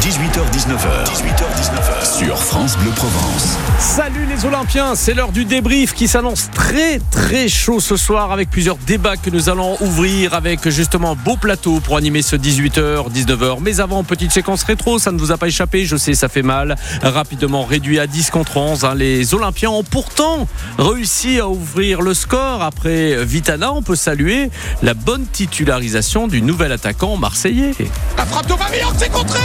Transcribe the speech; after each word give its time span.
18h19h. 0.00 1.04
18h19h. 1.06 2.18
Sur 2.18 2.38
France 2.38 2.76
Bleu 2.78 2.90
Provence. 2.90 3.56
Salut 3.78 4.26
les 4.26 4.44
Olympiens, 4.46 4.94
c'est 4.94 5.12
l'heure 5.14 5.32
du 5.32 5.44
débrief 5.44 5.94
qui 5.94 6.08
s'annonce 6.08 6.50
très 6.52 7.00
très 7.10 7.48
chaud 7.48 7.80
ce 7.80 7.96
soir 7.96 8.32
avec 8.32 8.50
plusieurs 8.50 8.76
débats 8.76 9.16
que 9.16 9.30
nous 9.30 9.48
allons 9.48 9.76
ouvrir 9.82 10.34
avec 10.34 10.68
justement 10.70 11.14
beau 11.14 11.36
plateau 11.36 11.80
pour 11.80 11.96
animer 11.96 12.22
ce 12.22 12.36
18h, 12.36 13.10
19h. 13.10 13.58
Mais 13.60 13.80
avant, 13.80 14.02
petite 14.04 14.32
séquence 14.32 14.62
rétro, 14.64 14.98
ça 14.98 15.12
ne 15.12 15.18
vous 15.18 15.32
a 15.32 15.36
pas 15.36 15.48
échappé, 15.48 15.84
je 15.86 15.96
sais, 15.96 16.14
ça 16.14 16.28
fait 16.28 16.42
mal. 16.42 16.76
Rapidement 17.02 17.64
réduit 17.64 17.98
à 17.98 18.06
10 18.06 18.30
contre 18.30 18.56
11. 18.56 18.84
hein. 18.84 18.94
Les 18.94 19.34
Olympiens 19.34 19.70
ont 19.70 19.84
pourtant 19.84 20.46
réussi 20.78 21.38
à 21.38 21.48
ouvrir 21.48 22.00
le 22.02 22.14
score. 22.14 22.62
Après 22.62 23.24
Vitana, 23.24 23.72
on 23.72 23.82
peut 23.82 23.96
saluer 23.96 24.50
la 24.82 24.94
bonne 24.94 25.26
titularisation 25.26 26.28
du 26.28 26.40
nouvel 26.42 26.72
attaquant 26.72 26.93
marseillais. 27.18 27.74
La 28.16 28.24
frappe 28.24 28.46
de 28.46 28.54
Mamillon, 28.54 28.88
c'est 28.96 29.10
contré. 29.12 29.40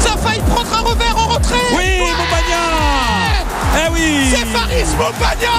Ça 0.00 0.14
a 0.14 0.16
failli 0.16 0.40
prendre 0.40 0.72
un 0.72 0.80
revers 0.80 1.16
en 1.16 1.28
retrait. 1.28 1.56
Oui, 1.76 2.00
Montagna 2.00 2.64
Eh 3.76 3.90
oui. 3.92 4.30
C'est 4.30 4.46
Faris 4.46 4.94
Montagna 4.96 5.56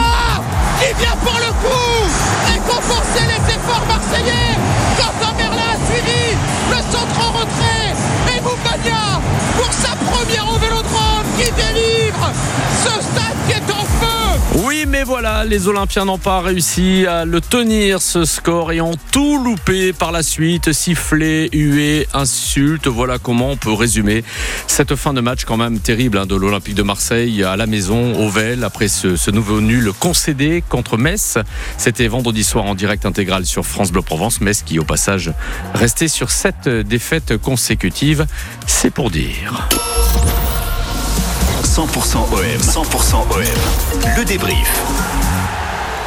qui 0.79 0.93
vient 0.99 1.17
pour 1.23 1.37
le 1.37 1.51
coup 1.61 2.09
récompenser 2.47 3.25
les 3.27 3.53
efforts 3.53 3.85
marseillais. 3.87 4.55
Quand 4.97 5.33
Merlin 5.37 5.75
a 5.75 5.91
suivi 5.91 6.35
le 6.69 6.77
centre 6.91 7.19
en 7.19 7.31
retrait. 7.39 7.93
Et 8.35 8.41
Montagna 8.41 9.19
pour 9.57 9.71
sa 9.73 9.95
première 10.09 10.47
au 10.49 10.57
Vélodrome 10.57 11.27
qui 11.37 11.51
délivre 11.51 12.31
ce 12.83 12.89
stade 13.01 13.37
qui 13.47 13.53
est 13.53 13.71
en 13.71 13.80
Oui, 14.53 14.83
mais 14.85 15.03
voilà, 15.03 15.45
les 15.45 15.69
Olympiens 15.69 16.03
n'ont 16.03 16.17
pas 16.17 16.41
réussi 16.41 17.05
à 17.07 17.23
le 17.23 17.39
tenir 17.39 18.01
ce 18.01 18.25
score 18.25 18.73
et 18.73 18.81
ont 18.81 18.95
tout 19.11 19.41
loupé 19.41 19.93
par 19.93 20.11
la 20.11 20.23
suite. 20.23 20.73
Sifflets, 20.73 21.49
huées, 21.53 22.05
insultes. 22.13 22.87
Voilà 22.87 23.17
comment 23.17 23.51
on 23.51 23.55
peut 23.55 23.71
résumer 23.71 24.25
cette 24.67 24.95
fin 24.95 25.13
de 25.13 25.21
match 25.21 25.45
quand 25.45 25.55
même 25.55 25.79
terrible 25.79 26.17
hein, 26.17 26.25
de 26.25 26.35
l'Olympique 26.35 26.75
de 26.75 26.83
Marseille 26.83 27.43
à 27.43 27.55
la 27.55 27.65
maison, 27.65 28.13
au 28.19 28.29
Vel, 28.29 28.65
après 28.65 28.89
ce, 28.89 29.15
ce 29.15 29.31
nouveau 29.31 29.61
nul 29.61 29.93
concédé 29.97 30.63
contre 30.67 30.97
Metz. 30.97 31.37
C'était 31.77 32.07
vendredi 32.09 32.43
soir 32.43 32.65
en 32.65 32.75
direct 32.75 33.05
intégral 33.05 33.45
sur 33.45 33.65
France 33.65 33.91
Bleu 33.91 34.01
Provence. 34.01 34.41
Metz 34.41 34.63
qui, 34.63 34.79
au 34.79 34.83
passage, 34.83 35.31
restait 35.73 36.09
sur 36.09 36.29
sept 36.29 36.67
défaites 36.67 37.37
consécutives. 37.37 38.25
C'est 38.67 38.91
pour 38.91 39.11
dire. 39.11 39.69
100% 41.71 42.17
OM. 42.33 42.59
100% 42.59 43.15
OM. 43.31 44.17
Le 44.17 44.25
débrief. 44.25 44.69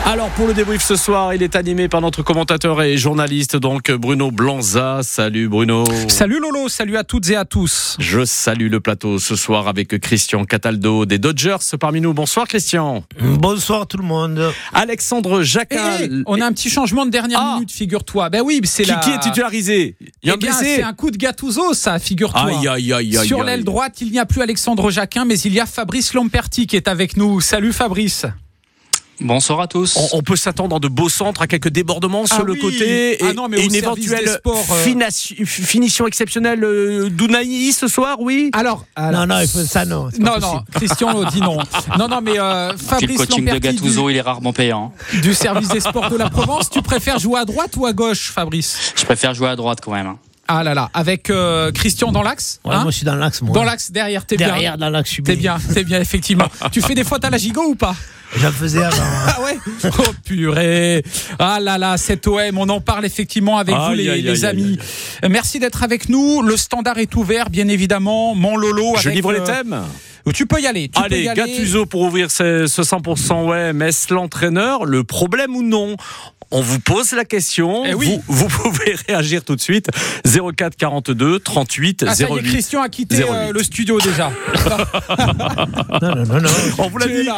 Alors 0.06 0.28
pour 0.30 0.46
le 0.46 0.52
débrief 0.52 0.82
ce 0.82 0.96
soir, 0.96 1.32
il 1.32 1.42
est 1.42 1.56
animé 1.56 1.88
par 1.88 2.02
notre 2.02 2.22
commentateur 2.22 2.82
et 2.82 2.98
journaliste 2.98 3.56
donc 3.56 3.90
Bruno 3.90 4.30
Blanza. 4.30 5.00
Salut 5.02 5.48
Bruno. 5.48 5.84
Salut 6.08 6.40
Lolo, 6.40 6.68
salut 6.68 6.98
à 6.98 7.04
toutes 7.04 7.30
et 7.30 7.36
à 7.36 7.46
tous. 7.46 7.96
Je 7.98 8.22
salue 8.26 8.68
le 8.70 8.80
plateau 8.80 9.18
ce 9.18 9.34
soir 9.34 9.66
avec 9.66 9.98
Christian 10.00 10.44
Cataldo 10.44 11.06
des 11.06 11.18
Dodgers 11.18 11.56
parmi 11.80 12.02
nous. 12.02 12.12
Bonsoir 12.12 12.46
Christian. 12.46 13.02
Bonsoir 13.18 13.86
tout 13.86 13.96
le 13.96 14.04
monde. 14.04 14.52
Alexandre 14.74 15.42
Jacquin. 15.42 15.96
Eh, 16.02 16.10
on 16.26 16.38
a 16.38 16.44
un 16.46 16.52
petit 16.52 16.68
changement 16.68 17.06
de 17.06 17.10
dernière 17.10 17.40
Ah. 17.42 17.54
minute, 17.54 17.72
figure-toi. 17.72 18.28
Ben 18.28 18.42
oui, 18.44 18.60
c'est 18.64 18.82
qui, 18.84 18.90
la... 18.90 18.96
qui 18.98 19.10
est 19.10 19.18
titularisé? 19.20 19.96
Il 20.22 20.28
y 20.28 20.30
a 20.30 20.34
un 20.34 20.36
Eh 20.36 20.38
bien, 20.38 20.52
c'est 20.52 20.82
un 20.82 20.92
coup 20.92 21.10
de 21.10 21.16
Gattuso, 21.16 21.72
ça, 21.72 21.98
figure-toi. 21.98 22.42
Aïe 22.46 22.68
aïe 22.68 22.92
aïe 22.92 23.16
aïe. 23.16 23.26
Sur 23.26 23.42
l'aile 23.42 23.64
droite, 23.64 24.02
il 24.02 24.10
n'y 24.12 24.18
a 24.18 24.26
plus 24.26 24.42
Alexandre 24.42 24.90
Jacquin, 24.90 25.24
mais 25.24 25.38
il 25.38 25.54
y 25.54 25.60
a 25.60 25.66
Fabrice 25.66 26.12
Lamperti 26.12 26.66
qui 26.66 26.76
est 26.76 26.88
avec 26.88 27.16
nous. 27.16 27.40
Salut 27.40 27.72
Fabrice. 27.72 28.26
Bonsoir 29.20 29.60
à 29.60 29.68
tous. 29.68 29.96
On, 29.96 30.18
on 30.18 30.22
peut 30.22 30.34
s'attendre 30.36 30.80
de 30.80 30.88
beaux 30.88 31.08
centres 31.08 31.42
à 31.42 31.46
quelques 31.46 31.68
débordements 31.68 32.26
sur 32.26 32.38
Ah 32.40 32.44
le 32.44 32.52
oui. 32.54 32.58
côté 32.60 33.22
et, 33.24 33.28
Ah 33.28 33.32
non, 33.32 33.48
mais 33.48 33.60
et 33.60 33.64
une 33.66 33.74
éventuelle 33.74 34.28
sports, 34.28 34.66
euh, 34.72 35.44
finition 35.44 36.06
exceptionnelle 36.06 36.64
euh, 36.64 37.08
d'Ounaï 37.10 37.72
ce 37.72 37.86
soir, 37.86 38.16
oui? 38.20 38.50
Alors, 38.52 38.84
Non, 38.98 39.26
non, 39.26 39.40
il 39.40 39.48
faut 39.48 39.60
ça, 39.64 39.84
non. 39.84 40.08
non, 40.18 40.38
non. 40.40 40.62
Christian 40.74 41.24
dit 41.30 41.40
non. 41.40 41.58
Non, 41.98 42.08
non, 42.08 42.20
mais 42.22 42.38
euh, 42.38 42.70
Puis 42.70 42.78
le 42.80 42.86
Fabrice 42.88 43.16
coaching 43.18 43.44
de 43.52 43.58
Gattuso, 43.58 44.10
il 44.10 44.16
est 44.16 44.20
rarement 44.20 44.52
payant. 44.52 44.92
du, 45.22 45.32
service 45.32 45.68
des 45.68 45.80
sports 45.80 46.10
de 46.10 46.16
la 46.16 46.28
Provence, 46.28 46.68
tu 46.70 46.82
préfères 46.82 47.18
jouer 47.20 47.38
à 47.38 47.44
droite 47.44 47.72
ou 47.76 47.86
à 47.86 47.92
gauche, 47.92 48.30
Fabrice? 48.32 48.92
Je 48.96 49.04
préfère 49.04 49.32
jouer 49.34 49.48
à 49.48 49.56
droite 49.56 49.78
quand 49.82 49.92
même. 49.92 50.06
hein. 50.06 50.18
Ah 50.46 50.62
là 50.62 50.74
là, 50.74 50.90
avec 50.92 51.30
euh, 51.30 51.72
Christian 51.72 52.12
dans 52.12 52.22
l'axe 52.22 52.60
Ouais, 52.66 52.74
hein? 52.74 52.82
moi, 52.82 52.90
je 52.90 52.96
suis 52.98 53.06
dans 53.06 53.14
l'axe, 53.14 53.40
moi. 53.40 53.54
Dans 53.54 53.64
l'axe, 53.64 53.90
derrière, 53.90 54.26
t'es 54.26 54.36
bien. 54.36 54.48
Derrière, 54.48 54.76
dans 54.76 54.90
l'axe, 54.90 55.08
je 55.08 55.14
suis 55.14 55.22
T'es 55.22 55.36
bien, 55.36 55.56
t'es 55.72 55.84
bien, 55.84 55.98
effectivement. 56.00 56.48
tu 56.72 56.82
fais 56.82 56.94
des 56.94 57.04
fautes 57.04 57.24
à 57.24 57.30
la 57.30 57.38
gigot 57.38 57.64
ou 57.64 57.74
pas? 57.76 57.94
J'en 58.36 58.50
faisais 58.50 58.82
avant. 58.82 59.02
Ah 59.26 59.40
ouais 59.42 59.58
Oh 59.98 60.12
purée 60.24 61.02
Ah 61.38 61.60
là 61.60 61.78
là, 61.78 61.96
cet 61.96 62.26
OM, 62.26 62.58
on 62.58 62.68
en 62.68 62.80
parle 62.80 63.04
effectivement 63.04 63.58
avec 63.58 63.74
vous 63.74 63.94
les, 63.94 64.44
amis. 64.44 64.78
Merci 65.28 65.58
d'être 65.58 65.82
avec 65.82 66.08
nous. 66.08 66.42
Le 66.42 66.56
standard 66.56 66.98
est 66.98 67.14
ouvert, 67.14 67.50
bien 67.50 67.68
évidemment. 67.68 68.34
Mon 68.34 68.56
Lolo. 68.56 68.94
Je 68.96 69.08
avec, 69.08 69.14
livre 69.16 69.32
les 69.32 69.40
euh, 69.40 69.44
thèmes 69.44 69.82
Tu 70.32 70.46
peux 70.46 70.60
y 70.60 70.66
aller. 70.66 70.88
Tu 70.88 71.00
peux 71.00 71.06
Allez, 71.06 71.22
y 71.22 71.28
aller. 71.28 71.40
Gattuso 71.40 71.86
pour 71.86 72.02
ouvrir 72.02 72.30
ce, 72.30 72.66
ce 72.66 72.82
100% 72.82 73.46
ouais, 73.46 73.86
est-ce 73.86 74.12
l'entraîneur 74.12 74.84
Le 74.84 75.04
problème 75.04 75.54
ou 75.54 75.62
non? 75.62 75.96
On 76.54 76.60
vous 76.60 76.78
pose 76.78 77.12
la 77.12 77.24
question. 77.24 77.84
Eh 77.84 77.94
oui. 77.94 78.20
vous, 78.28 78.46
vous 78.46 78.48
pouvez 78.48 78.94
réagir 79.08 79.44
tout 79.44 79.56
de 79.56 79.60
suite. 79.60 79.88
04 80.24 80.76
42 80.76 81.40
38 81.40 82.04
Ah, 82.06 82.14
ça 82.14 82.24
y 82.24 82.26
est, 82.26 82.42
08. 82.42 82.42
Christian 82.48 82.80
a 82.80 82.88
quitté 82.88 83.16
08. 83.16 83.24
euh, 83.28 83.52
le 83.52 83.62
studio 83.64 83.98
déjà. 84.00 84.30
Non, 86.00 86.14
non, 86.14 86.24
non, 86.26 86.40
non. 86.40 86.50
On 86.78 86.88
vous 86.88 86.98
l'a 86.98 87.08
dit. 87.08 87.28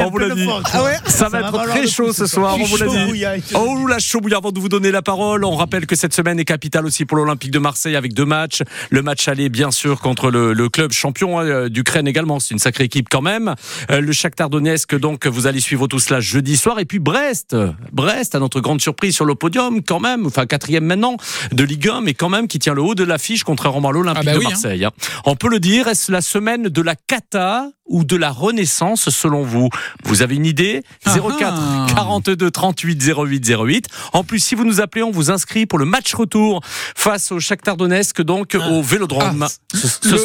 On 0.00 0.10
vous 0.10 0.18
l'a 0.18 0.34
dit. 0.34 0.44
fort, 0.44 0.62
Ah 0.72 0.82
ouais 0.82 0.96
Ça, 1.06 1.28
va 1.28 1.40
être 1.40 1.62
très 1.68 1.86
chaud 1.86 2.12
ce 2.12 2.26
soir, 2.26 2.56
on 2.58 2.64
vous 2.64 2.76
l'a 2.76 2.86
dit. 2.86 3.24
Oh 3.54 3.86
la 3.86 3.98
chaud 4.00 4.20
avant 4.34 4.50
de 4.50 4.58
vous 4.58 4.68
donner 4.68 4.90
la 4.90 5.02
parole. 5.02 5.44
On 5.44 5.54
rappelle 5.54 5.86
que 5.86 5.94
cette 5.94 6.14
semaine 6.14 6.40
est 6.40 6.44
capitale 6.44 6.84
aussi 6.84 7.04
pour 7.04 7.16
l'Olympique 7.16 7.52
de 7.52 7.60
Marseille 7.60 7.94
avec 7.94 8.12
deux 8.12 8.24
matchs. 8.24 8.62
Le 8.90 9.02
match 9.02 9.28
aller 9.28 9.48
bien 9.48 9.70
sûr 9.70 10.00
contre 10.00 10.30
le, 10.30 10.52
le 10.52 10.68
club 10.68 10.90
champion 10.92 11.40
euh, 11.40 11.68
d'Ukraine 11.68 12.08
également. 12.08 12.40
C'est 12.40 12.54
une 12.54 12.58
sacrée 12.58 12.84
équipe 12.84 13.08
quand 13.08 13.22
même. 13.22 13.54
Euh, 13.90 14.00
le 14.00 14.12
Shakhtar 14.12 14.50
Donetsk 14.50 14.96
donc 14.96 15.26
vous 15.26 15.46
allez 15.46 15.60
suivre 15.60 15.86
tout 15.86 16.00
cela 16.00 16.18
jeudi 16.20 16.56
soir. 16.56 16.80
Et 16.80 16.84
puis 16.86 16.98
Brest, 16.98 17.56
Brest 17.92 18.34
à 18.34 18.40
notre 18.40 18.60
grande 18.64 18.80
surprise 18.80 19.14
sur 19.14 19.24
le 19.24 19.36
podium 19.36 19.82
quand 19.82 20.00
même. 20.00 20.26
Enfin 20.26 20.46
quatrième 20.46 20.84
maintenant 20.84 21.16
de 21.52 21.62
Ligue 21.62 21.88
1 21.88 22.00
mais 22.00 22.14
quand 22.14 22.28
même 22.28 22.48
qui 22.48 22.58
tient 22.58 22.74
le 22.74 22.82
haut 22.82 22.96
de 22.96 23.04
l'affiche 23.04 23.44
contrairement 23.44 23.90
à 23.90 23.92
l'Olympique 23.92 24.22
Ah 24.22 24.24
bah 24.24 24.32
de 24.34 24.38
oui, 24.38 24.46
hein. 24.46 24.50
Marseille. 24.50 24.84
hein. 24.84 24.90
On 25.24 25.36
peut 25.36 25.48
le 25.48 25.60
dire. 25.60 25.86
Est-ce 25.86 26.10
la 26.10 26.20
semaine 26.20 26.64
de 26.64 26.82
la 26.82 26.96
cata 26.96 27.68
ou 27.86 28.02
de 28.04 28.16
la 28.16 28.30
renaissance 28.32 29.10
selon 29.10 29.42
vous? 29.44 29.68
Vous 30.04 30.22
avez 30.22 30.34
une 30.34 30.46
idée? 30.46 30.82
Ah 31.04 31.14
04 31.16 31.54
ah. 31.56 31.86
42 31.94 32.50
38 32.50 33.02
08 33.16 33.48
08. 33.56 33.86
En 34.14 34.24
plus, 34.24 34.40
si 34.40 34.54
vous 34.54 34.64
nous 34.64 34.80
appelez, 34.80 35.02
on 35.04 35.10
vous 35.12 35.30
inscrit 35.30 35.66
pour 35.66 35.78
le 35.78 35.84
match 35.84 36.12
retour 36.14 36.60
face 36.64 37.30
au 37.30 37.38
Shakhtar 37.40 37.76
Donetsk, 37.76 38.22
donc 38.22 38.56
au 38.56 38.82
Vélodrome. 38.82 39.46
Ah, 39.46 39.76
Ce- 39.76 39.86
ce- 39.88 40.08
Le, 40.08 40.20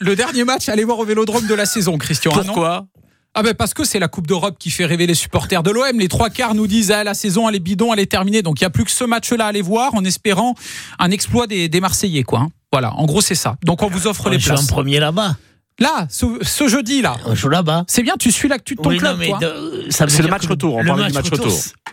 le 0.00 0.16
dernier 0.16 0.44
match, 0.44 0.68
allez 0.68 0.84
voir 0.84 0.98
au 1.00 1.04
Vélodrome 1.04 1.46
de 1.46 1.54
la 1.54 1.66
saison, 1.66 1.98
Christian. 1.98 2.32
ah 2.34 2.42
Pourquoi 2.44 2.86
Ah 3.38 3.42
ben 3.42 3.52
parce 3.52 3.74
que 3.74 3.84
c'est 3.84 3.98
la 3.98 4.08
Coupe 4.08 4.26
d'Europe 4.26 4.56
qui 4.58 4.70
fait 4.70 4.86
rêver 4.86 5.06
les 5.06 5.14
supporters 5.14 5.62
de 5.62 5.70
l'OM. 5.70 5.98
Les 6.00 6.08
trois 6.08 6.30
quarts 6.30 6.54
nous 6.54 6.66
disent 6.66 6.90
ah, 6.90 7.04
la 7.04 7.12
saison 7.12 7.46
elle 7.48 7.54
est 7.54 7.60
bidon, 7.60 7.92
elle 7.92 8.00
est 8.00 8.10
terminée. 8.10 8.40
Donc 8.40 8.60
il 8.60 8.64
n'y 8.64 8.66
a 8.66 8.70
plus 8.70 8.84
que 8.84 8.90
ce 8.90 9.04
match-là 9.04 9.44
à 9.44 9.48
aller 9.48 9.60
voir 9.60 9.94
en 9.94 10.04
espérant 10.04 10.54
un 10.98 11.10
exploit 11.10 11.46
des, 11.46 11.68
des 11.68 11.80
Marseillais. 11.80 12.22
quoi. 12.22 12.38
hein. 12.40 12.48
Voilà, 12.72 12.94
en 12.94 13.04
gros 13.04 13.20
c'est 13.20 13.34
ça. 13.34 13.56
Donc 13.62 13.82
on 13.82 13.88
vous 13.88 14.06
offre 14.06 14.26
On 14.26 14.30
les 14.30 14.38
joue 14.40 14.52
en 14.52 14.54
places. 14.54 14.66
premier 14.68 14.98
là-bas. 15.00 15.36
Là, 15.78 16.06
ce, 16.08 16.24
ce 16.40 16.68
jeudi 16.68 17.02
là. 17.02 17.16
On 17.26 17.34
joue 17.34 17.50
là-bas. 17.50 17.84
C'est 17.86 18.02
bien, 18.02 18.14
tu 18.18 18.32
suis 18.32 18.48
l'actu 18.48 18.74
de 18.76 18.80
ton 18.82 18.88
Oui, 18.90 18.96
club. 18.98 19.18
non, 19.18 19.38
C'est 19.90 20.22
le 20.22 20.28
match 20.28 20.46
retour, 20.46 20.76
on 20.76 20.80
le 20.80 20.86
parlait 20.88 21.08
du 21.08 21.12
match 21.12 21.30
retour. 21.30 21.52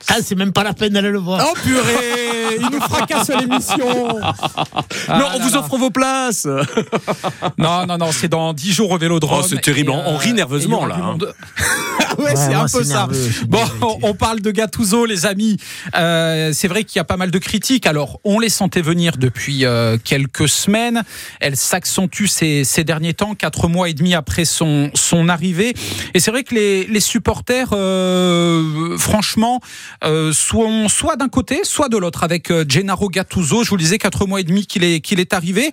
Ah, 0.09 0.15
c'est 0.23 0.35
même 0.35 0.53
pas 0.53 0.63
la 0.63 0.73
peine 0.73 0.93
d'aller 0.93 1.11
le 1.11 1.19
voir. 1.19 1.45
Oh 1.49 1.53
purée, 1.63 2.57
il 2.59 2.69
nous 2.71 2.79
fracasse 2.81 3.29
l'émission. 3.39 3.85
Non, 4.19 4.19
Ah 4.23 5.31
on 5.35 5.39
là 5.39 5.45
vous 5.45 5.53
là. 5.53 5.59
offre 5.59 5.77
vos 5.77 5.89
places. 5.89 6.47
Non, 7.57 7.85
non, 7.85 7.97
non, 7.97 8.11
c'est 8.11 8.27
dans 8.29 8.53
10 8.53 8.71
jours 8.73 8.91
au 8.91 8.97
Vélodrome. 8.97 9.41
Oh, 9.43 9.47
c'est 9.47 9.61
terrible, 9.61 9.91
on 9.91 10.15
rit 10.17 10.33
nerveusement, 10.33 10.85
là, 10.85 10.95
hein. 11.01 11.17
ouais, 12.17 12.23
Ouais, 12.25 12.35
c'est 12.35 12.53
un 12.53 12.63
peu 12.67 12.83
ça. 12.83 12.93
nerveux, 13.07 13.29
je 13.29 13.45
Bon, 13.45 13.59
on, 13.81 13.97
on 14.09 14.13
parle 14.13 14.39
de 14.41 14.51
Gattuso, 14.51 15.05
les 15.05 15.25
amis. 15.25 15.57
Euh, 15.95 16.51
c'est 16.53 16.67
vrai 16.67 16.83
qu'il 16.83 16.97
y 16.97 16.99
a 16.99 17.03
pas 17.03 17.17
mal 17.17 17.31
de 17.31 17.37
critiques. 17.37 17.85
Alors, 17.85 18.19
on 18.23 18.39
les 18.39 18.49
sentait 18.49 18.81
venir 18.81 19.17
depuis 19.17 19.65
euh, 19.65 19.97
quelques 20.03 20.47
semaines. 20.47 21.03
Elles 21.39 21.57
s'accentuent 21.57 22.27
ces, 22.27 22.63
ces 22.63 22.83
derniers 22.83 23.13
temps, 23.13 23.35
quatre 23.35 23.67
mois 23.67 23.72
et 23.85 23.93
demi 23.93 24.13
après 24.13 24.45
son, 24.45 24.91
son 24.93 25.29
arrivée. 25.29 25.73
Et 26.13 26.19
c'est 26.19 26.31
vrai 26.31 26.43
que 26.43 26.55
les, 26.55 26.85
les 26.85 26.99
supporters, 26.99 27.69
euh, 27.73 28.97
franchement, 28.97 29.59
euh, 30.03 30.31
sont 30.31 30.87
soit 30.89 31.15
d'un 31.15 31.29
côté, 31.29 31.61
soit 31.63 31.89
de 31.89 31.97
l'autre. 31.97 32.23
Avec 32.23 32.51
euh, 32.51 32.63
Gennaro 32.67 33.09
Gattuso, 33.09 33.63
je 33.63 33.69
vous 33.69 33.77
le 33.77 33.81
disais, 33.81 33.97
quatre 33.97 34.25
mois 34.27 34.39
et 34.39 34.43
demi 34.43 34.65
qu'il 34.65 34.83
est, 34.83 35.01
qu'il 35.01 35.19
est 35.19 35.33
arrivé. 35.33 35.71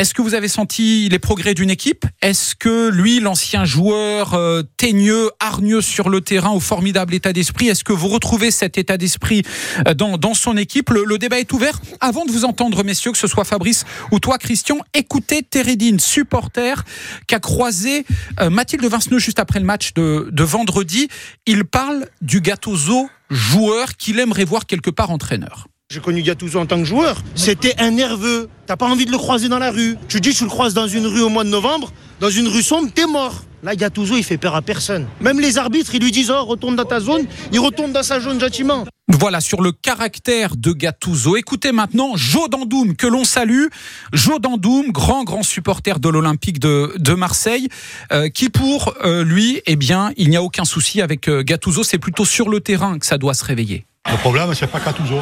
Est-ce 0.00 0.14
que 0.14 0.22
vous 0.22 0.32
avez 0.32 0.48
senti 0.48 1.10
les 1.10 1.18
progrès 1.18 1.52
d'une 1.52 1.68
équipe? 1.68 2.06
Est-ce 2.22 2.54
que 2.54 2.88
lui, 2.88 3.20
l'ancien 3.20 3.66
joueur 3.66 4.32
euh, 4.32 4.62
teigneux, 4.78 5.28
hargneux 5.40 5.82
sur 5.82 6.08
le 6.08 6.22
terrain, 6.22 6.52
au 6.52 6.58
formidable 6.58 7.12
état 7.12 7.34
d'esprit, 7.34 7.68
est-ce 7.68 7.84
que 7.84 7.92
vous 7.92 8.08
retrouvez 8.08 8.50
cet 8.50 8.78
état 8.78 8.96
d'esprit 8.96 9.42
euh, 9.86 9.92
dans, 9.92 10.16
dans 10.16 10.32
son 10.32 10.56
équipe? 10.56 10.88
Le, 10.88 11.18
débat 11.18 11.38
est 11.38 11.52
ouvert. 11.52 11.78
Avant 12.00 12.24
de 12.24 12.32
vous 12.32 12.46
entendre, 12.46 12.82
messieurs, 12.82 13.12
que 13.12 13.18
ce 13.18 13.26
soit 13.26 13.44
Fabrice 13.44 13.84
ou 14.10 14.20
toi, 14.20 14.38
Christian, 14.38 14.78
écoutez 14.94 15.42
Teredine, 15.42 16.00
supporter, 16.00 16.82
qui 17.26 17.34
a 17.34 17.38
croisé 17.38 18.06
euh, 18.40 18.48
Mathilde 18.48 18.86
Vinceneux 18.86 19.18
juste 19.18 19.38
après 19.38 19.60
le 19.60 19.66
match 19.66 19.92
de, 19.92 20.30
de 20.32 20.42
vendredi. 20.42 21.08
Il 21.44 21.66
parle 21.66 22.06
du 22.22 22.40
Gattuso 22.40 23.10
joueur 23.28 23.98
qu'il 23.98 24.18
aimerait 24.18 24.46
voir 24.46 24.64
quelque 24.64 24.88
part 24.88 25.10
entraîneur. 25.10 25.66
J'ai 25.92 25.98
connu 25.98 26.22
Gattuso 26.22 26.60
en 26.60 26.66
tant 26.66 26.78
que 26.78 26.84
joueur. 26.84 27.20
C'était 27.34 27.74
un 27.80 27.90
nerveux. 27.90 28.48
T'as 28.66 28.76
pas 28.76 28.86
envie 28.86 29.06
de 29.06 29.10
le 29.10 29.18
croiser 29.18 29.48
dans 29.48 29.58
la 29.58 29.72
rue. 29.72 29.96
Tu 30.06 30.20
dis, 30.20 30.32
tu 30.32 30.44
le 30.44 30.48
croises 30.48 30.72
dans 30.72 30.86
une 30.86 31.04
rue 31.04 31.20
au 31.20 31.28
mois 31.28 31.42
de 31.42 31.48
novembre, 31.48 31.92
dans 32.20 32.30
une 32.30 32.46
rue 32.46 32.62
sombre, 32.62 32.92
t'es 32.94 33.06
mort. 33.06 33.42
Là, 33.64 33.74
Gattuso, 33.74 34.16
il 34.16 34.22
fait 34.22 34.38
peur 34.38 34.54
à 34.54 34.62
personne. 34.62 35.08
Même 35.20 35.40
les 35.40 35.58
arbitres, 35.58 35.92
ils 35.92 36.00
lui 36.00 36.12
disent, 36.12 36.30
oh, 36.30 36.44
retourne 36.44 36.76
dans 36.76 36.84
ta 36.84 37.00
zone. 37.00 37.26
Il 37.50 37.58
retourne 37.58 37.90
dans 37.90 38.04
sa 38.04 38.20
zone 38.20 38.38
gentiment. 38.38 38.84
Voilà 39.08 39.40
sur 39.40 39.62
le 39.62 39.72
caractère 39.72 40.54
de 40.54 40.70
Gattuso. 40.70 41.34
Écoutez 41.34 41.72
maintenant 41.72 42.12
Joe 42.14 42.48
Dandoum, 42.48 42.94
que 42.94 43.08
l'on 43.08 43.24
salue. 43.24 43.66
Joe 44.12 44.40
Dandoum, 44.40 44.92
grand, 44.92 45.24
grand 45.24 45.42
supporter 45.42 45.98
de 45.98 46.08
l'Olympique 46.08 46.60
de, 46.60 47.14
Marseille, 47.14 47.68
euh, 48.12 48.28
qui 48.28 48.48
pour 48.48 48.94
euh, 49.04 49.24
lui, 49.24 49.60
eh 49.66 49.74
bien, 49.74 50.12
il 50.16 50.30
n'y 50.30 50.36
a 50.36 50.42
aucun 50.44 50.64
souci 50.64 51.02
avec 51.02 51.26
euh. 51.26 51.42
C'est 51.82 51.98
plutôt 51.98 52.24
sur 52.24 52.48
le 52.48 52.60
terrain 52.60 52.96
que 53.00 53.06
ça 53.06 53.18
doit 53.18 53.34
se 53.34 53.44
réveiller. 53.44 53.86
Le 54.08 54.16
problème, 54.16 54.52
c'est 54.54 54.66
pas 54.66 54.80
Gattuso. 54.80 55.20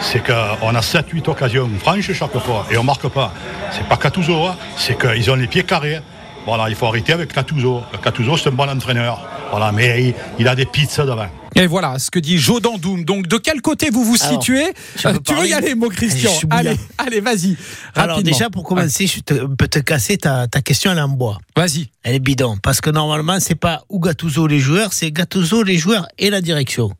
C'est 0.00 0.24
qu'on 0.24 0.74
a 0.74 0.80
7-8 0.80 1.28
occasions 1.30 1.70
franches 1.78 2.12
chaque 2.12 2.36
fois 2.38 2.66
et 2.70 2.76
on 2.76 2.82
marque 2.84 3.08
pas. 3.08 3.32
C'est 3.72 3.86
pas 3.86 3.96
Gattuso, 3.96 4.44
hein. 4.46 4.56
c'est 4.76 4.98
qu'ils 4.98 5.30
ont 5.30 5.36
les 5.36 5.46
pieds 5.46 5.62
carrés. 5.62 6.00
Voilà, 6.44 6.68
il 6.68 6.74
faut 6.74 6.86
arrêter 6.86 7.12
avec 7.12 7.32
Gattuso. 7.32 7.82
Gattuso, 8.04 8.36
c'est 8.36 8.48
un 8.48 8.52
bon 8.52 8.68
entraîneur. 8.68 9.24
Voilà, 9.50 9.70
mais 9.72 10.02
il, 10.08 10.14
il 10.40 10.48
a 10.48 10.54
des 10.56 10.66
pizzas 10.66 11.04
devant. 11.06 11.28
Et 11.54 11.66
voilà 11.66 11.98
ce 11.98 12.10
que 12.10 12.18
dit 12.18 12.38
Joe 12.38 12.60
Dandoum. 12.60 13.04
Donc, 13.04 13.28
de 13.28 13.36
quel 13.38 13.60
côté 13.62 13.88
vous 13.90 14.04
vous 14.04 14.16
situez 14.16 14.72
Euh, 15.06 15.14
Tu 15.24 15.34
veux 15.34 15.46
y 15.46 15.54
aller, 15.54 15.74
mon 15.74 15.88
Christian. 15.88 16.30
Allez, 16.50 16.76
allez, 16.98 17.20
vas-y. 17.20 17.56
Alors 17.94 18.22
déjà, 18.22 18.50
pour 18.50 18.64
commencer, 18.64 19.06
je 19.06 19.20
te- 19.20 19.46
peux 19.46 19.68
te 19.68 19.78
casser 19.78 20.18
ta, 20.18 20.46
ta 20.48 20.60
question, 20.60 20.90
elle 20.92 20.98
est 20.98 21.02
en 21.02 21.08
bois. 21.08 21.38
Vas-y. 21.56 21.88
Elle 22.02 22.16
est 22.16 22.20
bidon. 22.20 22.56
Parce 22.62 22.80
que 22.80 22.90
normalement, 22.90 23.38
c'est 23.40 23.54
pas 23.54 23.84
ou 23.88 24.00
Gattuso 24.00 24.46
les 24.46 24.58
joueurs, 24.58 24.92
c'est 24.92 25.10
Gattuso 25.12 25.62
les 25.62 25.78
joueurs 25.78 26.06
et 26.18 26.30
la 26.30 26.40
direction. 26.40 26.90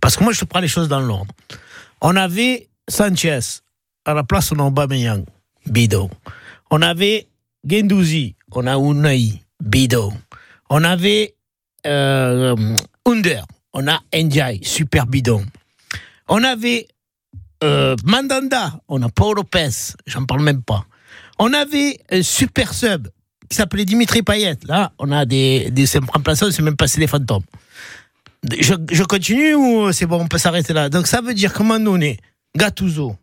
Parce 0.00 0.16
que 0.16 0.24
moi, 0.24 0.32
je 0.32 0.40
te 0.40 0.44
prends 0.44 0.60
les 0.60 0.68
choses 0.68 0.88
dans 0.88 1.00
l'ordre. 1.00 1.32
On 2.00 2.16
avait 2.16 2.68
Sanchez. 2.88 3.40
À 4.04 4.14
la 4.14 4.24
place, 4.24 4.52
on 4.52 4.58
Aubameyang. 4.58 5.24
Bidon. 5.66 6.10
On 6.70 6.82
avait 6.82 7.28
Gendouzi. 7.64 8.34
On 8.52 8.66
a 8.66 8.76
Unai. 8.76 9.42
Bidon. 9.60 10.12
On 10.70 10.82
avait 10.84 11.34
euh, 11.86 12.56
Under. 13.06 13.46
On 13.72 13.86
a 13.86 14.00
Ndiaye. 14.14 14.64
Super 14.64 15.06
bidon. 15.06 15.44
On 16.28 16.42
avait 16.44 16.88
euh, 17.62 17.96
Mandanda. 18.04 18.80
On 18.88 19.02
a 19.02 19.08
Paul 19.08 19.36
Lopez. 19.36 19.94
J'en 20.06 20.24
parle 20.24 20.42
même 20.42 20.62
pas. 20.62 20.84
On 21.38 21.52
avait 21.52 21.98
un 22.10 22.22
super 22.22 22.74
sub 22.74 23.08
qui 23.48 23.56
s'appelait 23.56 23.84
Dimitri 23.84 24.22
Payet. 24.22 24.58
Là, 24.66 24.92
on 24.98 25.12
a 25.12 25.24
des, 25.24 25.70
des 25.70 25.84
remplaçants, 26.12 26.50
c'est 26.50 26.62
même 26.62 26.76
passé 26.76 26.98
des 26.98 27.06
fantômes. 27.06 27.42
Je, 28.60 28.74
je 28.90 29.02
continue 29.04 29.54
ou 29.54 29.92
c'est 29.92 30.06
bon, 30.06 30.20
on 30.20 30.26
peut 30.28 30.38
s'arrêter 30.38 30.72
là? 30.72 30.88
Donc 30.88 31.06
ça 31.06 31.20
veut 31.20 31.34
dire 31.34 31.52
qu'à 31.52 31.60
un 31.60 31.66
moment 31.66 31.80
donné, 31.92 32.18
Gattuso, 32.56 33.16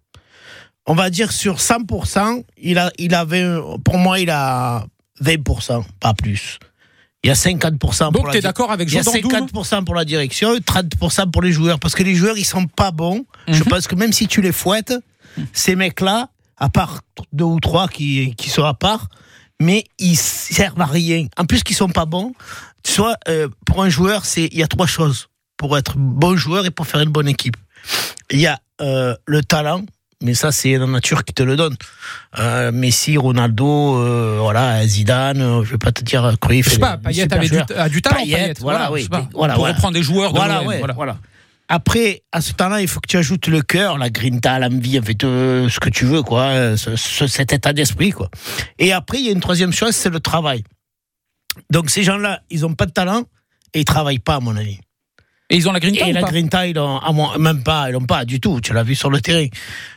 on 0.85 0.93
va 0.95 1.09
dire 1.09 1.31
sur 1.31 1.57
100%, 1.57 2.43
il, 2.57 2.77
a, 2.77 2.91
il 2.97 3.13
avait, 3.13 3.45
pour 3.83 3.97
moi, 3.97 4.19
il 4.19 4.29
a 4.29 4.85
20%, 5.21 5.83
pas 5.99 6.13
plus. 6.13 6.57
Il 7.23 7.27
y 7.27 7.31
a 7.31 7.33
50% 7.33 7.77
pour 7.79 8.11
Donc, 8.11 8.25
la 8.27 8.31
tu 8.31 8.37
es 8.37 8.39
di- 8.39 8.45
d'accord 8.47 8.71
avec 8.71 8.89
il 8.89 8.95
y 8.95 8.97
a 8.97 9.01
Joe 9.01 9.13
Dandoum 9.21 9.47
50% 9.61 9.83
pour 9.83 9.93
la 9.93 10.05
direction 10.05 10.55
et 10.55 10.59
30% 10.61 11.29
pour 11.31 11.41
les 11.41 11.51
joueurs. 11.51 11.77
Parce 11.79 11.93
que 11.93 12.03
les 12.03 12.15
joueurs, 12.15 12.37
ils 12.37 12.45
sont 12.45 12.65
pas 12.65 12.91
bons. 12.91 13.25
Je 13.49 13.59
Mhm. 13.61 13.65
pense 13.65 13.87
que 13.87 13.95
même 13.95 14.13
si 14.13 14.27
tu 14.27 14.41
les 14.41 14.53
fouettes, 14.53 14.93
ces 15.51 15.75
mecs-là, 15.75 16.29
à 16.55 16.69
part 16.69 17.01
deux 17.33 17.43
ou 17.43 17.59
trois 17.59 17.89
qui, 17.89 18.35
qui 18.37 18.49
sont 18.49 18.63
à 18.63 18.73
part, 18.73 19.09
mais 19.61 19.83
ils 19.99 20.15
servent 20.15 20.79
à 20.79 20.85
rien. 20.85 21.27
En 21.37 21.43
plus 21.45 21.61
qu'ils 21.63 21.75
sont 21.75 21.89
pas 21.89 22.05
bons, 22.05 22.31
soit 22.85 23.15
euh, 23.27 23.47
pour 23.65 23.83
un 23.83 23.89
joueur, 23.89 24.25
c'est 24.25 24.45
il 24.51 24.57
y 24.57 24.63
a 24.63 24.67
trois 24.67 24.87
choses 24.87 25.27
pour 25.57 25.77
être 25.77 25.93
bon 25.97 26.35
joueur 26.37 26.65
et 26.65 26.71
pour 26.71 26.87
faire 26.87 27.01
une 27.01 27.09
bonne 27.09 27.27
équipe. 27.27 27.57
Il 28.31 28.39
y 28.39 28.47
a 28.47 28.59
euh, 28.81 29.15
le 29.25 29.43
talent, 29.43 29.83
mais 30.23 30.33
ça 30.33 30.51
c'est 30.51 30.77
la 30.77 30.85
nature 30.85 31.23
qui 31.25 31.33
te 31.33 31.43
le 31.43 31.55
donne. 31.55 31.75
Euh, 32.39 32.71
Messi, 32.71 33.17
Ronaldo, 33.17 33.97
euh, 33.97 34.37
voilà, 34.39 34.85
Zidane, 34.85 35.41
euh, 35.41 35.63
je 35.63 35.71
vais 35.71 35.77
pas 35.77 35.91
te 35.91 36.03
dire 36.03 36.33
Cruyff. 36.41 36.65
Je 36.67 36.73
sais 36.75 36.79
pas, 36.79 36.97
Payet 36.97 37.33
avait 37.33 37.49
du, 37.49 37.59
a 37.75 37.89
du 37.89 38.01
talent. 38.01 38.17
Payet, 38.17 38.35
Payet, 38.37 38.53
voilà, 38.61 38.91
oui, 38.91 39.03
sais 39.03 39.09
pas. 39.09 39.27
voilà, 39.33 39.53
Pour 39.55 39.61
voilà. 39.63 39.75
reprendre 39.75 39.93
des 39.95 40.03
joueurs 40.03 40.31
de 40.31 40.37
Voilà, 40.37 40.63
ouais, 40.63 40.79
voilà. 40.79 40.93
voilà. 40.93 41.17
Après, 41.71 42.23
à 42.31 42.41
ce 42.41 42.53
temps-là, 42.53 42.81
il 42.81 42.87
faut 42.87 42.99
que 42.99 43.07
tu 43.07 43.17
ajoutes 43.17 43.47
le 43.47 43.61
cœur, 43.61 43.99
la 43.99 44.09
grinta, 44.09 44.57
l'envie, 44.57 44.97
en 44.97 45.03
fait, 45.03 45.21
ce 45.21 45.79
que 45.79 45.89
tu 45.89 46.05
veux, 46.05 46.23
quoi, 46.23 46.75
ce- 46.77 46.95
ce- 46.95 47.27
cet 47.27 47.53
état 47.53 47.73
d'esprit, 47.73 48.09
quoi. 48.09 48.29
Et 48.79 48.91
après, 48.91 49.19
il 49.19 49.25
y 49.25 49.29
a 49.29 49.31
une 49.33 49.39
troisième 49.39 49.71
chose, 49.71 49.91
c'est 49.95 50.09
le 50.09 50.19
travail. 50.19 50.63
Donc, 51.69 51.89
ces 51.89 52.03
gens-là, 52.03 52.41
ils 52.49 52.65
ont 52.65 52.73
pas 52.73 52.85
de 52.85 52.91
talent 52.91 53.23
et 53.73 53.79
ils 53.81 53.85
travaillent 53.85 54.19
pas, 54.19 54.35
à 54.35 54.39
mon 54.39 54.55
avis. 54.55 54.79
Et 55.49 55.57
ils 55.57 55.67
ont 55.67 55.71
la 55.71 55.79
green 55.79 55.95
Et 55.95 56.13
la 56.13 56.21
grinta, 56.21 56.67
ils 56.67 56.75
l'ont, 56.75 56.99
même 57.39 57.63
pas, 57.63 57.89
ils 57.89 57.93
l'ont 57.93 58.05
pas 58.05 58.23
du 58.25 58.39
tout. 58.39 58.61
Tu 58.61 58.73
l'as 58.73 58.83
vu 58.83 58.95
sur 58.95 59.09
le 59.09 59.19
terrain. 59.19 59.47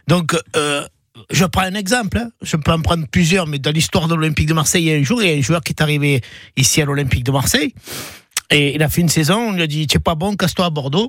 Donc, 0.09 0.35
euh, 0.57 0.87
je 1.31 1.45
prends 1.45 1.63
un 1.63 1.75
exemple. 1.75 2.19
hein. 2.19 2.31
Je 2.41 2.57
peux 2.57 2.73
en 2.73 2.81
prendre 2.81 3.07
plusieurs, 3.07 3.47
mais 3.47 3.59
dans 3.59 3.71
l'histoire 3.71 4.09
de 4.09 4.15
l'Olympique 4.15 4.49
de 4.49 4.55
Marseille, 4.55 4.85
il 4.85 4.89
y 4.89 4.95
a 4.95 4.97
un 4.97 5.03
jour, 5.03 5.23
il 5.23 5.31
y 5.31 5.35
a 5.35 5.37
un 5.37 5.43
joueur 5.43 5.61
qui 5.61 5.73
est 5.73 5.83
arrivé 5.83 6.23
ici 6.57 6.81
à 6.81 6.87
l'Olympique 6.87 7.25
de 7.25 7.33
Marseille. 7.33 7.75
Et 8.51 8.75
il 8.75 8.83
a 8.83 8.89
fait 8.89 9.03
une 9.03 9.11
saison. 9.11 9.49
On 9.49 9.53
lui 9.53 9.63
a 9.63 9.67
dit, 9.67 9.87
tu 9.87 9.99
es 9.99 10.01
pas 10.01 10.15
bon, 10.15 10.37
casse-toi 10.37 10.67
à 10.67 10.71
Bordeaux. 10.71 11.09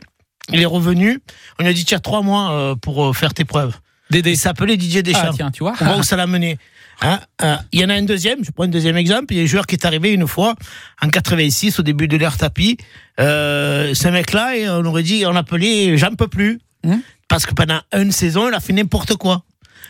Il 0.51 0.61
est 0.61 0.65
revenu. 0.65 1.21
On 1.59 1.63
lui 1.63 1.69
a 1.69 1.73
dit, 1.73 1.85
as 1.93 1.99
trois 1.99 2.21
mois 2.21 2.51
euh, 2.51 2.75
pour 2.75 3.05
euh, 3.05 3.13
faire 3.13 3.33
tes 3.33 3.45
preuves. 3.45 3.77
Dédé. 4.09 4.31
Il 4.31 4.37
s'appelait 4.37 4.75
Didier 4.75 5.03
Deschamps. 5.03 5.29
Ah, 5.29 5.33
tiens, 5.33 5.51
tu 5.51 5.63
vois. 5.63 5.73
On 5.79 5.85
voit 5.85 5.97
où 5.97 6.03
ça 6.03 6.17
l'a 6.17 6.27
mené. 6.27 6.57
Hein, 7.01 7.19
euh, 7.41 7.55
Il 7.71 7.81
y 7.81 7.85
en 7.85 7.89
a 7.89 7.95
un 7.95 8.03
deuxième, 8.03 8.43
je 8.43 8.51
prends 8.51 8.63
un 8.63 8.69
deuxième 8.69 8.97
exemple. 8.97 9.33
Il 9.33 9.37
y 9.37 9.39
a 9.41 9.43
un 9.43 9.47
joueur 9.47 9.65
qui 9.65 9.75
est 9.75 9.85
arrivé 9.85 10.13
une 10.13 10.27
fois, 10.27 10.55
en 11.01 11.09
86, 11.09 11.79
au 11.79 11.83
début 11.83 12.07
de 12.07 12.17
l'ère 12.17 12.37
tapis. 12.37 12.77
Euh, 13.19 13.93
ce 13.93 14.07
mec-là, 14.07 14.53
on 14.79 14.85
aurait 14.85 15.03
dit, 15.03 15.25
on 15.25 15.31
l'appelait 15.31 15.97
J'en 15.97 16.15
peux 16.15 16.27
plus. 16.27 16.59
Hum. 16.85 17.01
Parce 17.27 17.45
que 17.45 17.53
pendant 17.53 17.81
une 17.93 18.11
saison, 18.11 18.49
il 18.49 18.53
a 18.53 18.59
fait 18.59 18.73
n'importe 18.73 19.15
quoi. 19.15 19.43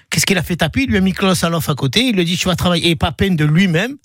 Qu'est-ce 0.10 0.26
qu'il 0.26 0.38
a 0.38 0.44
fait 0.44 0.56
tapis 0.56 0.84
Il 0.84 0.90
lui 0.90 0.98
a 0.98 1.02
mis 1.02 1.12
Klaus 1.12 1.44
Alof 1.44 1.70
à 1.70 1.76
côté. 1.76 2.02
Il 2.02 2.16
lui 2.16 2.22
a 2.22 2.24
dit 2.24 2.38
Tu 2.38 2.48
vas 2.48 2.56
travailler. 2.56 2.92
Et 2.92 2.96
pas 2.96 3.12
peine 3.12 3.36
de 3.36 3.46
lui-même. 3.46 3.98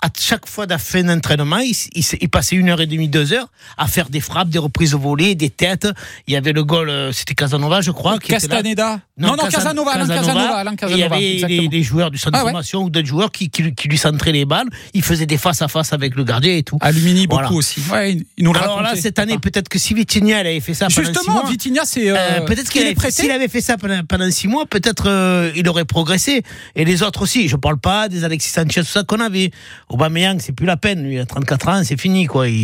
À 0.00 0.08
chaque 0.16 0.46
fois 0.48 0.66
de 0.66 0.70
la 0.70 0.78
fin 0.78 1.02
d'entraînement, 1.02 1.58
il, 1.58 1.74
il, 1.94 2.04
il 2.20 2.28
passait 2.28 2.54
une 2.54 2.68
heure 2.68 2.80
et 2.80 2.86
demie, 2.86 3.08
deux 3.08 3.32
heures 3.32 3.48
à 3.76 3.88
faire 3.88 4.08
des 4.10 4.20
frappes, 4.20 4.48
des 4.48 4.58
reprises 4.60 4.94
au 4.94 4.98
volet, 5.00 5.34
des 5.34 5.50
têtes. 5.50 5.88
Il 6.28 6.34
y 6.34 6.36
avait 6.36 6.52
le 6.52 6.62
goal, 6.62 6.88
euh, 6.88 7.10
c'était 7.10 7.34
Casanova, 7.34 7.80
je 7.80 7.90
crois. 7.90 8.18
Qui 8.18 8.30
là. 8.30 8.38
Castaneda. 8.38 9.00
Non, 9.16 9.30
non, 9.30 9.44
Casan- 9.44 9.50
Casanova, 9.50 9.92
Casanova. 10.06 10.64
Il 10.88 10.96
y 10.98 11.02
avait 11.02 11.66
des, 11.68 11.82
joueurs 11.82 12.12
du 12.12 12.18
centre 12.18 12.36
Ah 12.38 12.42
de 12.44 12.44
formation 12.44 12.84
ou 12.84 12.90
d'autres 12.90 13.08
joueurs 13.08 13.32
qui, 13.32 13.50
qui, 13.50 13.74
qui 13.74 13.88
lui 13.88 13.98
centraient 13.98 14.30
les 14.30 14.44
balles. 14.44 14.68
Il 14.94 15.02
faisait 15.02 15.26
des 15.26 15.38
face 15.38 15.62
à 15.62 15.68
face 15.68 15.92
avec 15.92 16.14
le 16.14 16.22
gardien 16.22 16.54
et 16.54 16.62
tout. 16.62 16.78
Alumini, 16.80 17.26
beaucoup 17.26 17.42
Voilà. 17.42 17.56
aussi. 17.56 17.80
Ouais, 17.90 18.12
il 18.36 18.44
nous 18.44 18.52
Alors 18.54 18.76
là, 18.80 18.90
racontait. 18.90 19.00
cette 19.00 19.18
année, 19.18 19.38
peut-être 19.38 19.68
que 19.68 19.80
si 19.80 19.94
Vitinha 19.94 20.38
avait 20.38 20.60
fait 20.60 20.74
ça 20.74 20.86
pendant 20.86 21.00
six 21.08 21.12
Justement, 21.14 21.40
mois, 21.42 21.50
Vitinha, 21.50 21.82
c'est. 21.84 22.08
euh, 22.08 22.14
euh, 22.16 22.40
peut-être 22.42 22.70
qu'il 22.70 22.94
prêté. 22.94 23.22
s'il 23.22 23.30
avait 23.32 23.48
fait 23.48 23.60
ça 23.62 23.76
pendant, 23.76 24.04
pendant 24.04 24.30
six 24.30 24.46
mois, 24.46 24.64
peut-être 24.66 25.08
euh, 25.08 25.50
il 25.56 25.68
aurait 25.68 25.84
progressé. 25.86 26.42
Et 26.76 26.84
les 26.84 27.02
autres 27.02 27.22
aussi. 27.22 27.48
Je 27.48 27.56
parle 27.56 27.78
pas 27.80 28.08
des 28.08 28.22
Alexis 28.22 28.50
Sanchez, 28.50 28.82
tout 28.82 28.86
ça 28.86 29.02
qu'on 29.02 29.18
avait. 29.18 29.50
Aubameyang, 29.88 30.38
c'est 30.40 30.52
plus 30.52 30.66
la 30.66 30.76
peine. 30.76 31.02
Lui, 31.02 31.14
il 31.14 31.18
a 31.20 31.26
34 31.26 31.68
ans, 31.68 31.82
c'est 31.84 32.00
fini, 32.00 32.26
quoi. 32.26 32.48
Il, 32.48 32.54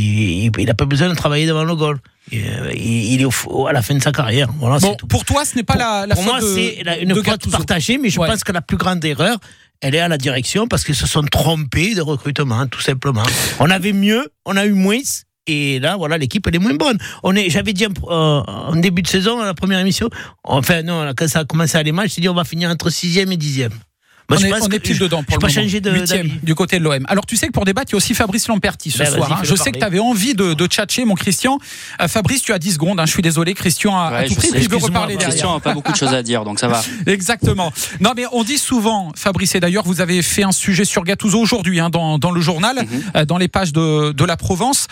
il, 0.46 0.50
il 0.58 0.70
a 0.70 0.74
pas 0.74 0.84
besoin 0.86 1.08
de 1.08 1.14
travailler 1.14 1.46
devant 1.46 1.64
le 1.64 1.74
goal. 1.74 1.98
Il, 2.32 3.20
est 3.20 3.24
au- 3.24 3.66
à 3.66 3.72
la 3.72 3.82
fin 3.82 3.94
de 3.94 4.02
sa 4.02 4.12
carrière. 4.12 4.48
Voilà, 4.58 4.78
Bon, 4.78 4.94
tout. 4.94 5.06
pour 5.06 5.24
toi, 5.24 5.44
ce 5.44 5.56
n'est 5.56 5.62
pas 5.62 5.74
Pour- 5.74 5.82
la, 5.82 6.06
la 6.06 6.14
pour 6.14 6.24
faute 6.24 6.32
moi, 6.32 6.40
de, 6.40 6.46
c'est 6.46 6.82
la- 6.84 6.98
une 6.98 7.08
de 7.10 7.14
faute 7.22 7.50
partagée, 7.50 7.98
mais 7.98 8.08
je 8.10 8.18
Ouais. 8.18 8.28
pense 8.28 8.44
que 8.44 8.52
la 8.52 8.62
plus 8.62 8.76
grande 8.76 9.04
erreur, 9.04 9.38
elle 9.80 9.94
est 9.94 10.00
à 10.00 10.08
la 10.08 10.16
direction 10.18 10.66
parce 10.66 10.84
qu'ils 10.84 10.94
se 10.94 11.06
sont 11.06 11.22
trompés 11.22 11.94
de 11.94 12.00
recrutement, 12.00 12.66
tout 12.66 12.80
simplement. 12.80 13.22
On 13.60 13.68
avait 13.70 13.92
mieux, 13.92 14.26
on 14.46 14.56
a 14.56 14.64
eu 14.64 14.72
moins. 14.72 14.98
Et 15.46 15.78
là, 15.78 15.96
voilà, 15.98 16.16
l'équipe, 16.16 16.46
elle 16.46 16.54
est 16.54 16.58
moins 16.58 16.72
bonne. 16.74 16.96
On 17.22 17.36
est, 17.36 17.50
j'avais 17.50 17.74
dit 17.74 17.84
euh, 17.84 17.88
en 18.08 18.76
début 18.76 19.02
de 19.02 19.08
saison, 19.08 19.42
à 19.42 19.44
la 19.44 19.52
première 19.52 19.78
émission, 19.78 20.08
enfin, 20.42 20.82
non, 20.82 21.12
quand 21.14 21.28
ça 21.28 21.40
a 21.40 21.44
commencé 21.44 21.76
à 21.76 21.80
aller 21.80 21.92
mal, 21.92 22.08
j'ai 22.08 22.22
dit, 22.22 22.30
on 22.30 22.34
va 22.34 22.44
finir 22.44 22.70
entre 22.70 22.88
6e 22.88 23.30
et 23.30 23.36
10e. 23.36 23.68
Moi, 24.28 24.38
on 24.38 24.40
je 24.40 24.46
est, 24.46 24.50
pense 24.50 24.62
on 24.62 24.68
que 24.68 24.74
est 24.76 24.78
pile 24.80 24.94
je- 24.96 25.00
dedans 25.04 25.22
pour 25.22 25.32
je 25.32 25.34
le 25.34 25.40
pas 25.40 25.46
moment. 25.48 25.66
de 25.66 25.90
Huitième 26.00 26.26
d'avis. 26.28 26.40
du 26.42 26.54
côté 26.54 26.78
de 26.78 26.84
l'OM. 26.84 27.04
Alors 27.08 27.26
tu 27.26 27.36
sais 27.36 27.46
que 27.46 27.52
pour 27.52 27.64
débattre, 27.64 27.90
il 27.90 27.92
y 27.92 27.96
a 27.96 27.98
aussi 27.98 28.14
Fabrice 28.14 28.48
Lamperti 28.48 28.90
ce 28.90 28.98
Ben, 28.98 29.06
soir. 29.12 29.32
hein. 29.32 29.40
Je 29.42 29.54
sais 29.54 29.70
que 29.70 29.78
tu 29.78 29.84
avais 29.84 29.98
envie 29.98 30.34
de, 30.34 30.54
de 30.54 30.66
tchatcher, 30.66 31.04
mon 31.04 31.14
Christian. 31.14 31.58
Euh, 32.00 32.08
Fabrice, 32.08 32.42
tu 32.42 32.52
as 32.52 32.58
10 32.58 32.72
secondes. 32.74 32.98
hein. 33.00 33.06
Je 33.06 33.12
suis 33.12 33.22
désolé, 33.22 33.52
Christian 33.54 33.96
a, 33.98 34.04
a 34.06 34.12
Ouais, 34.12 34.26
tout 34.26 34.34
je 34.34 34.38
pris. 34.38 34.50
Puis 34.52 34.62
je 34.62 34.74
reparler 34.76 35.14
derrière. 35.16 35.28
Christian 35.28 35.54
n'a 35.54 35.60
pas 35.60 35.74
beaucoup 35.74 35.92
de 35.92 35.96
choses 35.96 36.14
à 36.14 36.22
dire, 36.22 36.44
donc 36.44 36.58
ça 36.58 36.68
va. 36.68 36.82
Exactement. 37.06 37.72
Non, 38.00 38.12
mais 38.16 38.24
on 38.32 38.44
dit 38.44 38.58
souvent, 38.58 39.12
Fabrice, 39.14 39.54
et 39.54 39.60
d'ailleurs, 39.60 39.84
vous 39.84 40.00
avez 40.00 40.22
fait 40.22 40.42
un 40.42 40.52
sujet 40.52 40.84
sur 40.84 41.04
Gattuso 41.04 41.38
aujourd'hui 41.40 41.80
hein, 41.80 41.90
dans, 41.90 42.18
dans 42.18 42.30
le 42.30 42.40
journal, 42.40 42.76
Mhm. 42.76 43.02
euh, 43.16 43.24
dans 43.26 43.36
les 43.38 43.48
pages 43.48 43.72
de, 43.72 44.12
de 44.12 44.24
la 44.24 44.36
Provence. 44.36 44.86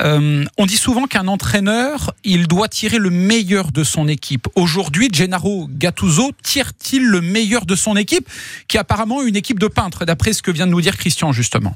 Euh, 0.00 0.44
on 0.58 0.66
dit 0.66 0.76
souvent 0.76 1.06
qu'un 1.06 1.26
entraîneur, 1.28 2.12
il 2.24 2.46
doit 2.48 2.68
tirer 2.68 2.98
le 2.98 3.10
meilleur 3.10 3.72
de 3.72 3.82
son 3.84 4.08
équipe. 4.08 4.46
Aujourd'hui, 4.56 5.08
Gennaro 5.12 5.68
Gattuso 5.70 6.32
tire-t-il 6.42 7.02
le 7.04 7.20
meilleur 7.20 7.64
de 7.66 7.74
son 7.76 7.96
équipe, 7.96 8.28
apparemment 8.78 9.22
une 9.22 9.36
équipe 9.36 9.58
de 9.58 9.68
peintres, 9.68 10.04
d'après 10.04 10.32
ce 10.32 10.42
que 10.42 10.50
vient 10.50 10.66
de 10.66 10.72
nous 10.72 10.80
dire 10.80 10.96
Christian, 10.96 11.32
justement 11.32 11.74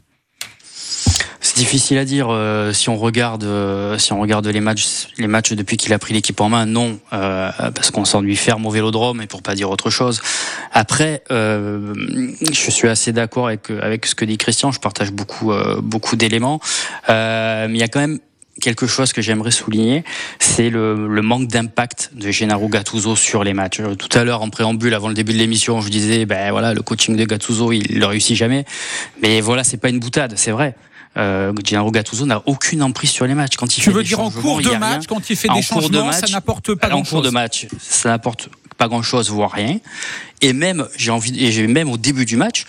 C'est 1.40 1.56
difficile 1.56 1.98
à 1.98 2.04
dire 2.04 2.28
euh, 2.30 2.72
si 2.72 2.88
on 2.88 2.96
regarde 2.96 3.44
euh, 3.44 3.98
si 3.98 4.12
on 4.12 4.20
regarde 4.20 4.46
les 4.46 4.60
matchs 4.60 5.08
les 5.18 5.26
matchs 5.26 5.52
depuis 5.52 5.76
qu'il 5.76 5.92
a 5.92 5.98
pris 5.98 6.14
l'équipe 6.14 6.40
en 6.40 6.48
main 6.48 6.66
non 6.66 6.98
euh, 7.12 7.50
parce 7.74 7.90
qu'on 7.90 8.04
s'ennuie 8.04 8.36
ferme 8.36 8.66
au 8.66 8.70
Vélodrome 8.70 9.22
et 9.22 9.26
pour 9.26 9.42
pas 9.42 9.54
dire 9.54 9.70
autre 9.70 9.90
chose. 9.90 10.20
Après 10.72 11.22
je 11.30 12.70
suis 12.70 12.88
assez 12.88 13.12
d'accord 13.12 13.46
avec 13.48 13.70
avec 13.70 14.06
ce 14.06 14.14
que 14.14 14.24
dit 14.24 14.38
Christian, 14.38 14.72
je 14.72 14.80
partage 14.80 15.12
beaucoup 15.12 15.52
beaucoup 15.82 16.16
d'éléments 16.16 16.60
mais 17.08 17.68
il 17.70 17.78
y 17.78 17.82
a 17.82 17.88
quand 17.88 18.00
même 18.00 18.18
quelque 18.60 18.86
chose 18.86 19.12
que 19.12 19.22
j'aimerais 19.22 19.50
souligner, 19.50 20.04
c'est 20.38 20.70
le, 20.70 21.08
le, 21.08 21.22
manque 21.22 21.48
d'impact 21.48 22.10
de 22.14 22.30
Gennaro 22.30 22.68
Gattuso 22.68 23.16
sur 23.16 23.44
les 23.44 23.54
matchs. 23.54 23.80
Tout 23.98 24.18
à 24.18 24.24
l'heure, 24.24 24.42
en 24.42 24.50
préambule, 24.50 24.94
avant 24.94 25.08
le 25.08 25.14
début 25.14 25.32
de 25.32 25.38
l'émission, 25.38 25.80
je 25.80 25.88
disais, 25.88 26.26
ben 26.26 26.50
voilà, 26.50 26.74
le 26.74 26.82
coaching 26.82 27.16
de 27.16 27.24
Gattuso, 27.24 27.72
il 27.72 27.98
ne 27.98 28.04
réussit 28.04 28.36
jamais. 28.36 28.64
Mais 29.22 29.40
voilà, 29.40 29.64
c'est 29.64 29.76
pas 29.76 29.88
une 29.88 30.00
boutade, 30.00 30.34
c'est 30.36 30.50
vrai. 30.50 30.74
Euh, 31.16 31.52
Gennaro 31.64 31.90
Gattuso 31.90 32.26
n'a 32.26 32.42
aucune 32.46 32.82
emprise 32.82 33.10
sur 33.10 33.26
les 33.26 33.34
matchs. 33.34 33.56
Quand 33.56 33.66
il 33.66 33.80
tu 33.80 33.80
fait 33.82 33.90
veux 33.90 34.02
des 34.02 34.08
dire 34.08 34.20
en 34.20 34.30
cours 34.30 34.60
de 34.60 34.70
match, 34.70 35.06
quand 35.06 35.30
il 35.30 35.36
fait 35.36 35.48
des 35.48 35.62
changements, 35.62 36.06
match, 36.06 36.20
ça 36.20 36.28
n'apporte 36.28 36.74
pas 36.74 36.88
grand-chose. 36.88 37.08
En 37.08 37.16
cours 37.16 37.22
de 37.22 37.30
match, 37.30 37.66
ça 37.80 38.10
n'apporte 38.10 38.50
pas 38.76 38.88
grand-chose, 38.88 39.30
voire 39.30 39.50
rien. 39.50 39.78
Et 40.40 40.52
même, 40.52 40.86
j'ai 40.96 41.10
envie, 41.10 41.44
et 41.44 41.66
même 41.66 41.90
au 41.90 41.96
début 41.96 42.24
du 42.24 42.36
match, 42.36 42.66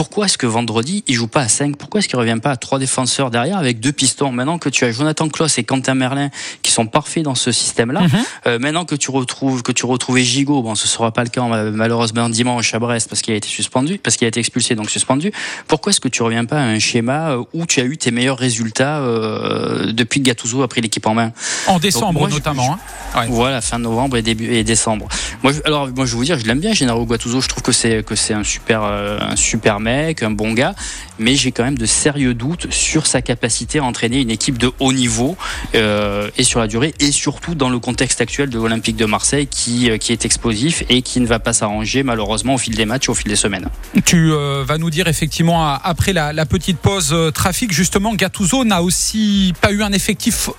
pourquoi 0.00 0.24
est-ce 0.24 0.38
que 0.38 0.46
vendredi, 0.46 1.04
il 1.08 1.14
joue 1.14 1.26
pas 1.28 1.42
à 1.42 1.48
5 1.48 1.76
Pourquoi 1.76 1.98
est-ce 2.00 2.08
qu'il 2.08 2.18
revient 2.18 2.38
pas 2.42 2.52
à 2.52 2.56
trois 2.56 2.78
défenseurs 2.78 3.30
derrière 3.30 3.58
avec 3.58 3.80
deux 3.80 3.92
pistons 3.92 4.32
Maintenant 4.32 4.56
que 4.58 4.70
tu 4.70 4.86
as 4.86 4.92
Jonathan 4.92 5.28
Kloss 5.28 5.58
et 5.58 5.64
Quentin 5.64 5.92
Merlin 5.94 6.30
qui 6.62 6.72
sont 6.72 6.86
parfaits 6.86 7.22
dans 7.22 7.34
ce 7.34 7.52
système-là, 7.52 8.00
Mhm. 8.00 8.08
euh, 8.46 8.58
maintenant 8.58 8.86
que 8.86 8.94
tu 8.94 9.10
retrouves 9.10 9.62
que 9.62 9.72
tu 9.72 9.84
retrouves 9.84 10.18
Gigot, 10.18 10.62
bon, 10.62 10.74
ce 10.74 10.88
sera 10.88 11.10
pas 11.12 11.22
le 11.22 11.28
cas 11.28 11.42
malheureusement 11.42 12.30
dimanche 12.30 12.72
à 12.72 12.78
Brest 12.78 13.10
parce 13.10 13.20
qu'il 13.20 13.34
a 13.34 13.36
été 13.36 13.48
suspendu, 13.48 13.98
parce 13.98 14.16
qu'il 14.16 14.24
a 14.24 14.28
été 14.28 14.40
expulsé 14.40 14.74
donc 14.74 14.88
suspendu. 14.88 15.32
Pourquoi 15.68 15.90
est-ce 15.90 16.00
que 16.00 16.08
tu 16.08 16.22
reviens 16.22 16.46
pas 16.46 16.56
à 16.56 16.64
un 16.64 16.78
schéma 16.78 17.32
euh, 17.32 17.42
où 17.52 17.66
tu 17.66 17.80
as 17.80 17.84
eu 17.84 17.98
tes 17.98 18.10
meilleurs 18.10 18.38
résultats 18.38 19.00
euh, 19.00 19.92
depuis 19.92 20.20
que 20.22 20.26
Gattuso 20.26 20.62
a 20.62 20.68
pris 20.68 20.80
l'équipe 20.80 21.06
en 21.06 21.14
main? 21.14 21.32
En 21.66 21.78
décembre 21.78 22.20
moi, 22.20 22.28
je- 22.30 22.34
notamment. 22.36 22.72
hein. 23.14 23.20
Ouais. 23.20 23.26
Voilà, 23.28 23.60
fin 23.60 23.78
novembre 23.78 24.16
et 24.16 24.22
début 24.22 24.52
et 24.54 24.64
décembre. 24.64 25.08
Moi, 25.42 25.52
je, 25.52 25.60
alors 25.66 25.88
moi 25.88 26.06
je 26.06 26.12
vais 26.12 26.16
vous 26.16 26.24
dire, 26.24 26.38
je 26.38 26.46
l'aime 26.46 26.60
bien, 26.60 26.72
Gennaro 26.72 27.04
Gattuso. 27.04 27.40
Je 27.42 27.48
trouve 27.48 27.62
que 27.62 27.72
c'est 27.72 28.02
que 28.04 28.14
c'est 28.14 28.34
un 28.34 28.44
super 28.44 28.82
euh, 28.84 29.18
un 29.20 29.36
super 29.36 29.80
mec, 29.80 29.89
un 30.22 30.30
bon 30.30 30.52
gars, 30.52 30.74
mais 31.18 31.34
j'ai 31.36 31.52
quand 31.52 31.64
même 31.64 31.78
de 31.78 31.86
sérieux 31.86 32.34
doutes 32.34 32.72
sur 32.72 33.06
sa 33.06 33.22
capacité 33.22 33.78
à 33.78 33.84
entraîner 33.84 34.20
une 34.20 34.30
équipe 34.30 34.58
de 34.58 34.70
haut 34.78 34.92
niveau 34.92 35.36
euh, 35.74 36.30
et 36.36 36.44
sur 36.44 36.60
la 36.60 36.66
durée, 36.66 36.94
et 37.00 37.12
surtout 37.12 37.54
dans 37.54 37.68
le 37.68 37.78
contexte 37.78 38.20
actuel 38.20 38.50
de 38.50 38.58
l'Olympique 38.58 38.96
de 38.96 39.06
Marseille 39.06 39.46
qui 39.46 39.90
euh, 39.90 39.98
qui 39.98 40.12
est 40.12 40.24
explosif 40.24 40.84
et 40.88 41.02
qui 41.02 41.20
ne 41.20 41.26
va 41.26 41.38
pas 41.38 41.52
s'arranger 41.52 42.02
malheureusement 42.02 42.54
au 42.54 42.58
fil 42.58 42.74
des 42.74 42.86
matchs, 42.86 43.08
au 43.08 43.14
fil 43.14 43.28
des 43.28 43.36
semaines. 43.36 43.68
Tu 44.04 44.32
euh, 44.32 44.64
vas 44.66 44.78
nous 44.78 44.90
dire 44.90 45.08
effectivement 45.08 45.74
après 45.74 46.12
la, 46.12 46.32
la 46.32 46.46
petite 46.46 46.78
pause 46.78 47.10
euh, 47.12 47.30
trafic 47.30 47.72
justement 47.72 48.14
Gattuso 48.14 48.64
n'a 48.64 48.82
aussi 48.82 49.52
pas 49.60 49.72
eu 49.72 49.82
un 49.82 49.92
effectif 49.92 50.50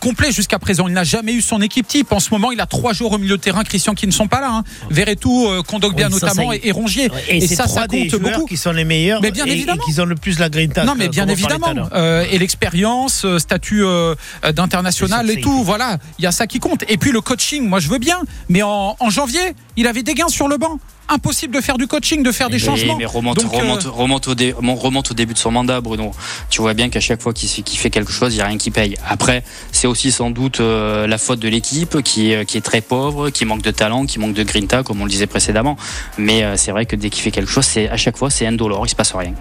complet 0.00 0.32
jusqu'à 0.32 0.58
présent. 0.58 0.88
Il 0.88 0.94
n'a 0.94 1.04
jamais 1.04 1.32
eu 1.32 1.42
son 1.42 1.60
équipe 1.60 1.86
type. 1.86 2.12
En 2.12 2.20
ce 2.20 2.30
moment, 2.30 2.52
il 2.52 2.60
a 2.60 2.66
trois 2.66 2.92
joueurs 2.92 3.12
au 3.12 3.18
milieu 3.18 3.36
de 3.36 3.42
terrain, 3.42 3.64
Christian, 3.64 3.94
qui 3.94 4.06
ne 4.06 4.12
sont 4.12 4.28
pas 4.28 4.40
là. 4.40 4.50
Hein. 4.50 4.64
Verretou, 4.90 5.48
euh, 5.48 5.62
Kondogbia 5.62 6.06
Oui, 6.06 6.12
notamment 6.12 6.50
ça, 6.50 6.56
et, 6.56 6.68
et 6.68 6.72
Rongier. 6.72 7.10
Et, 7.28 7.40
c'est 7.40 7.54
ça, 7.54 7.66
ça 7.66 7.86
compte 7.86 8.08
joueurs 8.08 8.27
beaucoup. 8.32 8.46
qui 8.46 8.56
sont 8.56 8.72
les 8.72 8.84
meilleurs 8.84 9.20
Mais 9.20 9.30
bien 9.30 9.46
et, 9.46 9.50
évidemment. 9.52 9.82
et 9.86 9.92
qui 9.92 10.00
ont 10.00 10.04
le 10.04 10.14
plus 10.14 10.38
la 10.38 10.48
grinta. 10.48 10.84
Non, 10.84 10.94
mais 10.96 11.08
bien 11.08 11.28
évidemment. 11.28 11.74
Euh, 11.92 12.24
et 12.30 12.38
l'expérience, 12.38 13.24
euh, 13.24 13.38
statut 13.38 13.84
euh, 13.84 14.14
d'international 14.54 15.30
et 15.30 15.40
tout. 15.40 15.62
Voilà, 15.64 15.98
il 16.18 16.24
y 16.24 16.26
a 16.26 16.32
ça 16.32 16.46
qui 16.46 16.58
compte. 16.58 16.84
Et 16.88 16.96
puis 16.98 17.12
le 17.12 17.20
coaching, 17.20 17.68
moi 17.68 17.80
je 17.80 17.88
veux 17.88 17.98
bien. 17.98 18.20
Mais 18.48 18.62
en, 18.62 18.96
en 18.98 19.10
janvier, 19.10 19.54
il 19.76 19.86
avait 19.86 20.02
des 20.02 20.14
gains 20.14 20.28
sur 20.28 20.48
le 20.48 20.56
banc. 20.56 20.78
Impossible 21.08 21.54
de 21.54 21.60
faire 21.60 21.78
du 21.78 21.86
coaching, 21.86 22.22
de 22.22 22.30
faire 22.32 22.48
des 22.48 22.54
Mais- 22.58 22.58
changements. 22.58 22.96
Mais 22.96 23.06
remonte, 23.06 23.38
Donc, 23.42 23.52
euh, 23.54 23.58
remonte, 23.58 23.82
remonte, 23.84 24.28
au 24.28 24.34
dé- 24.34 24.54
mon- 24.60 24.74
remonte 24.74 25.10
au 25.10 25.14
début 25.14 25.32
de 25.34 25.38
son 25.38 25.50
mandat, 25.50 25.80
Bruno. 25.80 26.10
Tu 26.50 26.60
vois 26.60 26.74
bien 26.74 26.90
qu'à 26.90 27.00
chaque 27.00 27.22
fois 27.22 27.32
qu'il 27.32 27.48
fait, 27.78 27.90
quelque 27.90 28.12
chose, 28.12 28.34
il 28.34 28.36
n'y 28.36 28.42
a 28.42 28.46
rien 28.46 28.58
qui 28.58 28.70
paye. 28.70 28.94
Après, 29.08 29.42
c'est 29.72 29.86
aussi 29.86 30.12
sans 30.12 30.30
doute 30.30 30.60
euh, 30.60 31.06
la 31.06 31.16
faute 31.18 31.38
de 31.40 31.48
l'équipe 31.48 32.02
qui, 32.02 32.32
est- 32.32 32.44
qui 32.44 32.58
est 32.58 32.62
très 32.62 32.80
pauvre, 32.82 33.30
qui 33.30 33.44
manque 33.44 33.62
de 33.62 33.70
talent, 33.70 34.04
qui 34.06 34.18
manque 34.18 34.34
de 34.34 34.42
grinta, 34.42 34.82
comme 34.82 35.00
on 35.00 35.04
le 35.04 35.10
disait 35.10 35.26
précédemment. 35.26 35.76
Mais 36.18 36.42
euh, 36.44 36.56
c'est 36.56 36.72
vrai 36.72 36.84
que 36.86 36.94
dès 36.96 37.08
qu'il 37.10 37.22
fait 37.22 37.30
quelque 37.30 37.50
chose, 37.50 37.66
à 37.90 37.96
chaque 37.96 38.16
fois 38.16 38.28
c'est 38.30 38.46
indolore, 38.46 38.84
il 38.86 38.90
se 38.90 38.94
passe 38.96 39.14
rien. 39.14 39.32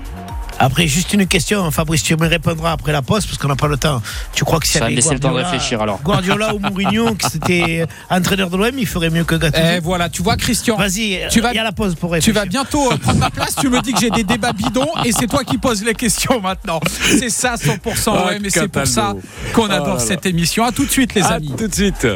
Après, 0.59 0.87
juste 0.87 1.13
une 1.13 1.27
question, 1.27 1.69
Fabrice, 1.69 2.01
tu 2.01 2.15
me 2.15 2.27
répondras 2.27 2.71
après 2.71 2.91
la 2.91 3.03
pause 3.03 3.25
parce 3.27 3.37
qu'on 3.37 3.47
n'a 3.47 3.55
pas 3.55 3.67
le 3.67 3.77
temps. 3.77 4.01
Tu 4.33 4.43
crois 4.43 4.59
que 4.59 4.65
si 4.65 4.79
Ça 4.79 4.89
laisser 4.89 5.13
le 5.13 5.19
temps 5.19 5.29
de 5.29 5.35
Guardiola- 5.35 5.51
réfléchir, 5.51 5.81
alors. 5.81 5.99
Guardiola 6.01 6.55
ou 6.55 6.59
Mourinho, 6.67 7.13
qui 7.13 7.29
c'était 7.29 7.85
entraîneur 8.09 8.49
de 8.49 8.57
l'OM, 8.57 8.71
il 8.77 8.87
ferait 8.87 9.11
mieux 9.11 9.23
que 9.23 9.35
Gattuso. 9.35 9.63
eh, 9.75 9.79
voilà, 9.79 10.09
tu 10.09 10.23
vois, 10.23 10.35
Christian. 10.35 10.75
Vas-y, 10.75 11.19
tu 11.29 11.41
vas- 11.41 11.53
il 11.53 11.57
y 11.57 11.59
a 11.59 11.63
la 11.63 11.71
pause 11.73 11.93
pour 11.93 12.09
Tu 12.09 12.15
réfléchir. 12.15 12.41
vas 12.41 12.45
bientôt 12.47 12.91
euh, 12.91 12.97
prendre 12.97 13.19
ma 13.19 13.29
place. 13.29 13.55
Tu 13.55 13.69
me 13.69 13.79
dis 13.81 13.93
que 13.93 13.99
j'ai 13.99 14.09
des 14.09 14.23
débats 14.23 14.53
bidons 14.53 14.87
et 15.05 15.11
c'est 15.11 15.27
toi 15.27 15.43
qui 15.43 15.57
poses 15.59 15.83
les 15.83 15.93
questions 15.93 16.41
maintenant. 16.41 16.79
C'est 17.19 17.29
ça 17.29 17.53
100% 17.55 18.13
Ah, 18.15 18.25
ouais, 18.27 18.39
mais 18.39 18.49
c'est 18.49 18.67
pour 18.67 18.87
ça 18.87 19.13
qu'on 19.53 19.67
Ah 19.69 19.75
adore 19.75 20.01
cette 20.01 20.25
émission. 20.25 20.63
À 20.65 20.71
tout 20.71 20.85
de 20.85 20.91
suite 20.91 21.13
les 21.13 21.21
À 21.23 21.33
amis. 21.33 21.53
tout 21.55 21.67
de 21.67 21.73
suite. 21.75 22.07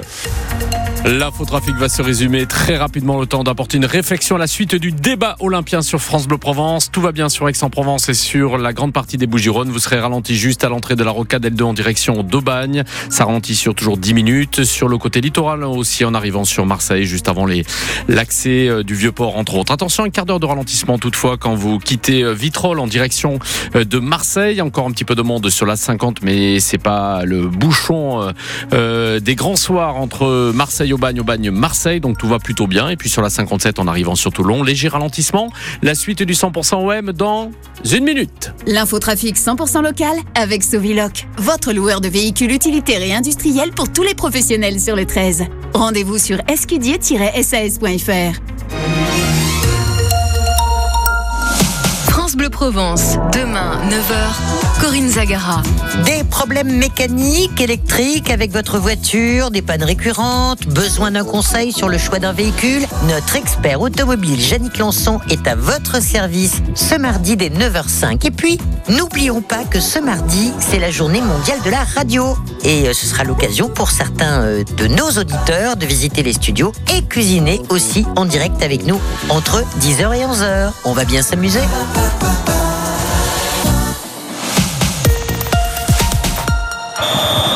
L'infotrafic 1.04 1.76
va 1.78 1.90
se 1.90 2.04
résumer 2.04 2.46
très 2.46 2.78
rapidement 2.78 3.20
le 3.20 3.26
temps 3.26 3.44
d'apporter 3.44 3.78
une 3.78 3.86
réflexion 3.86 4.36
à 4.36 4.40
la 4.40 4.46
suite 4.46 4.76
du 4.76 4.92
débat 4.92 5.36
olympien 5.40 5.82
sur 5.82 6.00
France 6.00 6.28
Bleu 6.28 6.38
Provence. 6.38 6.92
Tout 6.92 7.02
va 7.02 7.12
bien 7.12 7.28
sur 7.28 7.50
Aix-en-Provence 7.50 8.08
et 8.10 8.14
sur 8.14 8.60
la 8.60 8.72
grande 8.72 8.94
partie 8.94 9.18
des 9.18 9.26
Bouches-du-Rhône. 9.26 9.72
Vous 9.72 9.80
serez 9.80 10.00
ralenti 10.00 10.36
juste 10.36 10.64
à 10.64 10.70
l'entrée 10.70 10.96
de 10.96 11.04
la 11.04 11.10
rocade 11.10 11.44
L2 11.44 11.64
en 11.64 11.74
direction 11.74 12.22
d'Aubagne. 12.22 12.84
Ça 13.10 13.26
ralentit 13.26 13.56
sur 13.56 13.74
toujours 13.74 13.98
10 13.98 14.14
minutes. 14.14 14.64
Sur 14.64 14.88
le 14.88 15.00
côté 15.00 15.22
littoral 15.22 15.64
aussi 15.64 16.06
en 16.06 16.14
arrivant 16.14 16.46
sur 16.46 16.68
Marseille 16.68 17.06
juste 17.06 17.28
avant 17.28 17.48
l'accès 18.08 18.68
euh, 18.68 18.84
du 18.84 18.94
Vieux-Port 18.94 19.38
entre 19.38 19.56
autres. 19.56 19.74
Attention, 19.74 20.04
un 20.04 20.12
quart 20.12 20.28
d'heure 20.28 20.40
de 20.40 20.46
ralentissement 20.46 21.00
toutefois 21.00 21.36
quand 21.38 21.56
vous 21.56 21.80
quittez 21.80 22.22
euh, 22.22 22.34
Vitrolles 22.34 22.80
en 22.80 22.88
direction 22.88 23.40
euh, 23.76 23.86
de 23.86 23.98
Marseille. 23.98 24.62
Encore 24.62 24.86
un 24.86 24.92
petit 24.92 25.06
peu 25.06 25.16
de 25.16 25.24
monde 25.24 25.50
sur 25.50 25.66
la 25.66 25.78
50 25.78 26.22
mais 26.22 26.60
c'est 26.60 26.78
pas 26.78 27.26
le 27.26 27.48
bouchon 27.48 28.32
des 28.72 29.36
grands 29.36 29.56
soirs 29.56 29.96
entre 29.96 30.52
Marseille, 30.54 30.91
Aubagne, 30.94 31.20
Aubagne, 31.20 31.52
Marseille. 31.52 32.00
Donc 32.00 32.18
tout 32.18 32.28
va 32.28 32.40
plutôt 32.40 32.68
bien. 32.68 32.90
Et 32.90 32.98
puis 32.98 33.10
sur 33.10 33.22
la 33.22 33.30
57 33.30 33.80
en 33.80 33.88
arrivant 33.88 34.16
sur 34.16 34.32
Toulon, 34.32 34.64
léger 34.64 34.88
ralentissement. 34.88 35.52
La 35.82 35.96
suite 35.96 36.24
du 36.24 36.34
100% 36.34 37.00
OM 37.00 37.12
dans 37.12 37.52
une 37.90 38.04
minute. 38.04 38.54
L'infotrafic 38.68 39.38
100% 39.38 39.84
local 39.84 40.16
avec 40.36 40.64
Soviloc, 40.64 41.28
votre 41.38 41.74
loueur 41.74 42.02
de 42.02 42.08
véhicules 42.08 42.52
utilitaires 42.52 43.02
et 43.02 43.14
industriels 43.14 43.72
pour 43.72 43.92
tous 43.92 44.04
les 44.04 44.16
professionnels 44.16 44.80
sur 44.80 44.96
le 44.96 45.06
13. 45.06 45.46
Rendez-vous 45.74 46.18
sur 46.18 46.38
escudier-sas.fr. 46.48 49.01
France 52.32 52.38
Bleu 52.38 52.50
Provence, 52.50 53.18
demain 53.34 53.78
9h, 53.90 54.80
Corinne 54.80 55.10
Zagara. 55.10 55.62
Des 56.06 56.24
problèmes 56.24 56.72
mécaniques, 56.72 57.60
électriques 57.60 58.30
avec 58.30 58.54
votre 58.54 58.78
voiture, 58.78 59.52
des 59.52 59.62
pannes 59.62 59.84
récurrentes, 59.84 60.66
besoin 60.66 61.12
d'un 61.12 61.26
conseil 61.26 61.74
sur 61.74 61.90
le 61.90 61.98
choix 61.98 62.20
d'un 62.20 62.32
véhicule 62.32 62.86
Notre 63.10 63.36
expert 63.36 63.82
automobile 63.82 64.40
Yannick 64.40 64.78
Lançon 64.78 65.20
est 65.30 65.46
à 65.46 65.56
votre 65.56 66.02
service 66.02 66.62
ce 66.74 66.96
mardi 66.96 67.36
dès 67.36 67.50
9h05. 67.50 68.26
Et 68.26 68.32
puis, 68.32 68.58
n'oublions 68.88 69.42
pas 69.42 69.66
que 69.66 69.82
ce 69.82 70.00
mardi, 70.00 70.54
c'est 70.60 70.80
la 70.80 70.90
journée 70.90 71.22
mondiale 71.22 71.60
de 71.66 71.70
la 71.70 71.84
radio. 71.84 72.38
Et 72.64 72.88
euh, 72.88 72.94
ce 72.94 73.08
sera 73.08 73.26
l'occasion 73.26 73.68
pour 73.68 73.92
certains 73.92 74.44
euh, 74.44 74.64
de 74.78 74.88
nos 74.88 75.10
auditeurs 75.10 75.76
de 75.76 75.86
visiter 75.86 76.24
les 76.24 76.34
studios 76.34 76.72
et 76.96 77.04
cuisiner 77.04 77.62
aussi 77.68 78.06
en 78.16 78.24
direct 78.24 78.64
avec 78.64 78.86
nous 78.86 79.02
entre 79.28 79.66
10h 79.82 80.16
et 80.16 80.26
11h. 80.26 80.72
On 80.86 80.94
va 80.94 81.04
bien 81.04 81.24
s'amuser. 81.24 81.60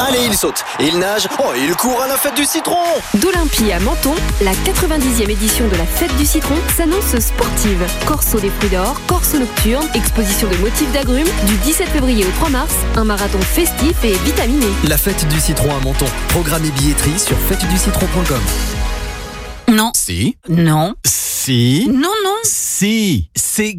Allez, 0.08 0.26
il 0.28 0.38
saute, 0.38 0.64
il 0.80 1.00
nage, 1.00 1.28
oh, 1.40 1.52
il 1.58 1.76
court 1.76 2.02
à 2.02 2.08
la 2.08 2.16
fête 2.16 2.36
du 2.36 2.46
citron 2.46 2.78
D'Olympie 3.16 3.72
à 3.72 3.80
Menton, 3.80 4.14
la 4.42 4.52
90e 4.52 5.30
édition 5.30 5.68
de 5.68 5.76
la 5.76 5.86
Fête 5.86 6.16
du 6.18 6.26
Citron 6.26 6.56
s'annonce 6.78 7.18
sportive. 7.20 7.86
Corso 8.06 8.40
des 8.40 8.50
fruits 8.50 8.70
d'or, 8.70 9.02
corso 9.08 9.40
nocturne, 9.40 9.88
exposition 9.96 10.48
de 10.48 10.58
motifs 10.58 10.92
d'agrumes, 10.92 11.28
du 11.48 11.56
17 11.58 11.90
février 11.90 12.26
au 12.26 12.32
3 12.40 12.50
mars, 12.50 12.74
un 12.96 13.04
marathon 13.04 13.42
festif 13.42 14.04
et 14.04 14.14
vitaminé. 14.26 14.68
La 14.88 14.98
fête 14.98 15.28
du 15.28 15.40
citron 15.40 15.76
à 15.76 15.80
Menton. 15.80 16.06
Programme 16.30 16.66
et 16.66 16.72
billetterie 16.72 17.20
sur 17.20 17.38
fêteducitron.com. 17.38 18.42
Non. 19.74 19.92
Si. 19.96 20.38
Non. 20.48 20.94
Si. 21.04 21.90
Non, 21.92 22.14
non. 22.24 22.38
Si. 22.44 23.32
C'est 23.36 23.74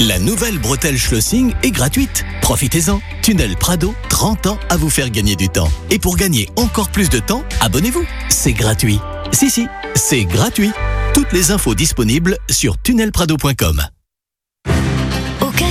La 0.00 0.18
nouvelle 0.18 0.58
bretelle 0.58 0.98
Schlossing 0.98 1.54
est 1.62 1.70
gratuite. 1.70 2.24
Profitez-en. 2.40 3.00
Tunnel 3.22 3.56
Prado, 3.56 3.94
30 4.08 4.46
ans 4.46 4.58
à 4.68 4.76
vous 4.76 4.90
faire 4.90 5.10
gagner 5.10 5.36
du 5.36 5.48
temps. 5.48 5.70
Et 5.90 6.00
pour 6.00 6.16
gagner 6.16 6.48
encore 6.56 6.88
plus 6.88 7.08
de 7.08 7.20
temps, 7.20 7.44
abonnez-vous. 7.60 8.04
C'est 8.28 8.52
gratuit. 8.52 8.98
Si, 9.30 9.48
si, 9.48 9.68
c'est 9.94 10.24
gratuit. 10.24 10.72
Toutes 11.14 11.32
les 11.32 11.52
infos 11.52 11.76
disponibles 11.76 12.36
sur 12.50 12.78
tunnelprado.com. 12.78 13.82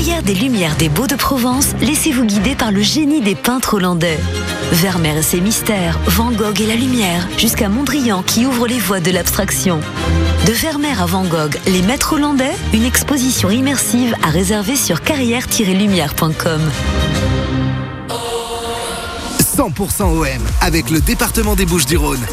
Aux 0.01 0.03
carrières 0.03 0.23
des 0.23 0.33
Lumières 0.33 0.75
des 0.77 0.89
Beaux 0.89 1.05
de 1.05 1.13
Provence, 1.13 1.75
laissez-vous 1.79 2.25
guider 2.25 2.55
par 2.55 2.71
le 2.71 2.81
génie 2.81 3.21
des 3.21 3.35
peintres 3.35 3.75
hollandais. 3.75 4.17
Vermeer 4.71 5.17
et 5.17 5.21
ses 5.21 5.39
mystères, 5.39 5.99
Van 6.07 6.31
Gogh 6.31 6.59
et 6.59 6.65
la 6.65 6.73
lumière, 6.73 7.27
jusqu'à 7.37 7.69
Mondrian 7.69 8.23
qui 8.23 8.47
ouvre 8.47 8.65
les 8.65 8.79
voies 8.79 8.99
de 8.99 9.11
l'abstraction. 9.11 9.79
De 10.47 10.53
Vermeer 10.53 10.99
à 10.99 11.05
Van 11.05 11.23
Gogh, 11.23 11.55
les 11.67 11.83
maîtres 11.83 12.13
hollandais, 12.13 12.55
une 12.73 12.83
exposition 12.83 13.51
immersive 13.51 14.15
à 14.23 14.31
réserver 14.31 14.75
sur 14.75 15.03
carrière-lumière.com. 15.03 16.61
100% 19.55 20.03
OM 20.03 20.25
avec 20.61 20.89
le 20.89 20.99
département 20.99 21.55
des 21.55 21.67
Bouches-du-Rhône. 21.67 22.25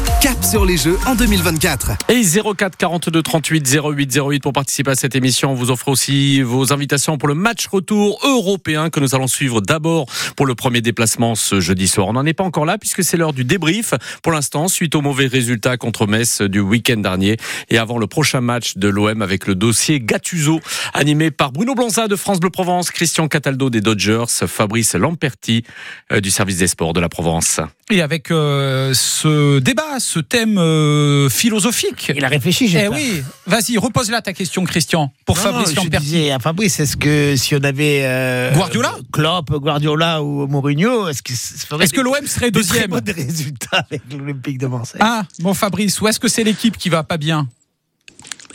Sur 0.49 0.65
les 0.65 0.77
Jeux 0.77 0.97
en 1.05 1.13
2024. 1.13 1.91
Et 2.09 2.23
04 2.23 2.75
42 2.75 3.21
38 3.21 3.79
08 3.83 4.17
08 4.17 4.39
pour 4.41 4.51
participer 4.51 4.91
à 4.91 4.95
cette 4.95 5.15
émission. 5.15 5.51
On 5.51 5.53
vous 5.53 5.69
offre 5.69 5.89
aussi 5.89 6.41
vos 6.41 6.73
invitations 6.73 7.19
pour 7.19 7.27
le 7.27 7.35
match 7.35 7.67
retour 7.67 8.19
européen 8.25 8.89
que 8.89 8.99
nous 8.99 9.13
allons 9.13 9.27
suivre 9.27 9.61
d'abord 9.61 10.07
pour 10.35 10.47
le 10.47 10.55
premier 10.55 10.81
déplacement 10.81 11.35
ce 11.35 11.59
jeudi 11.59 11.87
soir. 11.87 12.07
On 12.07 12.13
n'en 12.13 12.25
est 12.25 12.33
pas 12.33 12.43
encore 12.43 12.65
là 12.65 12.79
puisque 12.79 13.03
c'est 13.03 13.15
l'heure 13.15 13.33
du 13.33 13.43
débrief 13.43 13.93
pour 14.23 14.31
l'instant 14.31 14.67
suite 14.67 14.95
au 14.95 15.01
mauvais 15.01 15.27
résultat 15.27 15.77
contre 15.77 16.07
Metz 16.07 16.41
du 16.41 16.61
week-end 16.61 16.97
dernier 16.97 17.37
et 17.69 17.77
avant 17.77 17.99
le 17.99 18.07
prochain 18.07 18.41
match 18.41 18.75
de 18.77 18.87
l'OM 18.87 19.21
avec 19.21 19.45
le 19.45 19.53
dossier 19.53 19.99
Gattuso 19.99 20.61
animé 20.95 21.29
par 21.29 21.51
Bruno 21.51 21.75
Blanza 21.75 22.07
de 22.07 22.15
France 22.15 22.39
Bleu 22.39 22.49
Provence, 22.49 22.89
Christian 22.89 23.27
Cataldo 23.27 23.69
des 23.69 23.81
Dodgers, 23.81 24.25
Fabrice 24.47 24.95
Lamperti 24.95 25.63
euh, 26.11 26.21
du 26.21 26.31
service 26.31 26.57
des 26.57 26.67
sports 26.67 26.93
de 26.93 26.99
la 26.99 27.09
Provence. 27.09 27.59
Et 27.91 28.01
avec 28.01 28.29
euh, 28.29 28.93
ce 28.93 29.57
débat, 29.59 29.99
ce 29.99 30.19
thème 30.19 30.38
euh, 30.47 31.29
philosophique. 31.29 32.11
Il 32.15 32.23
a 32.23 32.27
réfléchi, 32.27 32.67
j'ai 32.67 32.83
Eh 32.85 32.87
oui, 32.87 33.23
vas-y, 33.45 33.77
repose 33.77 34.09
là 34.09 34.21
ta 34.21 34.33
question, 34.33 34.63
Christian, 34.63 35.11
pour 35.25 35.35
Non, 35.37 35.41
Fabrice 35.43 35.69
non, 35.69 35.73
je 35.75 35.75
Lamperti. 35.85 36.05
disais 36.05 36.31
à 36.31 36.39
Fabrice, 36.39 36.79
est-ce 36.79 36.97
que 36.97 37.35
si 37.35 37.55
on 37.55 37.63
avait 37.63 38.01
euh, 38.03 38.53
Guardiola 38.53 38.95
Klopp, 39.11 39.51
Guardiola 39.51 40.23
ou 40.23 40.47
Mourinho, 40.47 41.07
est-ce 41.07 41.21
que 41.21 41.33
ce 41.33 41.65
ferait 41.65 41.83
Est-ce 41.83 41.93
que 41.93 42.01
l'OM 42.01 42.25
serait 42.25 42.51
des 42.51 42.61
très 42.61 42.87
deuxième 42.87 42.89
bons 42.91 43.13
résultats 43.13 43.85
avec 43.89 44.01
l'Olympique 44.11 44.57
de 44.57 44.67
Marseille? 44.67 45.01
Ah, 45.03 45.23
bon 45.39 45.53
Fabrice, 45.53 45.99
ou 46.01 46.07
est-ce 46.07 46.19
que 46.19 46.27
c'est 46.27 46.43
l'équipe 46.43 46.77
qui 46.77 46.89
va 46.89 47.03
pas 47.03 47.17
bien? 47.17 47.47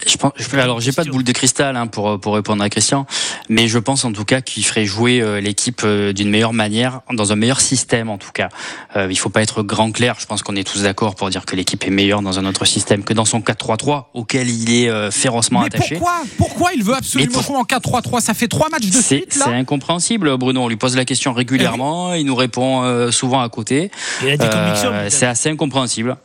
Je 0.06 0.16
pense, 0.16 0.32
je- 0.36 0.56
alors 0.58 0.80
j'ai 0.80 0.92
pas 0.92 1.04
de 1.04 1.10
boule 1.10 1.24
de 1.24 1.32
cristal 1.32 1.76
hein, 1.76 1.86
pour 1.86 2.20
pour 2.20 2.34
répondre 2.34 2.62
à 2.62 2.68
Christian, 2.68 3.06
mais 3.48 3.68
je 3.68 3.78
pense 3.78 4.04
en 4.04 4.12
tout 4.12 4.24
cas 4.24 4.40
qu'il 4.40 4.64
ferait 4.64 4.84
jouer 4.84 5.20
euh, 5.20 5.40
l'équipe 5.40 5.82
euh, 5.84 6.12
d'une 6.12 6.28
meilleure 6.30 6.52
manière, 6.52 7.00
dans 7.12 7.32
un 7.32 7.36
meilleur 7.36 7.60
système 7.60 8.10
en 8.10 8.18
tout 8.18 8.32
cas. 8.32 8.48
Euh, 8.96 9.06
il 9.10 9.16
faut 9.18 9.28
pas 9.30 9.42
être 9.42 9.62
grand 9.62 9.92
clair. 9.92 10.16
Je 10.18 10.26
pense 10.26 10.42
qu'on 10.42 10.56
est 10.56 10.64
tous 10.64 10.82
d'accord 10.82 11.14
pour 11.14 11.30
dire 11.30 11.46
que 11.46 11.54
l'équipe 11.56 11.84
est 11.86 11.90
meilleure 11.90 12.22
dans 12.22 12.38
un 12.38 12.44
autre 12.44 12.64
système 12.64 13.04
que 13.04 13.14
dans 13.14 13.24
son 13.24 13.40
4-3-3 13.40 14.06
auquel 14.14 14.50
il 14.50 14.70
est 14.84 14.88
euh, 14.90 15.10
férocement 15.10 15.60
Mais 15.60 15.66
attaché. 15.66 15.94
pourquoi 15.96 16.22
Pourquoi 16.38 16.70
il 16.74 16.82
veut 16.82 16.94
absolument 16.96 17.32
pour- 17.32 17.42
jouer 17.42 17.56
en 17.56 17.62
4-3-3 17.64 18.20
Ça 18.20 18.34
fait 18.34 18.48
trois 18.48 18.68
matchs 18.70 18.86
de 18.86 19.00
suite 19.00 19.32
c'est 19.32 19.44
incompréhensible, 19.44 20.36
Bruno. 20.36 20.62
On 20.62 20.68
lui 20.68 20.76
pose 20.76 20.96
la 20.96 21.04
question 21.04 21.32
régulièrement, 21.32 22.14
il 22.14 22.26
nous 22.26 22.34
répond 22.36 22.82
euh, 22.82 23.10
souvent 23.10 23.40
à 23.40 23.48
côté. 23.48 23.90
Il 24.22 24.28
a 24.28 24.36
des 24.36 24.44
Euh, 24.44 25.06
c'est 25.10 25.26
assez 25.26 25.48
incompréhensible. 25.50 26.16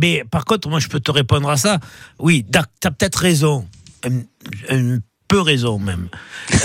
Mais 0.00 0.24
par 0.30 0.44
contre, 0.44 0.68
moi, 0.68 0.78
je 0.80 0.88
peux 0.88 1.00
te 1.00 1.10
répondre 1.10 1.48
à 1.50 1.56
ça. 1.56 1.78
Oui, 2.18 2.44
tu 2.52 2.58
as 2.58 2.90
peut-être 2.90 3.16
raison. 3.16 3.66
Un, 4.04 4.20
un 4.70 4.98
peu 5.26 5.40
raison, 5.40 5.78
même. 5.78 6.08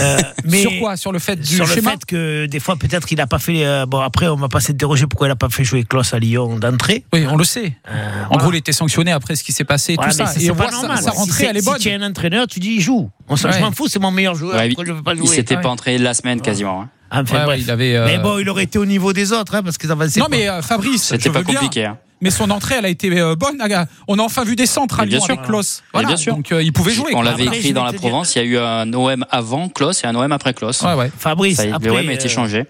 Euh, 0.02 0.18
mais 0.44 0.62
Sur 0.62 0.72
quoi? 0.80 0.98
Sur 0.98 1.12
le 1.14 1.20
fait 1.20 1.38
du 1.38 1.56
sur 1.56 1.66
le 1.66 1.74
schéma? 1.74 1.92
fait 1.92 2.06
que 2.06 2.46
des 2.46 2.60
fois, 2.60 2.76
peut-être 2.76 3.08
qu'il 3.08 3.18
n'a 3.18 3.26
pas 3.28 3.40
fait. 3.40 3.66
euh, 3.66 3.86
bon, 3.86 4.00
après, 4.00 4.28
on 4.28 4.36
va 4.36 4.50
pas 4.50 4.60
s'interroger 4.60 5.08
pourquoi 5.08 5.28
il 5.28 5.30
n'a 5.32 5.36
pas 5.38 5.48
fait 5.50 5.64
jouer 5.64 5.84
Klaus 5.86 6.14
à 6.14 6.20
Lyon 6.20 6.58
d'entrée. 6.60 7.06
Oui, 7.14 7.26
on 7.30 7.38
le 7.38 7.46
sait. 7.46 7.78
Euh, 7.90 8.24
En 8.30 8.38
gros, 8.38 8.52
il 8.52 8.58
était 8.58 8.74
sanctionné 8.74 9.12
après 9.14 9.36
ce 9.38 9.44
qui 9.46 9.54
s'est 9.54 9.64
passé 9.64 9.94
et 9.94 9.96
Voilà, 9.96 10.12
tout 10.12 10.18
mais 10.20 10.26
ça. 10.26 10.32
c'est- 10.34 10.44
Et 10.44 10.52
on 10.52 10.56
pas 10.56 10.64
voit 10.68 10.72
normal. 10.74 10.98
sa 10.98 11.12
Si 11.12 11.18
rentrée, 11.18 11.32
c'est- 11.32 11.46
elle 11.46 11.58
est 11.58 11.62
si 11.62 11.66
bonne. 11.70 11.80
tu 11.80 11.88
es 11.88 11.94
un 11.96 12.02
entraîneur, 12.04 12.48
tu 12.48 12.60
dis 12.60 12.72
il 12.72 12.82
joue. 12.82 13.10
On 13.30 13.38
s'en- 13.38 13.48
Ouais. 13.48 13.56
Je 13.58 13.62
m'en 13.64 13.72
fous, 13.72 13.88
c'est 13.88 14.00
mon 14.00 14.12
meilleur 14.12 14.36
joueur. 14.36 14.56
Ouais, 14.58 14.68
pourquoi 14.68 14.86
je 14.86 14.92
veux 14.92 15.04
pas 15.04 15.14
il 15.14 15.20
jouer 15.20 15.28
s'était 15.28 15.56
ouais. 15.56 15.62
pas 15.62 15.70
entraîné 15.70 15.98
la 16.00 16.14
semaine 16.14 16.42
quasiment. 16.42 16.82
hein. 16.82 16.90
Enfin, 17.12 17.24
Ouais, 17.34 17.40
ouais, 17.40 17.46
bref. 17.46 17.60
il 17.64 17.72
avait, 17.72 17.96
euh, 17.96 18.06
Mais 18.06 18.18
bon, 18.20 18.38
il 18.40 18.48
aurait 18.50 18.64
été 18.66 18.78
au 18.78 18.86
niveau 18.86 19.14
des 19.14 19.32
autres, 19.32 19.56
hein, 19.56 19.64
parce 19.64 19.78
qu'ils 19.80 19.90
avançaient 19.90 20.20
Non, 20.20 20.26
pas. 20.28 20.36
mais 20.36 20.48
euh, 20.50 20.62
Fabrice, 20.62 21.04
C'était 21.06 21.24
je 21.24 21.30
pas 21.30 21.40
veux 21.40 21.46
bien. 21.46 21.56
compliqué. 21.56 21.86
hein. 21.86 21.98
Mais 22.22 22.32
son 22.32 22.50
entrée, 22.50 22.76
elle 22.76 22.86
a 22.86 22.90
été 22.90 23.10
euh, 23.20 23.36
bonne. 23.36 23.62
On 24.08 24.20
a 24.20 24.22
enfin 24.24 24.44
vu 24.44 24.56
des 24.56 24.66
centres 24.66 25.00
à 25.00 25.06
Lyon 25.06 25.22
sûr. 25.22 25.34
avec 25.34 25.46
Voilà, 25.94 26.08
bien 26.10 26.18
sûr. 26.18 26.36
Donc 26.36 26.52
euh, 26.52 26.62
il 26.62 26.74
pouvait 26.74 26.92
jouer. 26.94 27.12
On 27.16 27.22
l'avait 27.22 27.46
écrit 27.46 27.74
dans 27.74 27.86
la 27.86 27.94
Provence, 27.94 28.36
il 28.36 28.40
y 28.40 28.42
a 28.42 28.46
eu 28.46 28.58
un 28.58 28.92
OM 28.94 29.26
avant 29.30 29.70
Klaus 29.70 30.04
et 30.04 30.08
un 30.08 30.16
OM 30.16 30.32
après. 30.32 30.54
Ouais, 30.62 30.94
ouais. 30.96 31.12
Fabrice, 31.18 31.58
Ça, 31.58 31.64
après, 31.74 31.88
le 31.88 31.94
OM 31.94 32.10
a 32.10 32.14
été 32.14 32.26
euh, 32.26 32.30
changé. 32.30 32.66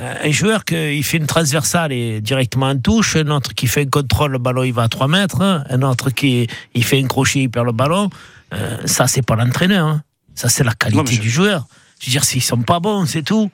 Euh, 0.00 0.14
un 0.22 0.30
joueur 0.30 0.64
qui 0.64 1.02
fait 1.02 1.16
une 1.16 1.26
transversale 1.26 1.92
et 1.92 2.20
directement 2.20 2.68
en 2.68 2.78
touche, 2.78 3.16
un 3.16 3.28
autre 3.28 3.52
qui 3.54 3.66
fait 3.66 3.82
un 3.82 3.88
contrôle, 3.90 4.30
le 4.32 4.38
ballon 4.38 4.62
il 4.62 4.72
va 4.72 4.84
à 4.84 4.88
3 4.88 5.08
mètres, 5.08 5.42
hein, 5.42 5.64
un 5.68 5.82
autre 5.82 6.10
qui 6.10 6.46
il 6.74 6.84
fait 6.84 7.02
un 7.02 7.06
crochet, 7.08 7.40
il 7.40 7.50
perd 7.50 7.66
le 7.66 7.72
ballon, 7.72 8.08
euh, 8.54 8.76
ça 8.84 9.08
c'est 9.08 9.22
pas 9.26 9.34
l'entraîneur, 9.34 9.86
hein. 9.86 10.02
ça 10.36 10.48
c'est 10.48 10.62
la 10.62 10.72
qualité 10.72 10.98
Non, 10.98 11.04
mais 11.04 11.16
je- 11.16 11.20
du 11.20 11.30
joueur. 11.30 11.66
Je 12.00 12.06
veux 12.06 12.10
dire, 12.12 12.22
s'ils 12.22 12.42
sont 12.44 12.62
pas 12.62 12.78
bons, 12.78 13.06
c'est 13.06 13.22
tout. 13.22 13.50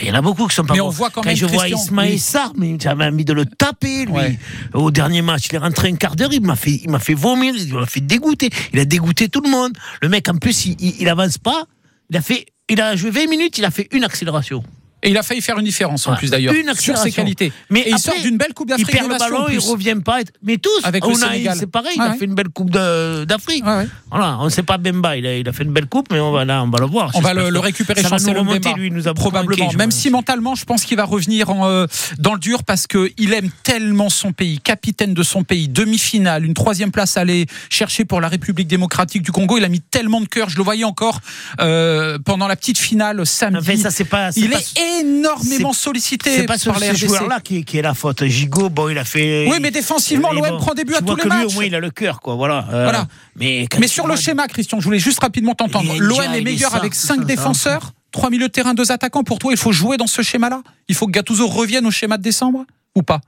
Il 0.00 0.06
y 0.06 0.10
en 0.10 0.14
a 0.14 0.20
beaucoup 0.20 0.46
qui 0.46 0.54
sont 0.54 0.64
pas 0.64 0.74
Mais 0.74 0.80
bons. 0.80 0.86
on 0.86 0.90
voit 0.90 1.10
quand 1.10 1.24
même, 1.24 1.34
je 1.36 1.46
vois 1.46 1.58
Christian, 1.64 1.78
Ismaël 1.78 2.12
oui. 2.12 2.18
Sarr, 2.18 2.52
mais 2.56 2.76
j'avais 2.80 3.04
envie 3.06 3.24
de 3.24 3.32
le 3.32 3.46
taper, 3.46 4.04
lui. 4.04 4.12
Ouais. 4.12 4.38
Au 4.74 4.90
dernier 4.90 5.22
match, 5.22 5.46
il 5.50 5.54
est 5.54 5.58
rentré 5.58 5.88
un 5.88 5.96
quart 5.96 6.16
d'heure, 6.16 6.32
il 6.32 6.42
m'a 6.42 6.56
fait, 6.56 6.80
il 6.84 6.90
m'a 6.90 6.98
fait 6.98 7.14
vomir, 7.14 7.54
il 7.56 7.72
m'a 7.72 7.86
fait 7.86 8.00
dégoûter. 8.00 8.50
Il 8.72 8.78
a 8.80 8.84
dégoûté 8.84 9.28
tout 9.28 9.40
le 9.40 9.50
monde. 9.50 9.72
Le 10.02 10.08
mec, 10.08 10.28
en 10.28 10.36
plus, 10.36 10.66
il, 10.66 10.76
il, 10.80 11.00
il 11.00 11.08
avance 11.08 11.38
pas. 11.38 11.64
Il 12.10 12.16
a 12.16 12.20
fait, 12.22 12.46
il 12.68 12.80
a 12.80 12.94
joué 12.94 13.10
20 13.10 13.28
minutes, 13.28 13.58
il 13.58 13.64
a 13.64 13.70
fait 13.70 13.88
une 13.92 14.04
accélération. 14.04 14.62
Et 15.06 15.10
il 15.10 15.16
a 15.18 15.22
failli 15.22 15.40
faire 15.40 15.58
une 15.58 15.64
différence 15.64 16.06
en 16.06 16.14
plus 16.16 16.30
d'ailleurs 16.30 16.54
sur 16.78 16.96
ses 16.98 17.12
qualités. 17.12 17.52
Mais 17.70 17.80
et 17.80 17.90
il 17.90 17.98
sort 17.98 18.14
d'une 18.22 18.36
belle 18.36 18.52
Coupe 18.54 18.68
Il 18.68 18.70
d'Afrique 18.70 18.90
perd 18.90 19.06
des 19.08 19.12
le 19.14 19.18
ballon, 19.18 19.46
il 19.50 19.58
revient 19.58 19.96
pas. 20.04 20.18
Mais 20.42 20.56
tous, 20.58 20.70
Avec 20.84 21.02
c'est 21.04 21.66
pareil, 21.66 21.94
il 21.96 22.00
a 22.00 22.10
ouais. 22.10 22.16
fait 22.18 22.24
une 22.24 22.34
belle 22.34 22.48
Coupe 22.48 22.70
d'Afrique. 22.70 23.64
Ouais, 23.64 23.76
ouais. 23.78 23.88
Voilà, 24.10 24.38
on 24.40 24.44
ne 24.44 24.50
sait 24.50 24.62
pas 24.62 24.78
Bemba, 24.78 25.16
il 25.16 25.26
a, 25.26 25.36
il 25.36 25.48
a 25.48 25.52
fait 25.52 25.64
une 25.64 25.72
belle 25.72 25.86
coupe, 25.86 26.08
mais 26.10 26.20
on 26.20 26.32
va, 26.32 26.44
là, 26.44 26.62
on 26.62 26.70
va 26.70 26.78
le 26.80 26.86
voir. 26.86 27.10
On 27.14 27.20
va 27.20 27.34
le, 27.34 27.50
le 27.50 27.58
récupérer 27.58 28.02
ça 28.02 28.08
va 28.08 28.18
nous 28.18 28.32
remonter, 28.38 28.72
lui, 28.74 28.88
il 28.88 28.92
nous 28.92 29.08
a 29.08 29.14
probablement. 29.14 29.64
manqué, 29.64 29.76
Même 29.76 29.90
si 29.90 30.10
mentalement, 30.10 30.54
je 30.54 30.64
pense 30.64 30.84
qu'il 30.84 30.96
va 30.96 31.04
revenir 31.04 31.50
en, 31.50 31.68
euh, 31.68 31.86
dans 32.18 32.34
le 32.34 32.38
dur 32.40 32.64
parce 32.64 32.86
que 32.86 33.10
il 33.18 33.32
aime 33.32 33.50
tellement 33.62 34.08
son 34.10 34.32
pays, 34.32 34.58
capitaine 34.60 35.14
de 35.14 35.22
son 35.22 35.44
pays, 35.44 35.68
demi-finale, 35.68 36.44
une 36.44 36.54
troisième 36.54 36.90
place 36.90 37.16
à 37.16 37.20
aller 37.20 37.46
chercher 37.70 38.04
pour 38.04 38.20
la 38.20 38.28
République 38.28 38.68
démocratique 38.68 39.22
du 39.22 39.32
Congo. 39.32 39.58
Il 39.58 39.64
a 39.64 39.68
mis 39.68 39.80
tellement 39.80 40.20
de 40.20 40.26
cœur. 40.26 40.48
Je 40.48 40.56
le 40.56 40.64
voyais 40.64 40.84
encore 40.84 41.20
euh, 41.60 42.18
pendant 42.24 42.46
la 42.48 42.56
petite 42.56 42.78
finale 42.78 43.24
samedi. 43.26 43.78
Ça, 43.78 43.90
c'est 43.90 44.04
pas. 44.04 44.30
il 44.36 44.50
pas- 44.50 44.58
est 44.58 44.95
énormément 45.00 45.72
sollicité 45.72 46.36
C'est 46.36 46.46
pas 46.46 46.58
par 46.58 46.78
les 46.78 46.94
joueur-là 46.94 47.40
qui, 47.40 47.64
qui 47.64 47.78
est 47.78 47.82
la 47.82 47.94
faute. 47.94 48.24
Gigot, 48.24 48.68
bon, 48.70 48.88
il 48.88 48.98
a 48.98 49.04
fait. 49.04 49.46
Oui, 49.50 49.58
mais 49.60 49.70
défensivement, 49.70 50.32
l'OM 50.32 50.58
prend 50.58 50.74
des 50.74 50.84
buts 50.84 50.94
à 50.94 51.00
tous 51.00 51.16
les 51.16 51.22
que 51.22 51.28
lui, 51.28 51.36
matchs. 51.36 51.46
au 51.46 51.54
moins, 51.54 51.64
il 51.64 51.74
a 51.74 51.80
le 51.80 51.90
cœur, 51.90 52.20
quoi. 52.20 52.34
Voilà. 52.34 52.66
Euh, 52.72 52.82
Voilà. 52.84 53.06
Mais, 53.36 53.66
Mais 53.78 53.88
sur 53.88 54.06
le 54.06 54.16
schéma, 54.16 54.46
Christian, 54.48 54.80
je 54.80 54.84
voulais 54.84 54.98
juste 54.98 55.20
rapidement 55.20 55.54
t'entendre. 55.54 55.94
L'OM 55.98 56.20
est 56.20 56.26
il 56.26 56.34
est 56.36 56.40
meilleur 56.42 56.74
avec 56.74 56.94
ça, 56.94 57.08
5 57.08 57.18
ça. 57.20 57.24
défenseurs, 57.24 57.92
3 58.12 58.30
milieux 58.30 58.48
de 58.48 58.52
terrain, 58.52 58.74
2 58.74 58.92
attaquants. 58.92 59.22
Pour 59.24 59.38
toi, 59.38 59.52
il 59.52 59.58
faut 59.58 59.72
jouer 59.72 59.96
dans 59.96 60.06
ce 60.06 60.22
schéma-là? 60.22 60.62
Il 60.88 60.94
faut 60.94 61.06
que 61.06 61.12
Gattuso 61.12 61.46
revienne 61.46 61.86
au 61.86 61.90
schéma 61.90 62.16
de 62.18 62.22
décembre? 62.22 62.64
Ou 62.94 63.02
pas? 63.02 63.20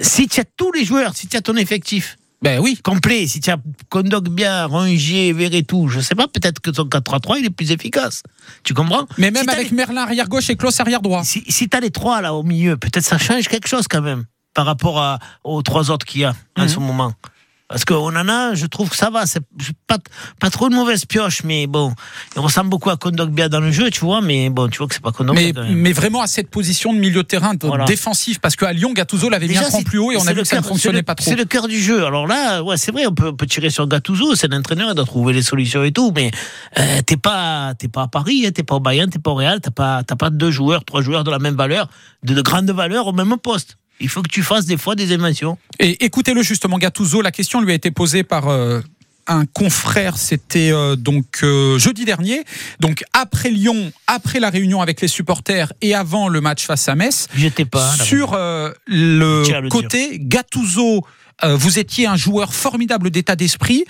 Si 0.00 0.28
tu 0.28 0.40
as 0.40 0.44
tous 0.44 0.72
les 0.72 0.84
joueurs, 0.84 1.14
si 1.16 1.26
tu 1.26 1.36
as 1.36 1.40
ton 1.42 1.56
effectif 1.56 2.16
Ben 2.40 2.60
oui. 2.60 2.78
complet, 2.84 3.26
si 3.26 3.40
tu 3.40 3.50
as 3.50 3.56
Kondogbia, 3.88 4.66
Rongier, 4.66 5.32
Verretou, 5.32 5.88
je 5.88 5.98
sais 6.00 6.14
pas, 6.14 6.28
peut-être 6.28 6.60
que 6.60 6.70
ton 6.70 6.84
4-3-3, 6.84 7.38
il 7.40 7.46
est 7.46 7.50
plus 7.50 7.72
efficace. 7.72 8.22
Tu 8.62 8.74
comprends? 8.74 9.06
Mais 9.18 9.30
même 9.32 9.42
Si 9.44 9.50
avec 9.50 9.70
les- 9.70 9.76
Merlin 9.76 10.02
arrière 10.02 10.28
gauche 10.28 10.48
et 10.48 10.54
Klaus 10.56 10.78
arrière 10.78 11.02
droit. 11.02 11.24
Si, 11.24 11.42
si 11.48 11.68
tu 11.68 11.76
as 11.76 11.80
les 11.80 11.90
trois 11.90 12.20
là 12.22 12.34
au 12.34 12.44
milieu, 12.44 12.76
peut-être 12.76 13.04
ça 13.04 13.18
change 13.18 13.48
quelque 13.48 13.66
chose 13.66 13.88
quand 13.88 14.02
même 14.02 14.24
par 14.54 14.66
rapport 14.66 15.00
à- 15.00 15.18
aux 15.42 15.62
trois 15.62 15.90
autres 15.90 16.06
qu'il 16.06 16.20
y 16.20 16.24
a 16.24 16.34
en 16.56 16.62
Mhm. 16.62 16.68
ce 16.68 16.78
moment. 16.78 17.12
Parce 17.68 17.84
qu'on 17.84 18.16
en 18.16 18.28
a, 18.30 18.54
je 18.54 18.64
trouve 18.64 18.88
que 18.88 18.96
ça 18.96 19.10
va. 19.10 19.26
C'est 19.26 19.42
pas, 19.86 19.98
pas 20.40 20.48
trop 20.48 20.70
de 20.70 20.74
mauvaise 20.74 21.04
pioche, 21.04 21.42
mais 21.44 21.66
bon, 21.66 21.92
il 22.34 22.40
ressemble 22.40 22.70
beaucoup 22.70 22.88
à 22.88 22.96
Kondogbia 22.96 23.50
dans 23.50 23.60
le 23.60 23.70
jeu, 23.70 23.90
tu 23.90 24.00
vois, 24.00 24.22
mais 24.22 24.48
bon, 24.48 24.68
tu 24.68 24.78
vois 24.78 24.86
que 24.88 24.94
c'est 24.94 25.02
pas 25.02 25.12
Kondogbia 25.12 25.52
Mais, 25.54 25.74
mais 25.74 25.92
vraiment 25.92 26.22
à 26.22 26.26
cette 26.26 26.48
position 26.48 26.94
de 26.94 26.98
milieu 26.98 27.22
de 27.22 27.28
terrain 27.28 27.52
de- 27.52 27.66
Voilà. 27.66 27.84
défensif, 27.84 28.38
parce 28.40 28.56
qu'à 28.56 28.72
Lyon, 28.72 28.92
Gattuso 28.94 29.28
l'avait 29.28 29.48
cran 29.48 29.78
c'est- 29.80 29.84
plus 29.84 29.98
haut 29.98 30.10
et 30.12 30.16
on 30.16 30.26
a 30.26 30.32
vu 30.32 30.40
que 30.42 30.48
ça 30.48 30.56
ne 30.56 30.62
fonctionnait 30.62 30.98
le- 30.98 31.02
pas 31.04 31.14
trop. 31.14 31.28
C'est 31.28 31.36
le 31.36 31.44
cœur 31.44 31.68
du 31.68 31.78
jeu. 31.78 32.06
Alors 32.06 32.26
là, 32.26 32.62
ouais, 32.62 32.78
c'est 32.78 32.90
vrai, 32.90 33.04
on 33.06 33.12
peut, 33.14 33.28
on 33.28 33.36
peut 33.36 33.46
tirer 33.46 33.68
sur 33.68 33.86
Gattuso, 33.86 34.34
c'est 34.34 34.48
l'entraîneur, 34.48 34.88
il 34.90 34.94
doit 34.94 35.04
trouver 35.04 35.34
les 35.34 35.42
solutions 35.42 35.84
et 35.84 35.92
tout, 35.92 36.10
mais 36.14 36.30
euh, 36.78 37.02
t'es 37.04 37.18
pas, 37.18 37.74
t'es 37.78 37.88
pas 37.88 38.04
à 38.04 38.08
Paris, 38.08 38.44
hein, 38.46 38.50
t'es 38.50 38.62
pas 38.62 38.76
au 38.76 38.80
Bayern, 38.80 39.10
t'es 39.10 39.18
pas 39.18 39.30
au 39.32 39.34
Real, 39.34 39.60
t'as 39.60 39.70
pas, 39.70 40.02
t'as 40.04 40.16
pas 40.16 40.30
deux 40.30 40.50
joueurs, 40.50 40.86
trois 40.86 41.02
joueurs 41.02 41.22
de 41.22 41.30
la 41.30 41.38
même 41.38 41.54
valeur, 41.56 41.88
de, 42.22 42.32
de 42.32 42.40
grande 42.40 42.70
valeur 42.70 43.08
au 43.08 43.12
même 43.12 43.36
poste. 43.36 43.76
Il 44.00 44.08
faut 44.08 44.22
que 44.22 44.28
tu 44.28 44.42
fasses 44.42 44.66
des 44.66 44.76
fois 44.76 44.94
des 44.94 45.12
inventions. 45.12 45.58
Et 45.80 46.04
écoutez-le 46.04 46.42
justement, 46.42 46.78
Gattuso, 46.78 47.22
la 47.22 47.32
question 47.32 47.60
lui 47.60 47.72
a 47.72 47.74
été 47.74 47.90
posée 47.90 48.22
par 48.22 48.48
euh, 48.48 48.80
un 49.28 49.44
confrère, 49.46 50.16
c'était 50.16 50.72
euh, 50.72 50.96
donc 50.96 51.40
euh, 51.42 51.78
jeudi 51.78 52.04
dernier, 52.04 52.44
donc 52.80 53.04
après 53.12 53.50
Lyon, 53.50 53.92
après 54.06 54.40
la 54.40 54.50
réunion 54.50 54.80
avec 54.80 55.00
les 55.00 55.08
supporters 55.08 55.72
et 55.82 55.94
avant 55.94 56.28
le 56.28 56.40
match 56.40 56.64
face 56.64 56.88
à 56.88 56.94
Metz. 56.94 57.28
J'étais 57.34 57.64
pas. 57.64 57.92
Sur 57.92 58.32
euh, 58.32 58.70
le 58.86 59.44
le 59.60 59.68
côté, 59.68 60.18
Gattuso, 60.18 61.04
euh, 61.44 61.54
vous 61.56 61.78
étiez 61.78 62.06
un 62.06 62.16
joueur 62.16 62.54
formidable 62.54 63.10
d'état 63.10 63.36
d'esprit. 63.36 63.84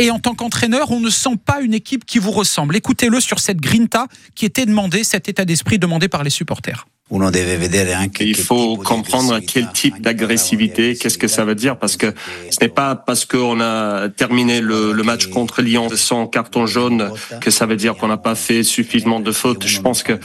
Et 0.00 0.12
en 0.12 0.20
tant 0.20 0.36
qu'entraîneur, 0.36 0.92
on 0.92 1.00
ne 1.00 1.10
sent 1.10 1.36
pas 1.44 1.60
une 1.60 1.74
équipe 1.74 2.04
qui 2.04 2.20
vous 2.20 2.30
ressemble. 2.30 2.76
Écoutez-le 2.76 3.20
sur 3.20 3.40
cette 3.40 3.60
grinta 3.60 4.06
qui 4.36 4.44
était 4.44 4.64
demandée, 4.64 5.02
cet 5.02 5.28
état 5.28 5.44
d'esprit 5.44 5.80
demandé 5.80 6.08
par 6.08 6.22
les 6.22 6.30
supporters. 6.30 6.86
Il 7.10 8.36
faut 8.36 8.76
comprendre 8.76 9.38
quel 9.40 9.70
type 9.72 10.02
d'agressivité, 10.02 10.94
qu'est-ce 10.94 11.18
que 11.18 11.28
ça 11.28 11.44
veut 11.44 11.54
dire, 11.54 11.78
parce 11.78 11.96
que 11.96 12.12
ce 12.50 12.58
n'est 12.60 12.68
pas 12.68 12.94
parce 12.96 13.24
qu'on 13.24 13.60
a 13.60 14.08
terminé 14.10 14.60
le, 14.60 14.92
le 14.92 15.02
match 15.02 15.28
contre 15.28 15.62
Lyon 15.62 15.88
sans 15.94 16.26
carton 16.26 16.66
jaune 16.66 17.10
que 17.40 17.50
ça 17.50 17.66
veut 17.66 17.76
dire 17.76 17.96
qu'on 17.96 18.08
n'a 18.08 18.16
pas 18.18 18.34
fait 18.34 18.62
suffisamment 18.62 19.20
de 19.20 19.32
fautes. 19.32 19.66
Je 19.66 19.80
pense 19.80 20.02
que 20.02 20.18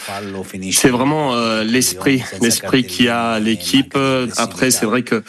c'est 0.71 0.89
vraiment 0.89 1.35
euh, 1.35 1.63
l'esprit, 1.63 2.21
l'esprit 2.41 2.83
qui 2.85 3.07
a 3.07 3.39
l'équipe. 3.39 3.97
Après, 4.37 4.71
c'est 4.71 4.85
vrai 4.85 5.03
que 5.03 5.23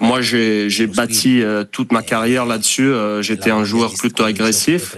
moi, 0.00 0.20
j'ai 0.20 0.86
bâti 0.86 1.42
euh, 1.42 1.64
toute 1.64 1.92
ma 1.92 2.02
carrière 2.02 2.46
là-dessus. 2.46 2.88
Euh, 2.88 3.22
J'étais 3.22 3.50
un 3.50 3.64
joueur 3.64 3.94
plutôt 3.94 4.24
agressif. 4.24 4.96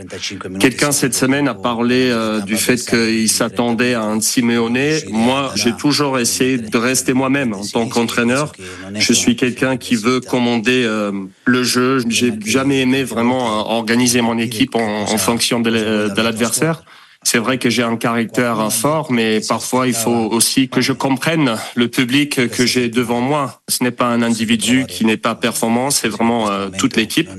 Quelqu'un 0.61 0.92
cette 0.92 1.14
semaine 1.14 1.48
a 1.48 1.55
parlé 1.55 2.14
du 2.46 2.57
fait 2.57 2.77
qu'il 2.77 3.31
s'attendait 3.31 3.94
à 3.94 4.03
un 4.03 4.20
Simeone. 4.20 4.79
Moi, 5.11 5.53
j'ai 5.57 5.72
toujours 5.72 6.02
essayé 6.19 6.59
de 6.59 6.79
rester 6.79 7.12
moi-même 7.12 7.55
en 7.55 7.65
tant 7.65 7.88
qu'entraîneur. 7.88 8.53
Je 8.95 9.12
suis 9.12 9.37
quelqu'un 9.37 9.77
qui 9.77 9.97
veut 9.97 10.21
commander 10.21 10.85
euh, 10.85 11.12
le 11.45 11.62
jeu. 11.62 12.03
J'ai 12.09 12.33
jamais 12.45 12.81
aimé 12.81 13.05
vraiment 13.05 13.61
euh, 13.61 13.62
organiser 13.79 14.21
mon 14.21 14.38
équipe 14.38 14.75
en, 14.75 15.07
fonction 15.19 15.61
de 15.61 16.21
l'adversaire. 16.21 16.83
C'est 17.25 17.39
vrai 17.39 17.57
que 17.59 17.71
j'ai 17.71 17.83
un 17.83 17.97
caractère 17.97 18.71
fort, 18.73 19.11
mais 19.13 19.41
parfois 19.49 19.87
il 19.87 19.95
faut 19.95 20.11
aussi 20.33 20.69
que 20.69 20.81
je 20.81 20.93
comprenne 20.93 21.57
le 21.77 21.89
public 21.89 22.49
que 22.51 22.67
j'ai 22.67 22.89
devant 22.89 23.21
moi. 23.21 23.61
Ce 23.69 23.83
n'est 23.85 23.91
pas 23.93 24.07
un 24.07 24.23
individu 24.23 24.85
qui 24.89 25.05
n'est 25.07 25.17
pas 25.17 25.35
performant, 25.35 25.91
c'est 25.91 26.09
vraiment 26.09 26.51
euh, 26.51 26.69
toute 26.77 26.97
l'équipe. 26.97 27.31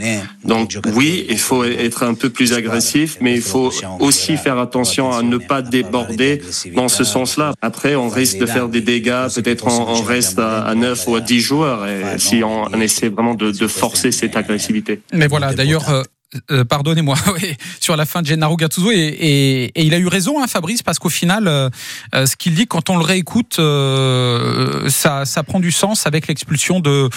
Donc 0.45 0.77
oui, 0.95 1.25
il 1.29 1.37
faut 1.37 1.63
être 1.63 2.03
un 2.03 2.13
peu 2.13 2.29
plus 2.29 2.53
agressif, 2.53 3.17
mais 3.21 3.33
il 3.35 3.41
faut 3.41 3.71
aussi 3.99 4.37
faire 4.37 4.57
attention 4.57 5.11
à 5.11 5.21
ne 5.21 5.37
pas 5.37 5.61
déborder 5.61 6.41
dans 6.75 6.87
ce 6.87 7.03
sens-là. 7.03 7.53
Après, 7.61 7.95
on 7.95 8.09
risque 8.09 8.37
de 8.39 8.45
faire 8.45 8.69
des 8.69 8.81
dégâts, 8.81 9.27
peut-être 9.35 9.67
on, 9.67 9.89
on 9.97 10.01
reste 10.01 10.39
à, 10.39 10.63
à 10.63 10.75
9 10.75 11.07
ou 11.07 11.15
à 11.15 11.21
10 11.21 11.39
joueurs, 11.41 11.85
et 11.87 12.17
si 12.19 12.43
on, 12.43 12.63
on 12.73 12.81
essaie 12.81 13.09
vraiment 13.09 13.35
de, 13.35 13.51
de 13.51 13.67
forcer 13.67 14.11
cette 14.11 14.35
agressivité. 14.37 15.01
Mais 15.13 15.27
voilà, 15.27 15.53
d'ailleurs. 15.53 15.87
euh, 15.89 16.03
euh, 16.51 16.63
pardonnez-moi, 16.65 17.15
oui, 17.35 17.55
sur 17.79 17.95
la 17.95 18.05
fin 18.05 18.21
de 18.21 18.27
Gennaro 18.27 18.55
Gattuso 18.57 18.91
et, 18.91 18.95
et- 18.97 19.63
et 19.75 19.83
il 19.83 19.93
a 19.93 19.97
eu 19.97 20.07
raison, 20.07 20.41
hein, 20.41 20.47
Fabrice, 20.47 20.83
parce 20.83 20.99
qu'au 20.99 21.09
final, 21.09 21.47
euh, 21.47 21.69
euh, 22.15 22.25
ce 22.25 22.35
qu'il 22.35 22.53
dit 22.55 22.67
quand 22.67 22.89
on 22.89 22.97
le 22.97 23.03
réécoute, 23.03 23.57
euh, 23.59 24.89
ça, 24.89 25.25
ça 25.25 25.43
prend 25.43 25.59
du 25.59 25.71
sens 25.71 26.05
avec 26.07 26.27
l'expulsion 26.27 26.79
de 26.79 27.09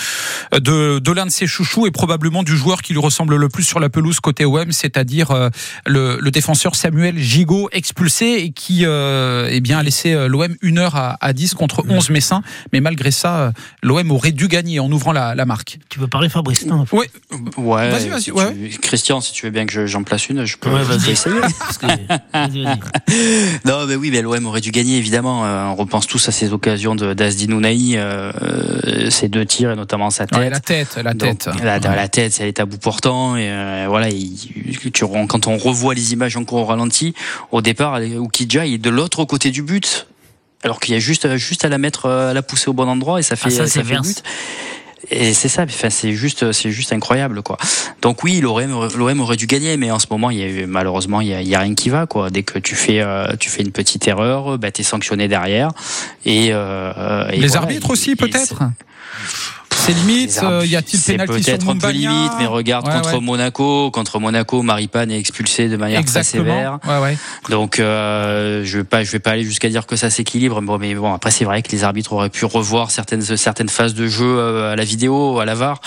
de, 0.53 0.99
de 0.99 1.13
l'un 1.13 1.27
de 1.27 1.31
ses 1.31 1.47
chouchous 1.47 1.87
et 1.87 1.91
probablement 1.91 2.43
du 2.43 2.57
joueur 2.57 2.83
qui 2.83 2.93
lui 2.93 3.01
ressemble 3.01 3.37
le 3.37 3.49
plus 3.49 3.65
sur 3.65 3.81
la 3.81 3.89
pelouse 3.89 4.21
côté 4.21 4.45
OM, 4.45 4.73
c'est-à-dire 4.73 5.31
euh, 5.31 5.49
le, 5.87 6.19
le 6.21 6.31
défenseur 6.31 6.75
Samuel 6.75 7.19
Gigot 7.19 7.69
expulsé 7.73 8.27
et 8.45 8.51
qui 8.51 8.85
euh, 8.85 9.49
eh 9.51 9.61
bien 9.61 9.79
a 9.79 9.83
laissé 9.83 10.15
l'OM 10.29 10.55
une 10.63 10.79
heure 10.79 10.97
à, 10.97 11.17
à 11.21 11.33
10 11.33 11.55
contre 11.55 11.85
11 11.89 12.11
Messins, 12.11 12.43
mais 12.73 12.81
malgré 12.81 13.11
ça, 13.11 13.53
l'OM 13.83 14.11
aurait 14.13 14.33
dû 14.33 14.49
gagner 14.49 14.81
en 14.81 14.91
ouvrant 14.91 15.13
la, 15.13 15.35
la 15.35 15.45
marque. 15.47 15.79
Tu 15.89 15.99
veux 15.99 16.09
parler, 16.09 16.29
Fabrice 16.29 16.67
Non. 16.67 16.85
Oui. 16.93 17.07
Ouais. 17.57 17.91
Vas-y, 17.91 18.09
vas-y, 18.09 18.31
ouais. 18.31 18.71
tu- 18.71 18.79
Christian, 19.07 19.21
si 19.21 19.33
tu 19.33 19.47
veux 19.47 19.53
bien 19.53 19.67
que 19.67 19.73
je- 19.73 19.87
j'en 19.87 20.03
place 20.03 20.29
une, 20.29 20.45
je 20.45 20.57
peux, 20.57 20.69
Ouais, 20.69 20.81
je. 20.83 20.91
Non, 23.65 23.87
mais 23.87 23.95
oui, 23.95 24.11
mais 24.11 24.21
l'OM 24.21 24.47
aurait 24.47 24.61
dû 24.61 24.73
gagner, 24.73 24.97
évidemment. 24.97 25.45
Euh, 25.45 25.67
on 25.67 25.77
repense 25.77 26.09
tous 26.09 26.29
à 26.29 26.33
ces 26.33 26.53
occasions 26.53 26.97
d'Asdi 26.97 27.47
Nounaï, 27.47 27.95
euh, 27.97 28.33
euh, 28.43 29.09
ces 29.11 29.29
deux 29.29 29.47
tirs, 29.47 29.71
et 29.71 29.77
notamment 29.77 30.11
sa 30.11 30.27
tête. 30.27 30.37
Ouais, 30.39 30.51
la 30.51 30.59
tête, 30.59 30.97
la 30.97 31.15
Donc, 31.15 31.39
tête. 31.39 31.55
la, 31.63 31.79
la 31.79 32.09
tête, 32.09 32.37
elle 32.41 32.49
est 32.49 32.59
à 32.59 32.67
bout 32.67 32.79
portant. 32.79 33.37
Et 33.37 33.49
euh, 33.49 33.87
voilà, 33.89 34.09
il- 34.09 34.37
tu, 34.93 35.05
quand 35.07 35.47
on 35.47 35.57
revoit 35.57 35.95
les 35.95 36.13
images 36.13 36.37
encore 36.37 36.63
au 36.63 36.65
ralenti, 36.65 37.15
au 37.53 37.63
départ, 37.63 38.01
Oukidja 38.19 38.67
est 38.67 38.79
de 38.79 38.91
l'autre 38.91 39.25
côté 39.25 39.53
du 39.53 39.63
but. 39.63 40.09
Alors 40.65 40.81
qu'il 40.81 40.95
y 40.95 40.97
a 40.97 41.01
juste, 41.01 41.37
juste 41.37 41.65
à 41.65 41.69
la 41.69 41.79
mettre, 41.79 42.07
euh, 42.07 42.31
à 42.31 42.35
la 42.35 42.43
pousser 42.43 42.69
au 42.71 42.73
bon 42.73 42.89
endroit 42.89 43.21
et 43.21 43.23
ça 43.23 43.37
fait, 43.37 43.49
Ah, 43.49 43.51
ça, 43.51 43.67
c'est 43.69 43.79
ça 43.81 43.85
fait 43.85 44.01
but. 44.01 44.23
Et 45.11 45.35
c'est 45.35 45.49
ça, 45.49 45.65
enfin, 45.65 45.91
c'est 45.91 46.13
juste, 46.15 46.51
c'est 46.53 46.71
juste 46.71 46.93
incroyable, 46.93 47.43
quoi. 47.43 47.59
Donc 48.03 48.25
oui, 48.25 48.41
l'OM, 48.41 48.73
aurait- 48.73 48.89
l'OM 48.97 49.21
aurait 49.21 49.37
dû 49.37 49.47
gagner, 49.47 49.77
mais 49.77 49.91
en 49.91 49.99
ce 49.99 50.07
moment, 50.11 50.31
il 50.31 50.39
y 50.39 50.43
a 50.43 50.49
eu, 50.49 50.67
malheureusement, 50.67 51.21
il 51.21 51.29
y 51.29 51.35
a, 51.35 51.43
il 51.43 51.49
y 51.49 51.55
a 51.55 51.61
rien 51.61 51.75
qui 51.75 51.91
va, 51.91 52.07
quoi. 52.07 52.31
Dès 52.31 52.43
que 52.43 52.59
tu 52.59 52.75
fais, 52.75 53.01
euh, 53.03 53.37
tu 53.39 53.49
fais 53.51 53.63
une 53.63 53.73
petite 53.73 54.09
erreur, 54.09 54.59
bah, 54.59 54.71
t'es 54.73 54.83
sanctionné 54.83 55.29
derrière. 55.29 55.71
Et, 56.25 56.49
euh, 56.53 57.29
et 57.31 57.37
Les 57.41 57.47
voilà, 57.49 57.63
arbitres 57.63 57.89
et- 57.91 57.93
aussi, 57.93 58.17
peut-être? 58.17 58.63
C'est 59.87 59.93
limite, 59.93 60.31
les 60.31 60.39
arbitres, 60.39 60.63
euh, 60.63 60.67
y 60.67 60.75
a-t-il 60.75 61.01
pénalty 61.01 61.33
sur 61.33 61.45
peut-être 61.45 61.63
un 61.63 61.67
peu 61.67 61.87
Mumbagna 61.87 62.11
limite, 62.11 62.33
mais 62.41 62.47
regarde 62.47 62.89
Ouais, 62.89 62.95
contre 62.95 63.15
ouais. 63.15 63.21
Monaco, 63.21 63.91
contre 63.93 64.19
Monaco, 64.19 64.63
Maripane 64.63 65.13
est 65.13 65.19
expulsé 65.19 65.69
de 65.69 65.77
manière 65.77 66.05
très 66.05 66.25
sévère. 66.25 66.81
Exactement. 66.85 67.01
Ouais, 67.01 67.11
ouais. 67.11 67.19
Donc 67.51 67.79
euh, 67.79 68.65
je 68.65 68.79
vais 68.79 68.85
pas, 68.85 69.05
je 69.05 69.13
vais 69.13 69.21
pas 69.21 69.31
aller 69.31 69.45
jusqu'à 69.45 69.69
dire 69.69 69.87
que 69.87 69.95
ça 69.95 70.11
s'équilibre. 70.11 70.61
Bon, 70.61 70.79
mais 70.79 70.97
bon, 70.97 71.15
après 71.15 71.31
c'est 71.31 71.45
vrai 71.45 71.63
que 71.63 71.71
les 71.71 71.85
arbitres 71.85 72.13
auraient 72.15 72.31
pu 72.31 72.45
revoir 72.47 72.91
certaines 72.91 73.23
certaines 73.23 73.69
phases 73.69 73.95
de 73.95 74.09
jeu 74.09 74.27
euh, 74.27 74.73
à 74.73 74.77
la 74.77 74.83
vidéo, 74.83 75.39
à 75.39 75.45
la 75.45 75.55
VAR. 75.55 75.81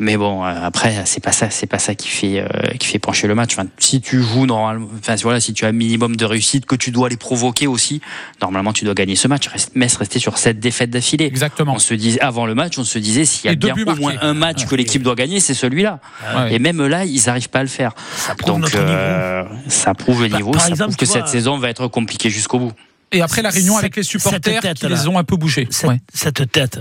Mais 0.00 0.16
bon, 0.16 0.42
euh, 0.44 0.54
après 0.62 1.02
c'est 1.04 1.22
pas 1.22 1.30
ça, 1.30 1.50
c'est 1.50 1.66
pas 1.66 1.78
ça 1.78 1.94
qui 1.94 2.08
fait 2.08 2.40
euh, 2.40 2.48
qui 2.80 2.88
fait 2.88 2.98
pencher 2.98 3.28
le 3.28 3.34
match. 3.34 3.52
Enfin, 3.52 3.68
si 3.78 4.00
tu 4.00 4.22
joues 4.22 4.46
normalement, 4.46 4.88
enfin 4.98 5.14
voilà, 5.22 5.40
si 5.40 5.52
tu 5.52 5.66
as 5.66 5.68
un 5.68 5.72
minimum 5.72 6.16
de 6.16 6.24
réussite, 6.24 6.64
que 6.64 6.74
tu 6.74 6.90
dois 6.90 7.10
les 7.10 7.18
provoquer 7.18 7.66
aussi, 7.66 8.00
normalement 8.40 8.72
tu 8.72 8.86
dois 8.86 8.94
gagner 8.94 9.14
ce 9.14 9.28
match. 9.28 9.48
Metz 9.74 9.94
restait 9.96 10.18
sur 10.18 10.38
cette 10.38 10.58
défaite 10.58 10.88
d'affilée. 10.88 11.26
Exactement. 11.26 11.74
On 11.74 11.78
se 11.78 11.92
disait 11.92 12.20
avant 12.20 12.46
le 12.46 12.54
match, 12.54 12.78
on 12.78 12.84
se 12.84 12.98
disait 12.98 13.19
s'il 13.24 13.46
y 13.46 13.52
a 13.52 13.54
bien 13.54 13.74
au 13.86 13.96
moins 13.96 14.14
un 14.20 14.34
match 14.34 14.66
que 14.66 14.74
l'équipe 14.74 15.02
doit 15.02 15.14
gagner, 15.14 15.40
c'est 15.40 15.54
celui-là. 15.54 16.00
Ouais. 16.36 16.54
Et 16.54 16.58
même 16.58 16.84
là, 16.86 17.04
ils 17.04 17.22
n'arrivent 17.26 17.48
pas 17.50 17.60
à 17.60 17.62
le 17.62 17.68
faire. 17.68 17.94
prouve 18.38 18.60
Donc 18.60 18.74
euh, 18.74 19.44
ça 19.68 19.94
prouve 19.94 20.22
le 20.22 20.28
Bah, 20.28 20.36
niveau, 20.36 20.50
par 20.52 20.62
ça 20.62 20.68
exemple, 20.68 20.94
prouve 20.94 20.96
que 20.96 21.06
cette 21.06 21.28
saison 21.28 21.58
va 21.58 21.70
être 21.70 21.86
compliquée 21.88 22.30
jusqu'au 22.30 22.58
bout. 22.58 22.72
Et 23.12 23.22
après 23.22 23.42
la 23.42 23.50
réunion 23.50 23.76
avec 23.76 23.96
les 23.96 24.02
supporters 24.04 24.62
cette 24.62 24.78
qui 24.78 24.86
les 24.86 25.08
ont 25.08 25.18
un 25.18 25.24
peu 25.24 25.36
bougés. 25.36 25.66
Cette, 25.70 25.90
Ouais. 25.90 26.00
cette 26.14 26.50
tête. 26.52 26.78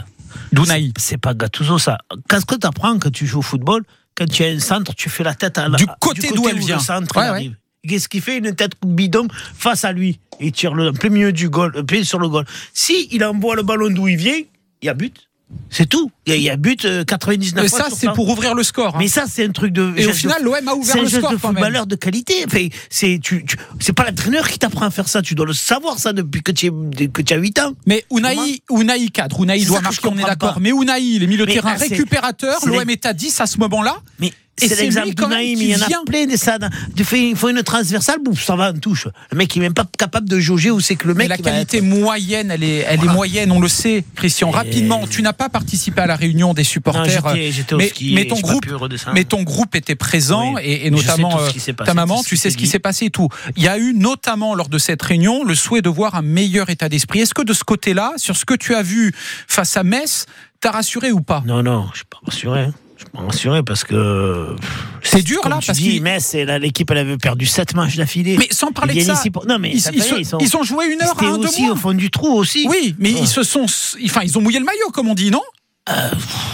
D'Ounaï. 0.52 0.93
C'est 0.97 1.17
pas 1.17 1.34
Gattuso, 1.34 1.80
ça. 1.80 1.97
Qu'est-ce 2.30 2.45
que 2.45 2.56
tu 2.56 2.67
apprends 2.67 2.97
quand 2.99 3.12
tu 3.12 3.25
joues 3.25 3.39
au 3.39 3.43
football? 3.43 3.84
Quand 4.15 4.25
tu 4.30 4.43
as 4.43 4.47
un 4.47 4.60
centre, 4.60 4.93
tu 4.95 5.10
fais 5.10 5.23
la 5.23 5.34
tête 5.34 5.58
à 5.58 5.67
la, 5.69 5.78
Du 5.78 5.86
côté 5.99 6.30
d'où 6.36 6.43
où 6.43 6.49
elle 6.49 6.56
le 6.58 6.62
vient. 6.62 6.80
centre 6.80 7.15
Ouais, 7.15 7.23
ouais. 7.23 7.28
arrive. 7.30 7.56
Qu'est-ce 7.88 8.10
qu'il 8.10 8.21
fait? 8.21 8.38
Une 8.38 8.54
tête 8.54 8.73
bidon 8.86 9.28
face 9.58 9.86
à 9.86 9.91
lui. 9.91 10.19
Il 10.39 10.52
tire 10.52 10.73
le, 10.75 10.91
plein 10.91 11.10
milieu 11.10 11.32
du 11.32 11.49
goal, 11.49 11.71
euh, 11.75 11.84
pied 11.84 12.04
sur 12.04 12.19
le 12.19 12.28
goal. 12.30 12.45
Si 12.73 13.08
il 13.12 13.23
envoie 13.23 13.56
le 13.56 13.63
ballon 13.63 13.89
d'où 13.89 14.08
il 14.08 14.17
vient, 14.17 14.38
il 14.82 14.86
y 14.86 14.89
a 14.89 14.93
but. 14.93 15.29
C'est 15.72 15.88
tout. 15.88 16.12
Il 16.26 16.36
y 16.36 16.50
a, 16.50 16.58
but 16.58 16.86
euh, 16.86 17.04
99 17.04 17.64
Mais 17.64 17.70
fois 17.70 17.80
ça, 17.80 17.86
c'est 17.90 18.06
100. 18.08 18.14
pour 18.14 18.30
ouvrir 18.30 18.54
le 18.56 18.64
score. 18.64 18.96
hein. 18.96 19.00
Mais 19.00 19.08
ça, 19.08 19.26
c'est 19.28 19.46
un 19.46 19.52
truc 19.52 19.72
de. 19.74 19.94
Et 19.98 20.06
au 20.06 20.10
de- 20.10 20.14
final, 20.14 20.44
l'OM 20.44 20.56
a 20.68 20.74
ouvert 20.76 20.94
c'est 20.94 21.00
un 21.00 21.04
le 21.04 21.08
geste 21.08 21.22
score 21.22 21.32
de 21.32 21.38
footballeur 21.38 21.88
de 21.88 21.96
qualité. 21.96 22.34
Enfin, 22.46 22.68
c'est 22.90 23.20
tu, 23.22 23.46
tu- 23.46 23.56
c'est 23.80 23.94
pas 23.94 24.04
l'entraîneur 24.06 24.48
qui 24.48 24.60
t'apprend 24.60 24.86
à 24.86 24.92
faire 24.92 25.08
ça. 25.08 25.22
Tu 25.22 25.36
dois 25.36 25.46
le 25.46 25.54
savoir 25.54 25.98
ça 26.00 26.14
depuis 26.14 26.42
que 26.44 26.52
tu, 26.52 26.68
es- 26.68 27.08
que 27.08 27.22
tu 27.22 27.34
as 27.34 27.38
8 27.38 27.60
ans. 27.60 27.74
Mais 27.86 28.06
Unai, 28.12 28.62
Unai 28.72 29.08
cadre, 29.10 29.42
Unai 29.44 29.60
C'est 29.60 29.66
doit 29.68 29.82
marquer, 29.82 30.08
on 30.08 30.18
est 30.18 30.24
d'accord. 30.24 30.60
Mais 30.60 30.70
Unai, 30.72 31.00
les 31.20 31.28
milieux 31.28 31.46
de 31.46 31.46
Mais 31.46 31.54
terrain 31.54 31.76
c'est 31.78 31.96
l'OM 32.68 32.90
est 32.90 33.06
à 33.06 33.14
10 33.14 33.40
à 33.42 33.46
ce 33.48 33.58
moment-là. 33.60 33.98
Mais 34.20 34.32
c'est 34.60 34.76
c'est 34.76 34.82
l'exemple 34.84 35.08
mais 35.30 35.45
qui 35.45 35.52
il 35.63 35.69
y 35.69 35.76
en 35.76 35.82
a 35.82 35.88
vient. 35.88 36.04
plein 36.06 36.26
de 36.26 36.36
ça. 36.36 36.58
Tu 36.95 37.04
fais, 37.04 37.30
il 37.30 37.36
faut 37.36 37.50
une 37.50 37.63
transversale, 37.63 38.17
bouf, 38.24 38.43
ça 38.43 38.56
va 38.56 38.72
en 38.72 38.74
touche. 38.74 39.08
Le 39.32 39.38
mec, 39.38 39.56
il 39.56 39.60
est 39.60 39.62
même 39.62 39.74
pas 39.74 39.86
capable 39.98 40.28
de 40.30 40.39
jauger 40.39 40.72
où 40.72 40.80
c'est 40.80 40.95
que 40.95 41.08
le 41.08 41.13
Mais 41.13 41.28
mec. 41.28 41.30
la 41.30 41.36
il 41.38 41.43
va 41.43 41.52
qualité 41.52 41.78
être- 41.78 41.84
moyenne, 41.84 42.52
elle 42.52 42.63
est, 42.63 42.86
elle 42.88 43.04
est 43.04 43.08
moyenne, 43.08 43.52
on 43.52 43.60
le 43.60 43.67
sait, 43.67 44.04
Christian. 44.15 44.50
Rapidement, 44.52 45.08
tu 45.08 45.22
n'as 45.22 45.34
pas 45.34 45.50
participé 45.50 46.02
à 46.02 46.08
la 46.08 46.15
réunion 46.15 46.54
des 46.54 46.63
supporters. 46.63 47.24
Non, 47.24 47.32
au 47.32 47.78
mais, 47.78 47.88
ski 47.89 48.13
mais 48.15 48.26
ton 48.26 48.39
groupe, 48.39 48.65
mais 49.13 49.24
ton 49.24 49.43
groupe 49.43 49.76
était 49.76 49.95
présent 49.95 50.54
Oui. 50.56 50.62
et, 50.63 50.89
notamment 50.91 51.39
euh, 51.39 51.48
passé, 51.52 51.74
ta 51.74 51.93
maman, 51.93 52.22
tu 52.24 52.38
sais 52.38 52.50
ce 52.50 52.58
qui 52.58 52.67
s'est 52.67 52.80
passé 52.80 53.06
et 53.06 53.10
tout. 53.10 53.30
Il 53.56 53.63
y 53.63 53.67
a 53.67 53.78
eu 53.78 53.93
notamment 53.93 54.56
lors 54.56 54.69
de 54.69 54.78
cette 54.78 55.02
réunion 55.02 55.43
le 55.43 55.56
souhait 55.56 55.82
de 55.82 55.89
voir 55.89 56.15
un 56.15 56.22
meilleur 56.22 56.69
état 56.69 56.89
d'esprit. 56.89 57.19
Est-ce 57.19 57.34
que 57.34 57.41
de 57.43 57.54
ce 57.54 57.63
côté-là, 57.63 58.13
sur 58.17 58.36
ce 58.38 58.45
que 58.45 58.54
tu 58.54 58.76
as 58.76 58.82
vu 58.82 59.13
face 59.48 59.78
à 59.78 59.84
Metz, 59.84 60.26
t'as 60.62 60.72
rassuré 60.72 61.12
ou 61.12 61.22
pas? 61.22 61.43
Non, 61.45 61.63
non, 61.63 61.88
je 61.93 61.98
suis 61.98 62.06
pas 62.06 62.19
rassuré. 62.26 62.62
hein. 62.62 62.74
Je 63.00 63.06
pas 63.06 63.22
rassuré 63.26 63.64
parce 63.64 63.84
que. 63.86 64.56
C'est 65.02 65.22
dur 65.22 65.40
Comme 65.42 65.52
là 65.54 65.60
tu 65.62 65.68
parce 65.68 65.78
dis, 65.80 66.00
là, 66.46 66.60
l'équipe, 66.60 66.92
elle 66.92 66.98
avait 66.98 67.18
perdu 67.18 67.46
7 67.46 67.74
matchs 67.74 67.96
d'affilée. 67.96 68.36
Mais 68.38 68.48
sans 68.52 68.72
parler 68.74 68.94
de 68.96 69.00
ça, 69.02 69.22
Non, 69.48 69.58
mais 69.58 69.72
ils, 69.74 69.80
ça 69.82 69.92
ils 69.94 70.02
fait, 70.02 70.10
se- 70.10 70.20
ils 70.20 70.26
sont- 70.26 70.38
ils 70.40 70.58
ont 70.58 70.64
joué 70.64 70.86
une 70.88 71.02
heure 71.02 71.16
à 71.18 71.26
un 71.26 71.38
aussi 71.38 71.62
mois. 71.64 71.72
au 71.72 71.76
fond 71.78 71.94
du 71.94 72.12
trou 72.12 72.28
aussi. 72.38 72.68
Oui, 72.70 72.96
mais 73.00 73.14
Ouais. 73.14 73.20
ils 73.22 73.28
se 73.28 73.44
sont, 73.44 73.66
enfin, 74.06 74.22
ils 74.24 74.38
ont 74.38 74.42
mouillé 74.42 74.60
le 74.60 74.66
maillot, 74.66 74.90
comme 74.94 75.08
on 75.08 75.16
dit, 75.16 75.32
non? 75.32 75.42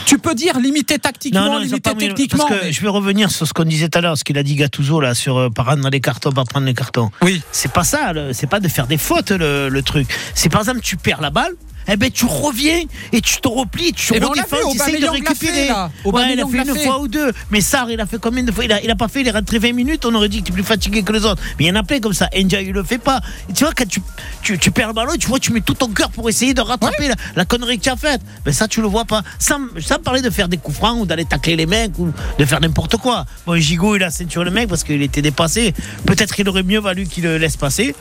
Tu 0.05 0.17
peux 0.17 0.33
dire 0.33 0.59
limité 0.59 0.97
tactiquement, 0.97 1.45
Non, 1.45 1.57
limité 1.59 1.93
techniquement. 1.93 2.45
Parce 2.47 2.59
que 2.61 2.65
mais- 2.67 2.71
je 2.71 2.79
vais 2.81 2.87
revenir 2.87 3.29
sur 3.31 3.45
ce 3.45 3.51
qu'on 3.53 3.65
disait 3.65 3.89
tout 3.89 3.97
à 3.97 4.01
l'heure, 4.01 4.17
ce 4.17 4.23
qu'il 4.23 4.37
a 4.37 4.43
dit 4.43 4.55
Gattuso 4.55 5.01
là 5.01 5.13
sur 5.13 5.37
euh, 5.37 5.49
par 5.49 5.65
rendre 5.65 5.89
les 5.89 5.99
cartons, 5.99 6.31
pas 6.31 6.45
prendre 6.45 6.65
les 6.67 6.73
cartons. 6.73 7.09
Oui. 7.21 7.41
C'est 7.51 7.71
pas 7.71 7.83
ça, 7.83 8.13
c'est 8.31 8.47
pas 8.47 8.61
de 8.61 8.67
faire 8.69 8.87
des 8.87 8.97
fautes 8.97 9.31
le, 9.31 9.67
le 9.67 9.81
truc. 9.81 10.07
C'est 10.35 10.47
par 10.47 10.61
exemple 10.61 10.79
tu 10.81 10.95
perds 10.95 11.19
la 11.21 11.31
balle. 11.31 11.51
Eh 11.87 11.97
ben 11.97 12.09
tu 12.11 12.25
reviens 12.25 12.81
et 13.11 13.21
tu 13.21 13.39
te 13.41 13.47
replies, 13.47 13.93
tu 13.93 14.13
Eh 14.15 14.19
ben, 14.19 14.27
redéfends, 14.27 14.57
tu 14.71 14.77
essayes 14.77 14.99
de 15.01 15.07
récupérer. 15.07 15.69
Ouais, 16.05 16.33
il 16.33 16.39
a 16.41 16.47
fait 16.47 16.57
une 16.69 16.75
fois 16.79 16.99
ou 16.99 17.07
deux. 17.07 17.31
Mais 17.51 17.61
Sarr, 17.61 17.91
il 17.91 17.99
a 17.99 18.05
fait 18.05 18.19
combien 18.19 18.43
de 18.43 18.51
fois? 18.51 18.65
Il 18.65 18.71
a, 18.71 18.81
il 18.83 18.89
a 18.89 18.95
pas 18.95 19.07
fait, 19.07 19.21
il 19.21 19.27
est 19.27 19.31
rentré 19.31 19.59
20 19.59 19.73
minutes, 19.73 20.05
on 20.05 20.13
aurait 20.15 20.29
dit 20.29 20.39
que 20.41 20.47
tu 20.47 20.51
es 20.51 20.55
plus 20.55 20.63
fatigué 20.63 21.03
que 21.03 21.11
les 21.11 21.25
autres. 21.25 21.41
Mais 21.59 21.65
il 21.65 21.67
y 21.67 21.71
en 21.71 21.75
a 21.75 21.83
plein 21.83 21.99
comme 21.99 22.13
ça. 22.13 22.29
Enja, 22.35 22.61
il 22.61 22.71
le 22.71 22.83
fait 22.83 22.97
pas. 22.97 23.21
Et 23.49 23.53
tu 23.53 23.63
vois, 23.63 23.73
quand 23.73 23.87
tu, 23.87 24.01
tu, 24.41 24.57
tu 24.57 24.71
perds 24.71 24.87
le 24.89 24.93
ballon, 24.93 25.13
tu 25.19 25.27
vois, 25.27 25.39
tu 25.39 25.51
mets 25.53 25.61
tout 25.61 25.73
ton 25.73 25.87
cœur 25.89 26.09
pour 26.09 26.27
essayer 26.29 26.53
de 26.53 26.61
rattraper 26.61 27.07
la, 27.07 27.15
la 27.35 27.45
connerie 27.45 27.77
que 27.77 27.83
tu 27.83 27.89
as 27.89 27.95
faite. 27.95 28.21
Mais 28.45 28.51
ça, 28.51 28.67
tu 28.67 28.81
le 28.81 28.87
vois 28.87 29.05
pas. 29.05 29.21
Sans, 29.39 29.59
sans 29.79 29.99
parler 29.99 30.21
de 30.21 30.29
faire 30.29 30.47
des 30.47 30.57
coups 30.57 30.77
francs 30.77 30.99
ou 30.99 31.05
d'aller 31.05 31.25
tacler 31.25 31.55
les 31.55 31.65
mecs 31.65 31.97
ou 31.99 32.11
de 32.39 32.45
faire 32.45 32.59
n'importe 32.61 32.97
quoi. 32.97 33.25
Bon, 33.45 33.55
Gigot, 33.57 33.95
il 33.95 34.03
a 34.03 34.09
ceinturé 34.11 34.45
le 34.45 34.51
mec 34.51 34.67
parce 34.69 34.83
qu'il 34.83 35.01
était 35.01 35.21
dépassé. 35.21 35.73
Peut-être 36.05 36.33
qu'il 36.35 36.47
aurait 36.49 36.63
mieux 36.63 36.79
valu 36.79 37.05
qu'il 37.05 37.23
le 37.23 37.37
laisse 37.37 37.57
passer. 37.57 37.95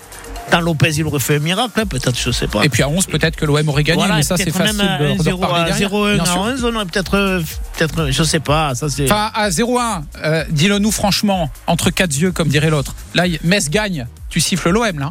Dans 0.54 0.60
Lopez, 0.60 0.90
il 0.98 1.04
aurait 1.04 1.18
fait 1.18 1.34
un 1.34 1.40
miracle, 1.40 1.80
hein, 1.80 1.84
peut-être, 1.84 2.16
je 2.16 2.30
sais 2.30 2.46
pas. 2.46 2.64
Et 2.64 2.68
puis 2.68 2.84
à 2.84 2.88
11, 2.88 3.06
peut-être 3.06 3.34
que 3.34 3.44
l'OM 3.44 3.68
aurait 3.68 3.82
gagné, 3.82 3.98
Voilà, 3.98 4.14
mais 4.14 4.22
ça 4.22 4.36
c'est 4.36 4.52
facile 4.52 4.76
même 4.76 5.16
de, 5.16 5.20
de 5.24 5.30
1-0 5.30 5.32
reparler 5.32 5.62
à 5.62 5.64
derrière. 5.64 5.90
0-1 5.90 6.14
bien 6.14 6.24
sûr. 6.24 6.42
à 6.44 6.46
11, 6.46 6.64
on 6.64 6.74
aurait 6.76 6.84
peut-être, 6.84 7.14
euh, 7.16 7.42
peut-être, 7.76 8.10
je 8.12 8.22
sais 8.22 8.38
pas, 8.38 8.72
ça. 8.76 8.86
Enfin, 8.86 9.32
à 9.34 9.48
0-1, 9.50 10.04
euh, 10.22 10.44
dis-le 10.50 10.78
nous 10.78 10.92
franchement, 10.92 11.50
entre 11.66 11.90
quatre 11.90 12.16
yeux, 12.16 12.30
comme 12.30 12.46
dirait 12.46 12.70
l'autre. 12.70 12.94
Là, 13.14 13.24
Metz 13.42 13.68
gagne, 13.68 14.06
tu 14.28 14.38
siffles 14.38 14.70
l'OM, 14.70 14.96
là 15.00 15.10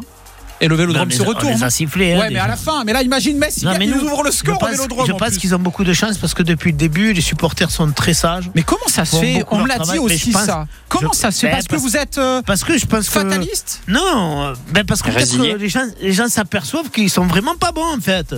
Et 0.60 0.68
le 0.68 0.76
Vélodrome 0.76 1.02
Non, 1.02 1.06
mais 1.08 1.14
se 1.16 1.22
on 1.22 1.26
retourne. 1.26 1.52
les 1.52 1.62
a 1.64 1.68
sifflés, 1.70 2.12
hein, 2.14 2.20
ouais, 2.20 2.30
mais 2.30 2.38
à 2.38 2.46
la 2.46 2.56
fin. 2.56 2.84
Mais 2.84 2.92
là, 2.92 3.02
imagine 3.02 3.36
Messi 3.38 3.64
Non, 3.64 3.72
qui 3.72 3.78
mais 3.80 3.86
nous 3.86 3.96
nous, 4.02 4.04
ouvre 4.08 4.22
le 4.22 4.30
score 4.30 4.54
je 4.54 4.56
au 4.56 4.60
pense, 4.60 4.70
Vélodrome. 4.70 5.06
Je 5.06 5.12
en 5.12 5.16
pense 5.16 5.36
qu'ils 5.36 5.54
ont 5.54 5.58
beaucoup 5.58 5.82
de 5.84 5.92
chance 5.92 6.16
parce 6.16 6.32
que 6.32 6.42
depuis 6.44 6.70
le 6.70 6.76
début, 6.78 7.12
les 7.12 7.20
supporters 7.20 7.70
sont 7.70 7.90
très 7.90 8.14
sages. 8.14 8.48
Mais 8.54 8.62
comment 8.62 8.86
ça 8.86 9.04
se 9.04 9.16
fait 9.16 9.44
On 9.50 9.58
me 9.58 9.68
l'a 9.68 9.78
dit 9.80 9.98
aussi 9.98 10.30
pense- 10.30 10.44
ça. 10.44 10.66
Comment 10.88 11.10
je- 11.12 11.18
ça 11.18 11.30
se 11.32 11.40
fait 11.40 11.46
Ben, 11.48 11.52
Parce 11.54 11.66
que 11.66 11.76
vous 11.76 11.96
êtes 11.96 12.18
euh, 12.18 12.40
Parce 12.46 12.62
que 12.62 12.78
je 12.78 12.86
pense 12.86 13.06
que. 13.08 13.12
fataliste? 13.20 13.82
Non, 13.88 14.44
euh, 14.44 14.54
ben 14.70 14.84
parce 14.84 15.02
que, 15.02 15.10
que 15.10 15.56
les 15.58 15.68
gens, 15.68 15.84
les 16.00 16.12
gens 16.12 16.28
s'aperçoivent 16.28 16.88
qu'ils 16.90 17.10
sont 17.10 17.26
vraiment 17.26 17.56
pas 17.56 17.72
bons 17.72 17.96
en 17.96 18.00
fait. 18.00 18.34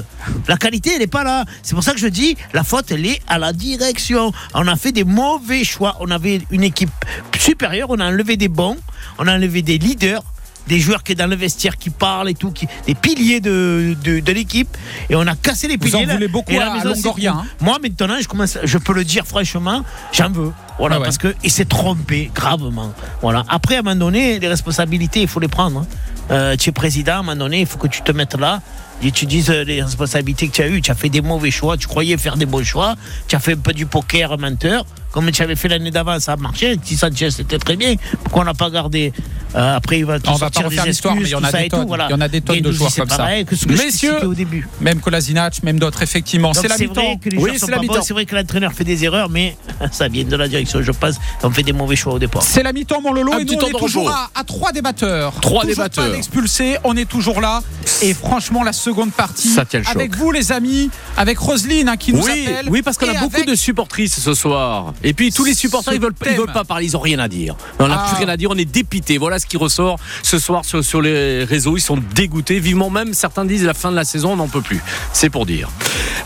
La 0.49 0.57
qualité, 0.57 0.93
elle 0.97 1.03
est 1.03 1.07
pas 1.07 1.23
là. 1.23 1.45
C'est 1.63 1.75
pour 1.75 1.85
ça 1.85 1.93
que 1.93 1.99
je 2.01 2.09
dis, 2.09 2.35
la 2.55 2.65
faute, 2.65 2.91
elle 2.91 3.05
est 3.05 3.21
à 3.29 3.39
la 3.39 3.53
direction. 3.53 4.33
On 4.55 4.67
a 4.67 4.77
fait 4.77 4.93
des 4.93 5.05
mauvais 5.05 5.65
choix. 5.65 5.97
On 6.01 6.11
avait 6.11 6.41
une 6.51 6.63
équipe 6.65 6.91
supérieure. 7.39 7.89
On 7.91 8.01
a 8.01 8.07
enlevé 8.07 8.37
des 8.39 8.49
bons. 8.49 8.77
On 9.19 9.27
a 9.29 9.35
enlevé 9.35 9.61
des 9.63 9.77
leaders. 9.79 10.23
Des 10.67 10.81
joueurs 10.81 11.03
qui 11.03 11.13
sont 11.13 11.19
dans 11.19 11.27
le 11.29 11.37
vestiaire 11.37 11.77
qui 11.77 11.91
parlent 11.91 12.29
et 12.29 12.35
tout, 12.35 12.51
qui, 12.51 12.67
des 12.87 12.95
piliers 12.95 13.41
de, 13.41 13.97
de, 14.03 14.21
de 14.21 14.33
l'équipe. 14.33 14.77
Et 15.09 15.15
on 15.17 15.27
a 15.27 15.37
cassé 15.37 15.69
les 15.69 15.77
Vous 15.77 15.85
piliers. 15.85 16.05
en 16.05 16.07
là. 16.07 16.15
voulez 16.15 16.29
beaucoup 16.29 16.53
Et 16.53 16.59
à- 16.59 16.67
la 16.67 16.73
à 16.81 16.85
Longoria, 16.85 17.33
hein. 17.33 17.45
Moi, 17.61 17.79
maintenant, 17.83 18.17
je 18.21 18.27
commence, 18.27 18.59
je 18.63 18.79
peux 18.79 18.93
le 18.95 19.05
dire 19.05 19.25
franchement, 19.27 19.83
j'en 20.13 20.31
veux. 20.31 20.53
Voilà, 20.79 20.97
Ah 20.97 20.99
ouais. 20.99 21.05
parce 21.05 21.19
que 21.19 21.35
il 21.45 21.51
s'est 21.51 21.65
trompé 21.65 22.31
gravement. 22.35 22.93
Voilà. 23.23 23.45
Après, 23.49 23.77
à 23.77 23.79
un 23.79 23.83
moment 23.83 23.97
donné, 23.97 24.39
les 24.39 24.49
responsabilités, 24.49 25.23
il 25.23 25.29
faut 25.29 25.41
les 25.41 25.49
prendre. 25.49 25.81
hein. 25.81 25.87
Euh, 26.33 26.57
tu 26.57 26.71
es 26.71 26.73
président, 26.73 27.13
à 27.13 27.17
un 27.19 27.23
moment 27.23 27.37
donné, 27.37 27.61
il 27.61 27.67
faut 27.67 27.79
que 27.79 27.87
tu 27.87 28.03
te 28.03 28.11
mettes 28.11 28.35
là 28.35 28.61
et 29.01 29.13
tu 29.13 29.27
dises 29.27 29.49
euh, 29.49 29.63
les 29.63 29.81
responsabilités 29.81 30.49
que 30.49 30.53
tu 30.53 30.63
as 30.63 30.67
eues. 30.67 30.81
Tu 30.83 30.91
as 30.91 30.97
fait 30.97 31.09
des 31.09 31.21
mauvais 31.21 31.53
choix, 31.53 31.77
tu 31.77 31.87
croyais 31.87 32.17
faire 32.17 32.37
des 32.37 32.47
bons 32.47 32.65
choix, 32.65 32.97
tu 33.29 33.37
as 33.37 33.39
fait 33.39 33.53
un 33.53 33.59
peu 33.59 33.73
du 33.73 33.87
poker 33.87 34.37
menteur, 34.37 34.85
comme 35.17 35.31
tu 35.31 35.41
avais 35.41 35.57
fait 35.57 35.69
l'année 35.69 35.91
d'avant, 35.91 36.21
ça 36.21 36.35
a 36.35 36.37
marché. 36.37 36.79
Si 36.85 36.95
Sanchez, 36.95 37.31
c'était 37.31 37.57
très 37.57 37.75
bien. 37.77 37.95
Pourquoi 38.23 38.43
on 38.43 38.45
n'a 38.45 38.53
pas 38.53 38.69
gardé 38.69 39.15
euh, 39.55 39.77
Après, 39.77 40.01
il 40.01 40.05
va 40.05 40.21
te 40.21 40.29
On 40.29 40.35
va 40.35 40.51
pas 40.51 40.61
refaire 40.61 40.85
l'histoire, 40.85 41.15
mais 41.15 41.23
il 41.23 41.31
y 41.31 41.35
en 41.35 41.41
tout 41.41 41.47
a 41.47 41.53
des 41.53 41.69
tout, 41.71 41.77
tonnes. 41.77 41.87
voilà. 41.87 42.09
Il 42.11 42.13
y 42.13 42.15
en 42.15 42.21
a 42.21 42.29
des 42.29 42.43
tonnes 42.43 42.61
de 42.61 42.71
joueurs 42.71 42.95
comme 42.95 43.09
ça. 43.09 43.17
pareil 43.17 43.47
que 43.47 43.57
ce 43.57 43.65
que 43.65 43.75
je 43.75 43.83
Messieurs, 43.83 44.27
au 44.27 44.35
début. 44.35 44.69
Même 44.83 45.01
Kolasinac, 45.01 45.63
même 45.63 45.79
d'autres, 45.79 46.03
effectivement. 46.03 46.53
C'est 46.53 46.69
la 46.69 46.77
mi-temps. 46.77 47.17
que 47.17 47.31
les 47.31 47.39
Oui, 47.39 47.53
c'est 47.57 47.71
la 47.71 47.79
mi-temps. 47.79 48.03
C'est 48.03 48.13
vrai 48.13 48.27
que 48.27 48.35
l'entraîneur 48.35 48.75
fait 48.75 48.85
des 48.85 49.05
erreurs, 49.05 49.31
mais 49.31 49.57
ça 49.91 50.09
vient 50.09 50.25
de 50.25 50.37
la 50.37 50.49
direction, 50.49 50.83
je 50.83 50.93
pense. 50.93 51.15
On 51.43 51.51
fait 51.51 51.63
des 51.63 51.73
mauvais 51.73 51.97
choix 51.97 52.13
au 52.13 52.19
départ. 52.19 52.43
C'est 52.43 52.63
la 52.63 52.75
mi-temps, 52.75 53.01
mon 53.01 53.15
Lolo, 53.15 53.39
et 53.39 53.45
nous, 53.47 53.55
on 53.55 53.69
est 53.69 53.79
toujours 53.79 54.11
à, 54.11 54.45
trois 54.45 54.73
débatteurs. 54.73 55.33
Trois 55.41 55.65
débatteurs. 55.65 56.11
Pas 56.11 56.11
d'expulsés, 56.11 56.77
on 56.85 56.95
est 56.95 57.09
toujours 57.09 57.41
là. 57.41 57.63
Et 58.03 58.13
franchement, 58.13 58.63
la 58.63 58.75
seconde 58.75 59.13
partie, 59.13 59.57
avec 59.87 60.15
vous, 60.15 60.31
les 60.31 60.53
amis, 60.53 60.91
avec 61.17 61.39
Roselyne 61.39 61.89
hein, 61.89 61.97
qui 61.97 62.13
nous 62.13 62.23
appelle. 62.23 62.69
oui, 62.69 62.83
parce 62.83 62.99
qu'on 62.99 63.09
a 63.09 63.19
beaucoup 63.19 63.45
de 63.47 63.55
supportrices 63.55 64.21
ce 64.21 64.35
soir. 64.35 64.93
Et 65.07 65.13
puis 65.15 65.31
tous 65.33 65.45
les 65.45 65.55
supporters, 65.55 65.95
ils 65.95 66.01
veulent, 66.01 66.13
ils 66.27 66.37
veulent 66.37 66.53
pas 66.53 66.65
parler, 66.65 66.85
ils 66.87 66.97
ont 66.97 67.01
rien 67.01 67.21
à 67.21 67.29
dire. 67.29 67.57
On 67.79 67.87
n'a 67.87 67.95
Ah. 67.97 68.09
plus 68.09 68.19
rien 68.19 68.29
à 68.29 68.37
dire, 68.37 68.51
on 68.51 68.57
est 68.57 68.65
dépité. 68.65 69.19
Voilà 69.19 69.39
ce 69.39 69.47
qui 69.47 69.57
ressort 69.57 70.01
ce 70.25 70.39
soir 70.41 70.65
sur, 70.65 70.85
sur 70.85 71.01
les 71.01 71.45
réseaux. 71.45 71.77
Ils 71.77 71.81
sont 71.81 71.99
dégoûtés, 72.15 72.59
vivement 72.59 72.91
même. 72.91 73.15
Certains 73.15 73.45
disent 73.45 73.65
la 73.65 73.73
fin 73.75 73.93
de 73.93 73.97
la 73.97 74.05
saison, 74.05 74.33
on 74.33 74.37
n'en 74.37 74.49
peut 74.49 74.63
plus. 74.63 74.81
C'est 75.13 75.31
pour 75.31 75.47
dire. 75.47 75.71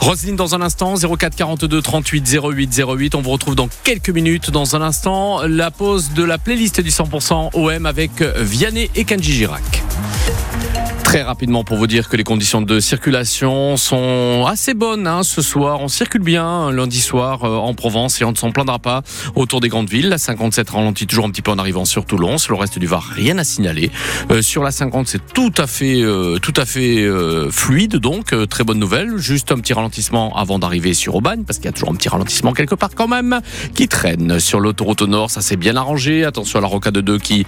Roselyne, 0.00 0.34
dans 0.36 0.54
un 0.54 0.62
instant, 0.62 0.94
04 0.96 1.36
42 1.36 1.82
38 1.82 2.38
08 2.42 2.82
08. 2.98 3.14
On 3.14 3.20
vous 3.20 3.30
retrouve 3.30 3.54
dans 3.54 3.68
quelques 3.84 4.08
minutes. 4.08 4.50
Dans 4.50 4.74
un 4.74 4.80
instant, 4.80 5.42
la 5.46 5.70
pause 5.70 6.12
de 6.14 6.24
la 6.24 6.38
playlist 6.38 6.80
du 6.80 6.90
100% 6.90 7.50
OM 7.52 7.84
avec 7.84 8.22
Vianney 8.22 8.90
et 8.96 9.04
Kenji 9.04 9.32
Girac. 9.32 9.82
Très 11.10 11.22
rapidement 11.22 11.64
pour 11.64 11.76
vous 11.76 11.88
dire 11.88 12.08
que 12.08 12.16
les 12.16 12.22
conditions 12.22 12.62
de 12.62 12.78
circulation 12.78 13.76
sont 13.76 14.46
assez 14.46 14.74
bonnes 14.74 15.08
hein, 15.08 15.24
ce 15.24 15.42
soir. 15.42 15.80
On 15.80 15.88
circule 15.88 16.22
bien 16.22 16.46
un 16.46 16.70
lundi 16.70 17.00
soir 17.00 17.42
euh, 17.42 17.56
en 17.56 17.74
Provence 17.74 18.20
et 18.20 18.24
on 18.24 18.30
ne 18.30 18.36
s'en 18.36 18.52
plaindra 18.52 18.78
pas 18.78 19.02
autour 19.34 19.60
des 19.60 19.68
grandes 19.68 19.90
villes. 19.90 20.08
La 20.08 20.18
57 20.18 20.70
ralentit 20.70 21.08
toujours 21.08 21.24
un 21.24 21.30
petit 21.30 21.42
peu 21.42 21.50
en 21.50 21.58
arrivant 21.58 21.84
sur 21.84 22.04
Toulon. 22.04 22.38
Sur 22.38 22.52
le 22.52 22.60
reste 22.60 22.78
du 22.78 22.86
Var, 22.86 23.02
rien 23.02 23.38
à 23.38 23.42
signaler. 23.42 23.90
Euh, 24.30 24.40
sur 24.40 24.62
la 24.62 24.70
50, 24.70 25.08
c'est 25.08 25.32
tout 25.34 25.52
à 25.58 25.66
fait, 25.66 26.00
euh, 26.00 26.38
tout 26.38 26.54
à 26.56 26.64
fait 26.64 27.02
euh, 27.02 27.50
fluide. 27.50 27.96
Donc 27.96 28.32
très 28.48 28.62
bonne 28.62 28.78
nouvelle. 28.78 29.16
Juste 29.16 29.50
un 29.50 29.56
petit 29.56 29.72
ralentissement 29.72 30.36
avant 30.36 30.60
d'arriver 30.60 30.94
sur 30.94 31.16
Aubagne 31.16 31.42
parce 31.42 31.58
qu'il 31.58 31.66
y 31.66 31.70
a 31.70 31.72
toujours 31.72 31.90
un 31.90 31.96
petit 31.96 32.08
ralentissement 32.08 32.52
quelque 32.52 32.76
part 32.76 32.90
quand 32.94 33.08
même 33.08 33.40
qui 33.74 33.88
traîne 33.88 34.38
sur 34.38 34.60
l'autoroute 34.60 35.02
au 35.02 35.08
nord. 35.08 35.28
Ça 35.28 35.40
s'est 35.40 35.56
bien 35.56 35.74
arrangé. 35.74 36.24
Attention 36.24 36.60
à 36.60 36.62
la 36.62 36.68
rocade 36.68 36.98
2 36.98 37.18
qui 37.18 37.46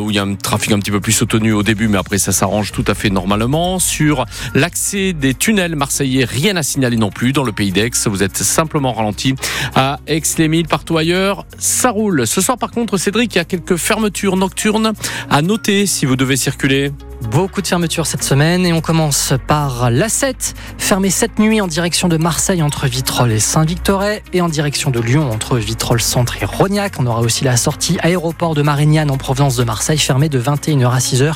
où 0.00 0.08
il 0.08 0.16
y 0.16 0.18
a 0.18 0.22
un 0.22 0.36
trafic 0.36 0.72
un 0.72 0.78
petit 0.78 0.90
peu 0.90 1.00
plus 1.00 1.12
soutenu 1.12 1.52
au 1.52 1.62
début, 1.62 1.88
mais 1.88 1.98
après 1.98 2.16
ça 2.16 2.32
s'arrange 2.32 2.72
tout 2.72 2.84
à 2.86 2.93
fait 2.94 3.10
normalement. 3.10 3.78
Sur 3.78 4.24
l'accès 4.54 5.12
des 5.12 5.34
tunnels 5.34 5.76
marseillais, 5.76 6.24
rien 6.24 6.56
à 6.56 6.62
signaler 6.62 6.96
non 6.96 7.10
plus. 7.10 7.32
Dans 7.32 7.44
le 7.44 7.52
pays 7.52 7.72
d'Aix, 7.72 7.90
vous 8.06 8.22
êtes 8.22 8.38
simplement 8.38 8.92
ralenti 8.92 9.34
à 9.74 10.00
Aix-les-Milles, 10.06 10.68
partout 10.68 10.98
ailleurs. 10.98 11.46
Ça 11.58 11.90
roule. 11.90 12.26
Ce 12.26 12.40
soir, 12.40 12.58
par 12.58 12.70
contre, 12.70 12.96
Cédric, 12.96 13.34
il 13.34 13.38
y 13.38 13.40
a 13.40 13.44
quelques 13.44 13.76
fermetures 13.76 14.36
nocturnes 14.36 14.92
à 15.30 15.42
noter 15.42 15.86
si 15.86 16.06
vous 16.06 16.16
devez 16.16 16.36
circuler. 16.36 16.92
Beaucoup 17.30 17.62
de 17.62 17.66
fermetures 17.66 18.06
cette 18.06 18.22
semaine 18.22 18.66
et 18.66 18.72
on 18.72 18.82
commence 18.82 19.32
par 19.46 19.90
l'A7, 19.90 20.54
fermée 20.76 21.08
cette 21.08 21.38
nuit 21.38 21.60
en 21.60 21.66
direction 21.66 22.08
de 22.08 22.18
Marseille 22.18 22.62
entre 22.62 22.86
Vitrolles 22.86 23.32
et 23.32 23.38
Saint-Victoret 23.38 24.22
et 24.34 24.42
en 24.42 24.48
direction 24.48 24.90
de 24.90 25.00
Lyon 25.00 25.30
entre 25.30 25.56
Vitrolles 25.56 26.02
Centre 26.02 26.42
et 26.42 26.44
Rognac. 26.44 26.94
On 26.98 27.06
aura 27.06 27.20
aussi 27.20 27.44
la 27.44 27.56
sortie 27.56 27.96
aéroport 28.02 28.54
de 28.54 28.60
Marignane 28.60 29.10
en 29.10 29.16
provenance 29.16 29.56
de 29.56 29.64
Marseille 29.64 29.98
fermée 29.98 30.28
de 30.28 30.38
21h 30.40 30.90
à 30.90 30.98
6h 30.98 31.34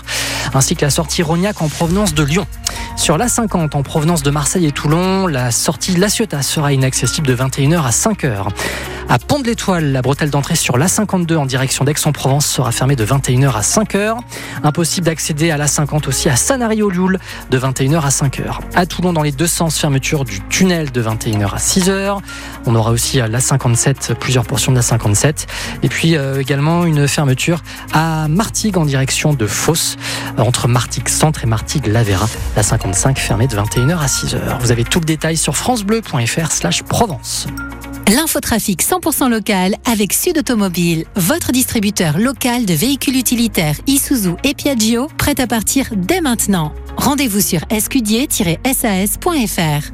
ainsi 0.54 0.76
que 0.76 0.84
la 0.84 0.90
sortie 0.90 1.22
Rognac 1.22 1.47
en 1.56 1.68
provenance 1.68 2.14
de 2.14 2.22
Lyon. 2.22 2.46
Sur 2.98 3.16
l'A50 3.16 3.76
en 3.76 3.82
provenance 3.84 4.24
de 4.24 4.30
Marseille 4.30 4.66
et 4.66 4.72
Toulon, 4.72 5.28
la 5.28 5.52
sortie 5.52 5.94
La 5.94 6.08
Ciotat 6.08 6.42
sera 6.42 6.72
inaccessible 6.72 7.28
de 7.28 7.34
21h 7.36 7.80
à 7.84 7.90
5h. 7.90 8.48
À 9.10 9.18
Pont 9.18 9.38
de 9.38 9.46
l'Étoile, 9.46 9.92
la 9.92 10.02
bretelle 10.02 10.28
d'entrée 10.28 10.56
sur 10.56 10.76
l'A52 10.76 11.36
en 11.36 11.46
direction 11.46 11.84
d'Aix-en-Provence 11.84 12.44
sera 12.44 12.72
fermée 12.72 12.96
de 12.96 13.06
21h 13.06 13.52
à 13.52 13.60
5h. 13.60 14.18
Impossible 14.64 15.06
d'accéder 15.06 15.50
à 15.50 15.56
l'A50 15.56 16.08
aussi 16.08 16.28
à 16.28 16.36
Sanary-au-Lioul 16.36 17.18
de 17.50 17.58
21h 17.58 18.02
à 18.02 18.08
5h. 18.10 18.58
À 18.74 18.84
Toulon, 18.84 19.14
dans 19.14 19.22
les 19.22 19.32
deux 19.32 19.46
sens, 19.46 19.78
fermeture 19.78 20.24
du 20.24 20.40
tunnel 20.48 20.90
de 20.90 21.02
21h 21.02 21.54
à 21.54 21.56
6h. 21.56 22.18
On 22.66 22.74
aura 22.74 22.90
aussi 22.90 23.18
à 23.20 23.28
l'A57 23.28 24.14
plusieurs 24.16 24.44
portions 24.44 24.72
de 24.72 24.78
l'A57. 24.78 25.46
Et 25.84 25.88
puis 25.88 26.16
euh, 26.16 26.40
également 26.40 26.84
une 26.84 27.08
fermeture 27.08 27.62
à 27.94 28.28
Martigues 28.28 28.76
en 28.76 28.84
direction 28.84 29.32
de 29.32 29.46
euh, 29.46 30.42
entre 30.42 30.68
Martigues 30.68 31.08
Centre 31.08 31.44
et 31.44 31.46
Martigues 31.46 31.86
Lavera. 31.86 32.26
La 32.56 32.62
55 32.92 33.18
fermée 33.18 33.46
de 33.46 33.54
21h 33.54 33.98
à 33.98 34.06
6h. 34.06 34.58
Vous 34.60 34.72
avez 34.72 34.84
tout 34.84 35.00
le 35.00 35.04
détail 35.04 35.36
sur 35.36 35.56
francebleu.fr 35.56 36.50
slash 36.50 36.82
Provence. 36.82 37.46
L'infotrafic 38.14 38.82
100% 38.82 39.28
local 39.28 39.74
avec 39.84 40.14
Sud 40.14 40.38
Automobile, 40.38 41.04
votre 41.14 41.52
distributeur 41.52 42.18
local 42.18 42.64
de 42.64 42.72
véhicules 42.72 43.16
utilitaires 43.16 43.76
Isuzu 43.86 44.34
et 44.44 44.54
Piaggio, 44.54 45.08
prêt 45.18 45.38
à 45.40 45.46
partir 45.46 45.88
dès 45.94 46.20
maintenant. 46.20 46.72
Rendez-vous 46.96 47.40
sur 47.40 47.60
escudier-sas.fr. 47.70 49.92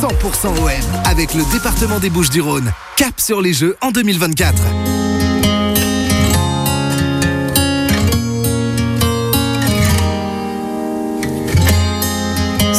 100% 0.00 0.46
OM 0.46 0.70
avec 1.04 1.34
le 1.34 1.44
département 1.52 2.00
des 2.00 2.10
Bouches-du-Rhône. 2.10 2.72
Cap 2.96 3.20
sur 3.20 3.40
les 3.40 3.52
Jeux 3.52 3.76
en 3.80 3.90
2024. 3.90 5.07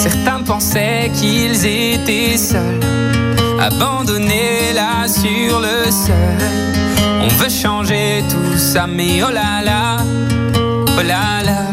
Certains 0.02 0.44
pensaient 0.44 1.12
qu'ils 1.14 1.66
étaient 1.66 2.38
seuls, 2.38 2.80
abandonnés 3.60 4.72
là 4.74 5.10
sur 5.10 5.60
le 5.60 5.92
seuil. 5.92 6.40
On 7.22 7.28
veut 7.36 7.50
changer 7.50 8.24
tout 8.30 8.58
ça, 8.58 8.88
mais 8.88 9.22
oh 9.22 9.30
là 9.30 9.62
là, 9.62 9.98
oh 10.98 11.02
là 11.06 11.44
là. 11.44 11.66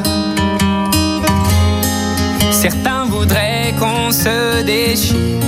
Certains 2.51 3.05
voudraient 3.05 3.73
qu'on 3.79 4.11
se 4.11 4.63
déchire 4.65 5.41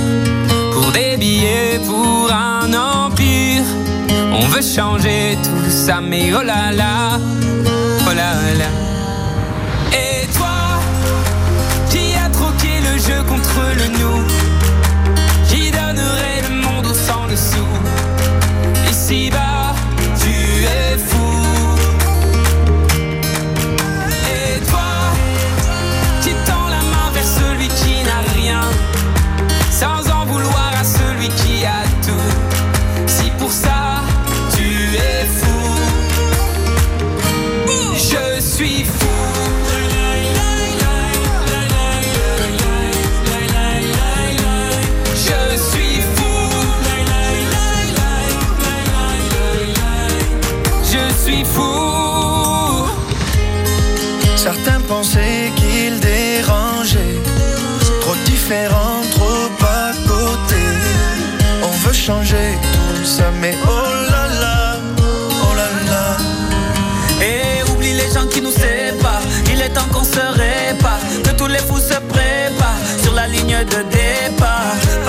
pour 0.73 0.93
des 0.93 1.17
billets, 1.17 1.81
pour 1.85 2.31
un 2.33 2.73
empire. 2.73 3.65
On 4.33 4.47
veut 4.47 4.63
changer 4.63 5.37
tout 5.43 5.69
ça, 5.69 6.01
mais 6.01 6.31
oh 6.33 6.45
là 6.45 6.71
là, 6.71 7.19
oh 8.09 8.15
là 8.15 8.55
là. 8.57 8.88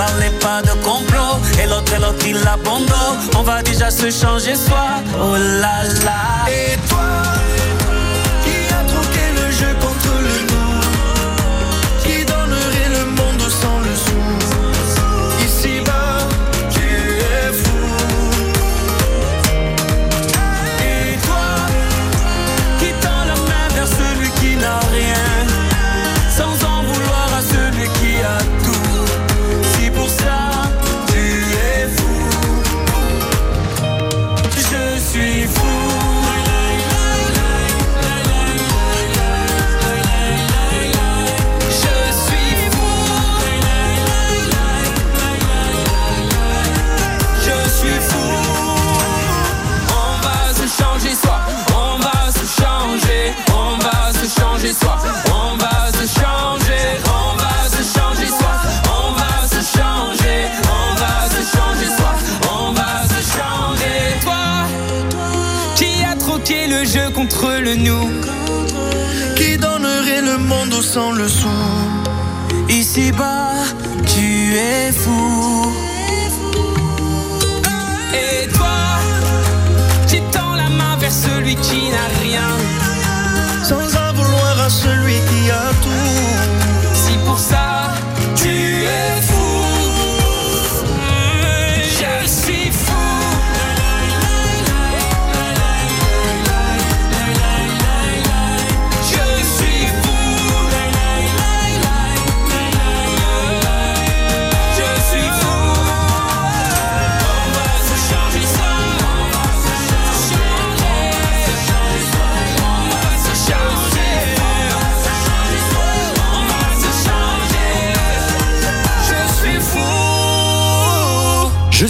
Parlez 0.09 0.31
pas 0.39 0.61
de 0.63 0.71
complot, 0.83 1.37
et 1.61 1.67
l'autre 1.67 1.93
et 1.93 1.99
l'autre 1.99 2.25
il 2.25 2.37
abandonne. 2.47 3.19
On 3.37 3.43
va 3.43 3.61
déjà 3.61 3.91
se 3.91 4.09
changer 4.09 4.55
soi. 4.55 4.85
Oh 5.15 5.35
là 5.35 5.83
là. 6.03 6.49
Et 6.49 6.75
toi, 6.89 6.99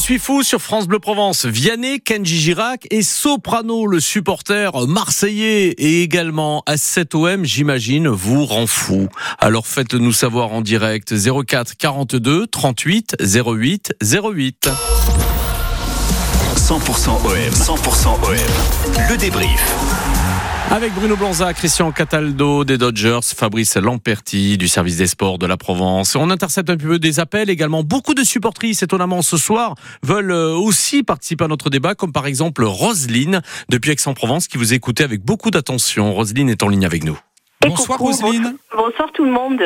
suis 0.10 0.18
fou 0.18 0.42
sur 0.42 0.60
France 0.60 0.88
Bleu 0.88 0.98
Provence. 0.98 1.46
Vianney, 1.46 2.00
Kenji 2.00 2.40
Girac 2.40 2.88
et 2.90 3.04
Soprano, 3.04 3.86
le 3.86 4.00
supporter 4.00 4.88
marseillais 4.88 5.68
et 5.78 6.02
également 6.02 6.64
à 6.66 6.78
7 6.78 7.14
OM, 7.14 7.46
j'imagine, 7.46 8.08
vous 8.08 8.44
rend 8.44 8.66
fou. 8.66 9.08
Alors 9.38 9.68
faites-nous 9.68 10.12
savoir 10.12 10.52
en 10.52 10.62
direct 10.62 11.14
04 11.14 11.78
42 11.78 12.48
38 12.48 13.18
08 13.22 13.94
08. 14.02 14.70
100% 16.56 17.10
OM, 17.26 17.54
100% 17.54 18.08
OM. 18.08 18.36
Le 19.12 19.16
débrief. 19.16 20.09
Avec 20.72 20.94
Bruno 20.94 21.16
Blanza, 21.16 21.52
Christian 21.56 21.92
Cataldo 21.92 22.64
des 22.64 22.78
Dodgers, 22.78 23.22
Fabrice 23.36 23.76
Lamperti 23.76 24.56
du 24.56 24.68
service 24.68 24.98
des 24.98 25.08
sports 25.08 25.40
de 25.40 25.48
la 25.48 25.58
Provence. 25.58 26.16
On 26.16 26.30
intercepte 26.30 26.70
un 26.70 26.78
peu 26.78 27.00
des 27.00 27.20
appels 27.20 27.50
également. 27.50 27.82
Beaucoup 27.82 28.14
de 28.14 28.24
supportrices, 28.24 28.84
étonnamment 28.84 29.24
ce 29.24 29.38
soir, 29.38 29.74
veulent 30.04 30.32
euh, 30.32 30.54
aussi 30.54 31.02
participer 31.02 31.46
à 31.46 31.48
notre 31.48 31.72
débat, 31.72 31.96
comme 31.96 32.12
par 32.12 32.28
exemple 32.28 32.64
Roselyne 32.64 33.42
depuis 33.70 33.92
Aix-en-Provence 33.92 34.48
qui 34.48 34.60
vous 34.60 34.76
écoutait 34.76 35.04
avec 35.04 35.26
beaucoup 35.26 35.50
d'attention. 35.50 36.14
Roselyne 36.14 36.50
est 36.50 36.62
en 36.62 36.68
ligne 36.68 36.86
avec 36.86 37.04
nous. 37.04 37.18
Bonsoir 37.62 37.98
Roselyne. 37.98 38.56
Bonsoir 38.76 39.12
tout 39.12 39.26
le 39.26 39.32
monde. 39.32 39.64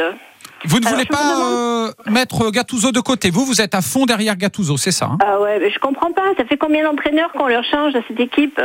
Vous 0.63 0.79
ne 0.79 0.85
Alors, 0.85 0.97
voulez 0.97 1.05
pas 1.05 1.41
euh, 1.41 1.91
mettre 2.09 2.49
Gattuso 2.49 2.93
de 2.93 3.01
côté. 3.01 3.29
Vous, 3.29 3.45
vous 3.45 3.59
êtes 3.59 3.75
à 3.75 3.81
fond 3.81 4.05
derrière 4.05 4.37
Gattuso, 4.37 4.77
c'est 4.77 4.91
ça 4.93 5.07
hein? 5.07 5.17
Ah 5.21 5.41
ouais, 5.41 5.59
mais 5.59 5.69
je 5.69 5.79
comprends 5.79 6.13
pas. 6.13 6.33
Ça 6.37 6.45
fait 6.45 6.55
combien 6.57 6.85
d'entraîneurs 6.85 7.33
qu'on 7.33 7.47
leur 7.47 7.65
change 7.65 7.93
à 7.93 7.99
cette 8.07 8.21
équipe? 8.21 8.61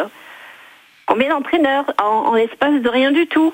Combien 1.09 1.31
d'entraîneurs 1.31 1.87
en, 2.01 2.05
en 2.29 2.35
l'espace 2.35 2.83
de 2.83 2.89
rien 2.89 3.11
du 3.13 3.27
tout 3.27 3.53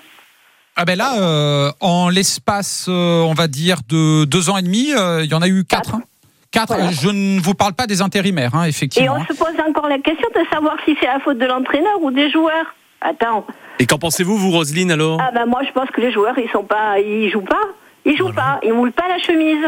Ah 0.76 0.84
ben 0.84 0.98
là, 0.98 1.14
euh, 1.20 1.70
en 1.80 2.08
l'espace, 2.08 2.86
euh, 2.88 3.22
on 3.22 3.32
va 3.32 3.46
dire, 3.46 3.78
de 3.88 4.24
deux 4.24 4.50
ans 4.50 4.56
et 4.58 4.62
demi, 4.62 4.92
euh, 4.92 5.22
il 5.24 5.30
y 5.30 5.34
en 5.34 5.40
a 5.40 5.46
eu 5.48 5.64
quatre. 5.64 5.94
hein. 5.94 6.02
Quatre. 6.50 6.74
Voilà. 6.74 6.90
Je 6.90 7.08
ne 7.08 7.40
vous 7.40 7.54
parle 7.54 7.74
pas 7.74 7.86
des 7.86 8.02
intérimaires, 8.02 8.54
hein, 8.56 8.64
Et 8.64 8.68
effectivement. 8.70 9.16
on 9.20 9.24
se 9.24 9.38
pose 9.38 9.54
encore 9.68 9.88
la 9.88 9.98
question 9.98 10.28
de 10.34 10.40
savoir 10.52 10.76
si 10.84 10.96
c'est 11.00 11.06
la 11.06 11.20
faute 11.20 11.38
de 11.38 11.46
l'entraîneur 11.46 12.02
ou 12.02 12.10
des 12.10 12.28
joueurs. 12.30 12.66
Attends. 13.00 13.46
Et 13.78 13.86
qu'en 13.86 13.98
pensez-vous, 13.98 14.36
vous, 14.36 14.50
Roselyne, 14.50 14.90
alors? 14.90 15.20
Ah 15.20 15.30
ben 15.32 15.46
moi 15.46 15.62
je 15.66 15.70
pense 15.72 15.90
que 15.90 16.00
les 16.00 16.12
joueurs 16.12 16.38
ils 16.38 16.48
sont 16.50 16.62
pas, 16.64 16.98
ils 17.00 17.30
jouent 17.30 17.40
pas, 17.42 17.60
ils 18.04 18.16
jouent 18.16 18.32
pas, 18.32 18.60
ils 18.64 18.72
moulent 18.72 18.92
pas 18.92 19.08
la 19.08 19.18
chemise. 19.18 19.64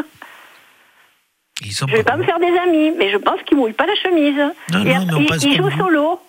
je 1.63 1.85
vais 1.87 2.03
pas 2.05 2.17
me 2.17 2.25
faire 2.25 2.39
des 2.39 2.57
amis, 2.67 2.93
mais 2.97 3.11
je 3.11 3.17
pense 3.19 3.41
qu'ils 3.47 3.57
moulent 3.59 3.75
pas 3.75 3.87
la 3.87 3.95
chemise. 3.97 4.37
Non, 4.73 4.85
Et 4.85 4.95
non, 5.05 5.21
après, 5.23 5.37
ils, 5.43 5.53
ils 5.53 5.57
jouent 5.57 5.77
solo. 5.77 6.21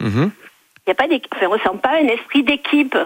Mhm. 0.00 0.30
Il 0.88 0.92
y 0.92 0.92
a 0.92 0.94
pas 0.94 1.06
d'équipe. 1.06 1.34
Un 1.42 2.08
esprit 2.08 2.42
d'équipe. 2.42 2.96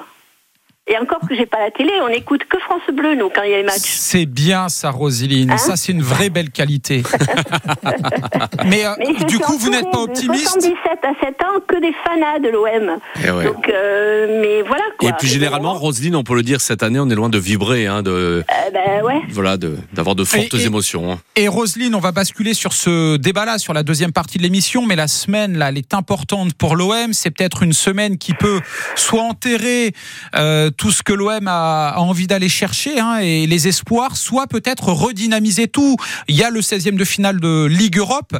Et 0.89 0.99
encore 0.99 1.21
que 1.29 1.37
j'ai 1.37 1.47
pas 1.47 1.61
la 1.61 1.71
télé, 1.71 1.93
on 2.03 2.09
écoute 2.09 2.43
que 2.51 2.59
France 2.59 2.83
Bleu 2.93 3.15
nous 3.15 3.31
quand 3.33 3.43
il 3.45 3.53
y 3.53 3.55
a 3.55 3.59
les 3.59 3.63
matchs. 3.63 3.79
C'est 3.85 4.27
bien 4.27 4.69
ça, 4.69 4.91
Roselyne. 4.91 5.53
Hein 5.53 5.57
ça, 5.57 5.77
c'est 5.77 5.93
une 5.93 6.03
vraie 6.03 6.29
belle 6.29 6.51
qualité. 6.51 7.05
Mais, 8.67 8.85
euh, 8.85 8.91
Mais 8.99 9.25
du 9.27 9.39
coup, 9.39 9.57
vous 9.59 9.71
n'êtes 9.71 9.83
pas 9.91 9.99
entourée 9.99 10.07
de 10.07 10.11
optimiste 10.33 10.49
77 10.61 10.99
à 11.05 11.25
7 11.25 11.43
ans 11.45 11.61
que 11.69 11.81
des 11.81 11.93
fanats 12.05 12.41
de 12.41 12.49
l'OM. 12.49 12.99
Eh 13.25 13.31
ouais. 13.31 13.45
Donc, 13.45 13.69
euh, 13.69 14.41
mais 14.43 14.63
voilà 14.63 14.83
quoi. 14.99 15.09
Et 15.11 15.13
puis 15.19 15.29
généralement, 15.29 15.75
Roselyne, 15.75 16.17
on 16.17 16.25
peut 16.25 16.35
le 16.35 16.43
dire, 16.43 16.61
cette 16.61 16.83
année, 16.83 16.99
on 16.99 17.09
est 17.09 17.15
loin 17.15 17.29
de 17.29 17.39
vibrer, 17.39 17.87
hein, 17.87 18.03
de, 18.03 18.11
Euh, 18.11 18.43
ben 18.73 19.05
ouais. 19.05 19.21
voilà, 19.31 19.57
de- 19.57 19.79
d'avoir 19.93 20.17
de 20.17 20.25
fortes 20.25 20.53
Et- 20.55 20.63
et- 20.63 20.67
émotions. 20.67 21.13
hein. 21.13 21.19
Et 21.37 21.47
Roselyne, 21.47 21.95
on 21.95 22.01
va 22.01 22.11
basculer 22.13 22.55
sur 22.55 22.73
ce 22.73 23.17
débat-là, 23.19 23.59
sur 23.59 23.73
la 23.73 23.85
deuxième 23.85 24.13
partie 24.13 24.39
de 24.39 24.43
l'émission, 24.43 24.85
mais 24.85 24.97
la 24.97 25.07
semaine, 25.09 25.57
là, 25.59 25.69
elle 25.69 25.79
est 25.79 25.95
importante 25.95 26.55
pour 26.55 26.75
l'OM. 26.75 27.13
C'est 27.13 27.31
peut-être 27.31 27.63
une 27.63 27.73
semaine 27.73 28.19
qui 28.19 28.35
peut 28.35 28.61
soit 28.97 29.23
enterrer 29.23 29.93
euh, 30.35 30.71
tout 30.77 30.91
ce 30.91 31.03
que 31.03 31.13
l'OM 31.13 31.47
a, 31.47 31.91
a 31.91 31.99
envie 31.99 32.27
d'aller 32.27 32.49
chercher 32.49 33.01
hein, 33.01 33.19
et 33.19 33.47
les 33.47 33.69
espoirs, 33.69 34.17
soit 34.17 34.47
peut-être 34.47 34.89
redynamiser 34.93 35.69
tout. 35.69 35.97
Il 36.29 36.37
y 36.37 36.43
a 36.43 36.51
le 36.51 36.61
16e 36.61 36.97
de 36.97 37.05
finale 37.05 37.41
de 37.41 37.67
Ligue 37.67 37.99
Europe, 37.99 38.37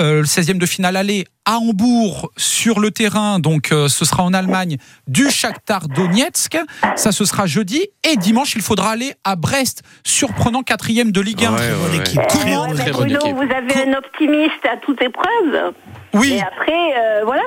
euh, 0.00 0.20
le 0.20 0.24
16e 0.24 0.58
de 0.58 0.66
finale 0.66 0.96
aller 0.96 1.26
à 1.44 1.58
Hambourg 1.58 2.30
sur 2.36 2.80
le 2.80 2.90
terrain, 2.90 3.38
donc 3.38 3.70
euh, 3.70 3.88
ce 3.88 4.04
sera 4.04 4.22
en 4.22 4.32
Allemagne, 4.32 4.78
du 5.06 5.30
Shakhtar 5.30 5.88
Donetsk. 5.88 6.58
Ça, 6.96 7.12
ce 7.12 7.24
sera 7.24 7.46
jeudi. 7.46 7.86
Et 8.02 8.16
dimanche, 8.16 8.54
il 8.56 8.62
faudra 8.62 8.90
aller 8.90 9.14
à 9.24 9.36
Brest, 9.36 9.82
surprenant 10.04 10.62
quatrième 10.62 11.12
de 11.12 11.20
Ligue 11.20 11.44
1. 11.44 11.52
Ouais, 11.52 11.58
ouais, 11.58 11.66
ouais. 11.66 11.98
Ouais, 11.98 12.74
mais 12.76 12.90
Bruno, 12.90 13.20
vous 13.34 13.42
avez 13.42 13.88
un 13.88 13.98
optimiste 13.98 14.64
à 14.70 14.76
toute 14.78 15.00
épreuve. 15.02 15.74
Oui. 16.14 16.32
Et 16.32 16.42
après, 16.42 16.72
euh, 16.96 17.22
voilà. 17.24 17.42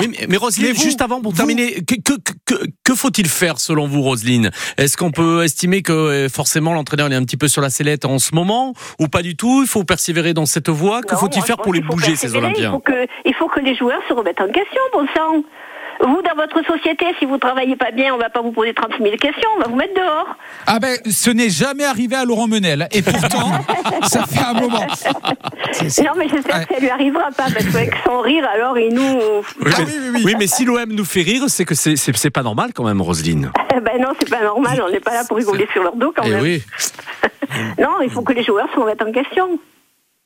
Oui, 0.00 0.08
mais, 0.10 0.26
mais 0.28 0.36
Roselyne, 0.36 0.72
vous- 0.72 0.82
juste 0.82 1.00
avant, 1.00 1.20
pour 1.20 1.32
terminer, 1.34 1.82
que, 1.84 1.94
que, 1.94 2.14
que, 2.46 2.64
que 2.84 2.94
faut-il 2.94 3.28
faire 3.28 3.58
selon 3.58 3.86
vous, 3.86 4.02
Roselyne? 4.02 4.50
Est-ce 4.76 4.96
qu'on 4.96 5.10
peut 5.10 5.44
estimer 5.44 5.82
que 5.82 5.92
euh, 5.92 6.28
forcément 6.28 6.72
l'entraîneur 6.74 7.06
il 7.08 7.12
est 7.12 7.16
un 7.16 7.24
petit 7.24 7.36
peu 7.36 7.48
sur 7.48 7.62
la 7.62 7.70
sellette 7.70 8.04
en 8.04 8.18
ce 8.18 8.34
moment 8.34 8.74
ou 8.98 9.08
pas 9.08 9.22
du 9.22 9.36
tout? 9.36 9.62
Il 9.62 9.68
faut 9.68 9.84
persévérer 9.84 10.34
dans 10.34 10.46
cette 10.46 10.68
voie. 10.68 11.02
Que 11.02 11.16
faut-il 11.16 11.42
faire 11.42 11.56
pour 11.58 11.72
les 11.74 11.80
bouger 11.80 12.16
ces. 12.16 12.34
Olympiens 12.36 12.70
il 12.70 12.72
faut, 12.72 12.80
que, 12.80 13.06
il 13.24 13.34
faut 13.34 13.48
que 13.48 13.60
les 13.60 13.76
joueurs 13.76 14.00
se 14.08 14.12
remettent 14.14 14.40
en 14.40 14.46
question, 14.48 14.80
bon 14.92 15.06
sang. 15.14 15.42
Vous, 16.00 16.20
dans 16.22 16.34
votre 16.36 16.64
société, 16.66 17.06
si 17.18 17.24
vous 17.24 17.38
travaillez 17.38 17.76
pas 17.76 17.90
bien, 17.90 18.14
on 18.14 18.18
va 18.18 18.28
pas 18.30 18.40
vous 18.42 18.52
poser 18.52 18.74
36 18.74 19.02
000 19.02 19.16
questions, 19.16 19.48
on 19.56 19.60
va 19.60 19.68
vous 19.68 19.76
mettre 19.76 19.94
dehors. 19.94 20.36
Ah 20.66 20.78
ben, 20.78 20.96
ce 21.10 21.30
n'est 21.30 21.50
jamais 21.50 21.84
arrivé 21.84 22.16
à 22.16 22.24
Laurent 22.24 22.46
Menel. 22.48 22.88
Et 22.92 23.02
pourtant, 23.02 23.50
ça 24.02 24.24
fait 24.26 24.44
un 24.44 24.54
moment. 24.54 24.80
Non, 24.80 26.12
mais 26.16 26.28
j'espère 26.28 26.66
que 26.66 26.74
ça 26.74 26.80
lui 26.80 26.90
arrivera 26.90 27.24
pas, 27.36 27.44
parce 27.52 27.64
qu'avec 27.66 27.92
son 28.04 28.20
rire, 28.20 28.46
alors 28.52 28.78
il 28.78 28.92
nous. 28.94 29.18
Oui, 29.64 29.72
mais, 30.12 30.24
oui, 30.24 30.34
mais 30.38 30.46
si 30.46 30.64
l'OM 30.64 30.84
nous 30.92 31.04
fait 31.04 31.22
rire, 31.22 31.44
c'est 31.48 31.64
que 31.64 31.74
c'est- 31.74 32.30
pas 32.30 32.42
normal 32.42 32.70
quand 32.74 32.84
même, 32.84 33.00
Roselyne. 33.00 33.52
Eh 33.76 33.80
ben 33.80 34.00
non, 34.00 34.08
c'est 34.18 34.28
pas 34.30 34.42
normal, 34.42 34.82
on 34.86 34.90
n'est 34.90 35.00
pas 35.00 35.12
là 35.14 35.22
pour 35.28 35.36
rigoler 35.36 35.68
sur 35.72 35.82
leur 35.82 35.94
dos 35.96 36.12
quand 36.16 36.22
Eh 36.26 36.30
même. 36.30 36.42
oui. 36.42 36.62
Non, 37.78 38.00
il 38.02 38.10
faut 38.10 38.22
que 38.22 38.32
les 38.32 38.42
joueurs 38.42 38.66
se 38.74 38.80
remettent 38.80 39.02
en 39.02 39.12
question. 39.12 39.58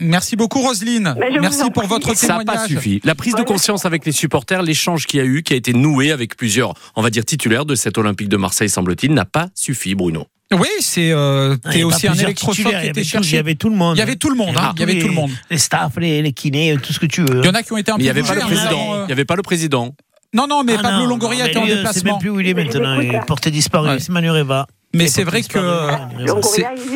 Merci 0.01 0.37
beaucoup, 0.37 0.61
Roselyne. 0.61 1.15
Vous 1.17 1.41
Merci 1.41 1.71
pour 1.73 1.85
votre 1.87 2.15
Ça 2.15 2.27
n'a 2.29 2.39
témoignage. 2.39 2.63
pas 2.63 2.69
suffi. 2.69 3.01
La 3.05 3.15
prise 3.17 3.35
de 3.35 3.43
conscience 3.43 3.85
avec 3.85 4.07
les 4.07 4.13
supporters, 4.13 4.63
l'échange 4.63 5.07
qu'il 5.07 5.19
y 5.19 5.23
a 5.23 5.27
eu, 5.27 5.43
qui 5.43 5.55
a 5.55 5.57
été 5.57 5.73
noué 5.73 6.13
avec 6.13 6.37
plusieurs, 6.37 6.75
on 6.95 7.03
va 7.03 7.11
dire, 7.11 7.25
titulaires 7.25 7.65
de 7.67 7.75
cet 7.75 7.99
Olympique 7.99 8.29
de 8.29 8.37
Marseille, 8.37 8.69
semble-t-il, 8.69 9.13
n'a 9.13 9.25
pas 9.25 9.49
suffi, 9.55 9.95
Bruno. 9.97 10.27
Oui, 10.53 10.69
c'est 10.81 11.11
euh, 11.13 11.57
Ah, 11.65 11.77
aussi 11.85 12.09
un 12.09 12.15
électrochoc 12.15 12.55
qui 12.55 12.63
il 12.63 12.67
y 12.67 12.69
était 12.71 12.77
avait 12.89 13.03
tout- 13.03 13.09
cherché. 13.09 13.31
Il 13.33 13.35
y 13.35 13.39
avait 13.39 13.55
tout 13.57 13.69
le 13.69 13.77
monde. 13.77 13.97
Il 13.97 13.99
y 13.99 14.03
avait 14.03 14.17
tout 14.17 14.31
le 14.31 14.37
monde. 14.37 14.55
hein, 14.57 14.61
Ah, 14.69 14.73
il 14.77 14.81
y 14.81 14.83
avait 14.85 14.95
tout 14.99 15.09
le 15.09 15.11
les- 15.11 15.15
monde. 15.15 15.31
Les 15.51 15.59
staffs, 15.59 15.97
les, 15.99 16.23
les 16.23 16.33
kinés, 16.33 16.77
tout 16.83 16.93
ce 16.95 17.01
que 17.01 17.05
tu 17.07 17.21
veux. 17.23 17.41
Il 17.43 17.45
y 17.47 17.49
en 17.51 17.55
a 17.55 17.63
qui 17.63 17.73
ont 17.75 17.77
été 17.77 17.91
un 17.91 17.97
Mais 17.99 18.05
il 18.05 18.07
n'y 18.07 18.13
peu 18.15 18.21
avait 18.21 18.29
pas 18.29 18.35
le 18.35 18.43
hein, 18.43 18.47
président. 18.47 19.03
Il 19.03 19.07
n'y 19.07 19.13
avait 19.13 19.25
pas 19.27 19.37
le 19.37 19.43
président. 19.43 19.95
Non, 20.35 20.47
non, 20.47 20.63
mais 20.65 20.75
Ah 20.79 20.83
Pablo 20.83 21.01
non, 21.05 21.07
Longoria 21.07 21.45
non, 21.45 21.51
était 21.51 21.59
en 21.59 21.63
mais 21.63 21.69
lui, 21.69 21.75
déplacement. 21.77 22.01
C'est 22.03 22.11
même 22.11 22.19
plus 22.19 22.31
où 22.31 22.41
il 22.41 22.49
est 22.49 22.55
maintenant. 22.55 23.01
Il 23.01 23.15
est 23.15 23.27
porté 23.27 23.51
disparu. 23.51 23.99
C'est 24.01 24.11
Manureva. 24.11 24.67
Mais 24.95 25.07
c'est 25.07 25.23
vrai 25.23 25.43
que 25.43 25.91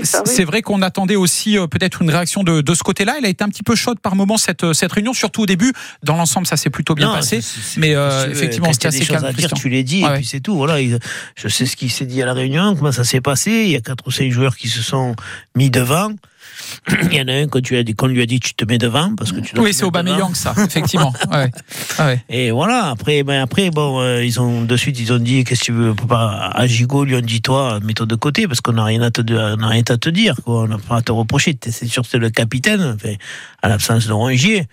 disparu. 0.01 0.25
c'est 0.27 0.45
vrai 0.45 0.63
qu'on 0.63 0.81
attendait 0.81 1.15
aussi 1.17 1.59
euh, 1.59 1.67
peut-être 1.67 2.01
une 2.01 2.09
réaction 2.11 2.43
de, 2.43 2.63
de 2.63 2.75
ce 2.75 2.83
côté-là. 2.83 3.17
Elle 3.19 3.27
a 3.27 3.29
été 3.29 3.45
un 3.45 3.49
petit 3.49 3.63
peu 3.63 3.75
chaude 3.75 4.01
par 4.01 4.17
moment 4.17 4.39
cette 4.39 4.65
euh, 4.65 4.73
cette 4.73 4.93
réunion, 4.93 5.13
surtout 5.13 5.43
au 5.43 5.47
début. 5.47 5.75
Dans 6.03 6.17
l'ensemble, 6.17 6.47
ça 6.47 6.57
s'est 6.57 6.71
plutôt 6.71 6.95
bien 6.95 7.09
Non, 7.09 7.15
passé. 7.15 7.41
Mais 7.77 7.95
euh, 7.95 8.31
effectivement, 8.31 8.73
c'était 8.73 8.89
assez 8.89 9.05
calme. 9.05 9.25
à 9.27 9.29
dire, 9.33 9.37
Christian. 9.49 9.57
tu 9.59 9.69
l'as 9.69 9.83
dit, 9.83 10.03
Ouais, 10.05 10.11
et 10.13 10.15
puis 10.17 10.25
c'est 10.27 10.41
tout. 10.41 10.57
Voilà, 10.57 10.81
il- 10.81 10.99
je 11.37 11.49
sais 11.49 11.67
ce 11.67 11.77
qui 11.77 11.91
s'est 11.91 12.07
dit 12.07 12.23
à 12.23 12.27
la 12.27 12.33
réunion, 12.33 12.75
comment 12.77 12.93
ça 12.93 13.05
s'est 13.05 13.21
passé. 13.21 13.51
Il 13.67 13.71
y 13.73 13.77
a 13.77 13.81
quatre 13.83 14.07
ou 14.07 14.11
cinq 14.11 14.31
joueurs 14.33 14.57
qui 14.57 14.69
se 14.69 14.81
sont 14.83 15.15
mis 15.55 15.69
devant. 15.69 16.13
Il 17.11 17.15
y 17.15 17.21
en 17.21 17.29
a 17.29 17.33
un 17.33 17.47
qu'on 17.47 17.61
a 17.61 17.93
qu'on 17.97 18.07
lui 18.07 18.23
a 18.23 18.27
dit 18.27 18.41
tu 18.41 18.55
te 18.55 18.65
mets 18.65 18.79
devant 18.79 19.15
parce 19.15 19.33
que 19.33 19.41
tu 19.41 19.59
Oui, 19.59 19.73
c'est. 19.73 19.85
Aubameyang, 19.85 20.35
ça, 20.35 20.55
effectivement. 20.57 21.13
Ouais. 21.33 21.51
Ah 21.99 22.07
ouais. 22.07 22.23
Et 22.29 22.51
voilà, 22.51 22.91
après, 22.91 23.23
ben 23.23 23.41
après 23.41 23.71
bon, 23.71 24.01
euh, 24.01 24.25
ils 24.25 24.39
ont 24.41 24.63
de 24.63 24.77
suite, 24.77 24.99
ils 25.01 25.13
ont 25.13 25.19
dit, 25.19 25.45
qu'est-ce 25.45 25.61
que 25.61 25.65
tu 25.67 25.73
veux, 25.73 25.95
pas, 25.95 26.51
à 26.53 26.67
Gigot, 26.67 27.05
lui 27.05 27.17
ont 27.17 27.21
dit, 27.21 27.41
toi, 27.41 27.81
mets-toi 27.83 28.07
de 28.07 28.15
côté, 28.17 28.47
parce 28.47 28.61
qu'on 28.61 28.73
n'a 28.73 28.85
rien 28.85 29.01
à 29.03 29.11
te, 29.11 29.23
on 29.23 29.57
n'a 29.57 29.69
rien 29.69 29.83
à 29.89 29.97
te 29.97 30.09
dire, 30.09 30.35
quoi, 30.45 30.63
on 30.63 30.69
n'a 30.69 30.79
pas 30.79 30.97
à 30.97 31.03
te 31.03 31.13
reprocher, 31.13 31.57
c'est 31.63 31.87
sûr 31.87 32.03
que 32.03 32.09
c'est 32.09 32.19
le 32.19 32.31
capitaine, 32.31 32.97
enfin, 32.97 33.15
à 33.63 33.69
l'absence 33.69 34.07
de 34.07 34.13
Rongier, 34.13 34.67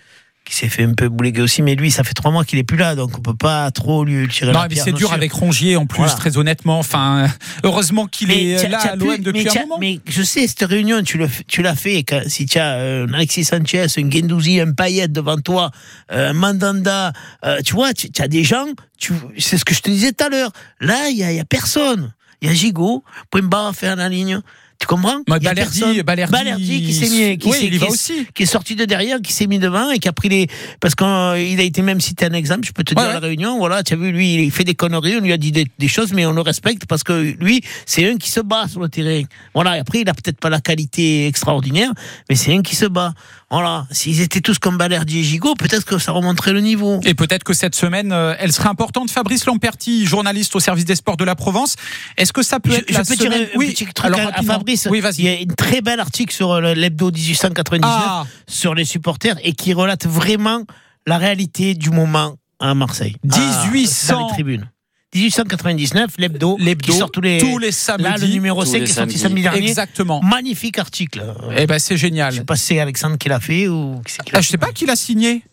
qui 0.50 0.56
s'est 0.56 0.68
fait 0.70 0.84
un 0.84 0.94
peu 0.94 1.10
bouléguer 1.10 1.42
aussi, 1.42 1.62
mais 1.62 1.76
lui, 1.76 1.92
ça 1.92 2.04
fait 2.04 2.14
trois 2.16 2.32
mois 2.32 2.44
qu'il 2.44 2.58
est 2.58 2.64
plus 2.64 2.78
là, 2.78 2.96
donc 2.96 3.16
on 3.18 3.22
peut 3.22 3.36
pas 3.36 3.70
trop 3.70 4.04
lui 4.04 4.28
tirer 4.28 4.52
Non, 4.52 4.60
la 4.62 4.68
mais 4.68 4.74
pierre 4.74 4.84
c'est 4.86 4.92
dur 4.94 5.10
sûr. 5.10 5.14
avec 5.14 5.32
Rongier 5.32 5.76
en 5.76 5.86
plus, 5.86 5.98
Voilà. 6.00 6.14
très 6.14 6.38
honnêtement. 6.38 6.80
Enfin, 6.80 7.28
heureusement 7.64 8.08
qu'il 8.08 8.32
est 8.32 8.68
là 8.68 8.80
à 8.80 8.96
l'OM 8.96 9.18
depuis 9.20 9.44
mais 9.44 9.58
un 9.58 9.62
moment. 9.62 9.78
Mais 9.80 10.00
je 10.08 10.24
sais, 10.24 10.48
cette 10.48 10.64
réunion, 10.64 11.04
tu, 11.04 11.20
f- 11.20 11.42
tu 11.48 11.62
l'as 11.62 11.76
fait 11.76 12.00
quand- 12.04 12.24
si 12.28 12.48
tu 12.48 12.58
as 12.58 12.74
euh, 12.78 13.06
un 13.08 13.14
Alexis 13.14 13.46
Sanchez, 13.46 13.86
un 13.98 14.10
Gendouzi, 14.10 14.60
un 14.60 14.72
Payet 14.74 15.08
devant 15.08 15.38
toi, 15.38 15.70
euh, 16.12 16.32
un 16.32 16.34
Mandanda, 16.34 17.14
euh, 17.46 17.60
tu 17.64 17.74
vois, 17.76 17.94
tu 17.94 18.10
as 18.20 18.28
des 18.28 18.44
gens, 18.44 18.66
tu- 18.98 19.14
c'est 19.38 19.58
ce 19.60 19.66
que 19.66 19.76
je 19.76 19.82
te 19.82 19.90
disais 19.92 20.14
tout 20.14 20.24
à 20.26 20.30
l'heure. 20.30 20.52
Là, 20.82 21.10
il 21.10 21.16
n'y 21.18 21.24
a, 21.24 21.32
y 21.32 21.40
a 21.40 21.46
personne. 21.46 22.12
Il 22.42 22.48
y 22.50 22.52
a 22.52 22.56
Gigot, 22.56 23.04
point 23.30 23.42
barre 23.44 23.68
à 23.68 23.74
faire 23.74 23.96
la 23.98 24.10
ligne. 24.10 24.42
Tu 24.80 24.88
comprends 24.88 25.18
a 25.30 25.40
Balerdi- 25.40 25.56
personne. 25.56 26.02
Balerdi- 26.04 26.86
qui 26.86 26.94
s'est 26.94 27.10
mis, 27.10 27.38
qui 27.38 27.50
Oui, 27.50 27.58
il 27.64 27.80
va 27.80 27.86
qui 27.88 27.92
est- 27.92 27.94
aussi. 27.94 28.28
qui 28.34 28.44
est 28.44 28.46
sorti 28.46 28.76
de 28.78 28.86
derrière, 28.86 29.22
qui 29.22 29.34
s'est 29.34 29.46
mis 29.46 29.60
devant 29.60 29.92
et 29.92 30.00
qui 30.00 30.08
a 30.08 30.14
pris 30.14 30.30
les. 30.30 30.48
Parce 30.80 30.96
qu'il 30.96 31.06
a 31.08 31.38
été 31.64 31.82
même 31.82 32.00
cité 32.00 32.26
un 32.26 32.32
exemple, 32.34 32.66
je 32.66 32.72
peux 32.72 32.86
te 32.86 32.94
dire 32.96 33.04
à 33.10 33.14
la 33.14 33.20
réunion, 33.20 33.58
voilà, 33.58 33.84
tu 33.84 33.94
as 33.94 33.98
vu, 33.98 34.12
lui, 34.14 34.36
il 34.36 34.52
fait 34.52 34.64
des 34.64 34.76
conneries, 34.76 35.18
on 35.18 35.22
lui 35.22 35.34
a 35.34 35.38
dit 35.38 35.52
des, 35.52 35.66
des 35.78 35.88
choses, 35.90 36.14
mais 36.14 36.26
on 36.26 36.32
le 36.32 36.40
respecte 36.42 36.86
parce 36.86 37.04
que 37.04 37.36
lui, 37.42 37.62
c'est 37.86 38.10
un 38.10 38.16
qui 38.18 38.30
se 38.32 38.40
bat 38.40 38.70
sur 38.70 38.80
le 38.80 38.88
terrain. 38.88 39.24
Voilà, 39.54 39.76
et 39.76 39.80
après, 39.82 40.00
il 40.00 40.10
a 40.10 40.14
peut-être 40.14 40.40
pas 40.40 40.50
la 40.50 40.62
qualité 40.62 41.28
extraordinaire, 41.28 41.92
mais 42.30 42.36
c'est 42.36 42.56
un 42.56 42.62
qui 42.62 42.78
se 42.78 42.86
bat. 42.86 43.14
Voilà, 43.52 43.88
s'ils 43.90 44.22
étaient 44.22 44.42
tous 44.42 44.60
comme 44.60 44.78
Balerdi 44.78 45.20
et 45.20 45.24
Gigot, 45.24 45.56
peut-être 45.56 45.84
que 45.84 45.98
ça 45.98 46.12
remonterait 46.12 46.54
le 46.54 46.62
niveau. 46.62 47.00
Et 47.04 47.16
peut-être 47.16 47.44
que 47.44 47.54
cette 47.54 47.74
semaine, 47.74 48.12
euh, 48.12 48.36
elle 48.38 48.52
serait 48.52 48.70
importante. 48.70 49.10
Fabrice 49.10 49.46
Lamperti, 49.48 50.06
journaliste 50.06 50.56
au 50.56 50.60
service 50.60 50.86
des 50.86 50.96
sports 50.96 51.18
de 51.18 51.24
la 51.24 51.34
Provence. 51.34 51.76
Est-ce 52.18 52.32
que 52.32 52.44
ça 52.44 52.60
peut 52.60 52.70
Je, 52.72 52.76
être 52.78 52.86
je 52.90 52.94
la 52.94 53.04
peux 53.04 53.16
dire 53.16 53.26
semaine 53.32 53.48
un 53.52 53.58
Oui, 53.58 53.72
petit 53.72 53.86
truc 53.86 54.06
alors 54.06 54.20
à- 54.20 54.24
à, 54.24 54.26
rapidement. 54.28 54.54
Fabrice. 54.54 54.88
Oui. 54.92 55.02
Il 55.18 55.26
y 55.26 55.30
a 55.30 55.34
une 55.40 55.56
très 55.56 55.82
belle 55.82 56.00
article 56.00 56.32
sur 56.34 56.52
euh, 56.52 56.74
l'hebdo 56.76 57.10
1899 57.12 57.92
Ah. 57.92 58.26
sur 58.48 58.76
les 58.76 58.86
supporters 58.86 59.38
et 59.44 59.54
qui 59.54 59.74
relate 59.74 60.06
vraiment 60.06 60.64
la 61.08 61.18
réalité 61.18 61.74
du 61.74 61.90
moment 61.90 62.36
à 62.60 62.76
Marseille. 62.76 63.16
À- 63.32 63.40
1800. 63.66 64.14
dans 64.20 64.28
les 64.28 64.34
tribunes. 64.34 64.70
1899, 65.16 66.16
l'hebdo, 66.18 66.58
L'hebdo, 66.60 66.92
qui 66.92 66.98
sort 66.98 67.12
tous 67.12 67.22
les, 67.22 67.40
tous 67.40 67.58
les 67.58 67.72
samedis. 67.72 68.04
Là, 68.04 68.18
le 68.18 68.28
numéro 68.28 68.64
Tous 68.64 68.72
5 68.72 68.80
les 68.80 68.84
est 68.84 68.94
sorti 68.94 69.18
samedi 69.18 69.42
dernier. 69.42 69.70
Exactement. 69.70 70.22
Magnifique 70.22 70.78
article. 70.78 71.24
Eh 71.58 71.66
ben, 71.66 71.80
c'est 71.80 71.98
génial. 71.98 72.32
Je 72.32 72.38
sais 72.40 72.44
pas 72.46 72.56
si 72.56 72.66
c'est 72.66 72.80
Alexandre 72.80 73.18
qui 73.18 73.30
l'a 73.30 73.40
fait 73.40 73.68
ou 73.68 74.02
qui 74.06 74.14
c'est 74.14 74.24
qui 74.24 74.32
l'a 74.32 74.40
Ah, 74.40 74.42
je 74.42 74.50
sais 74.50 74.58
pas 74.58 74.72
qui 74.72 74.86
l'a 74.86 74.96
signé. 74.96 75.44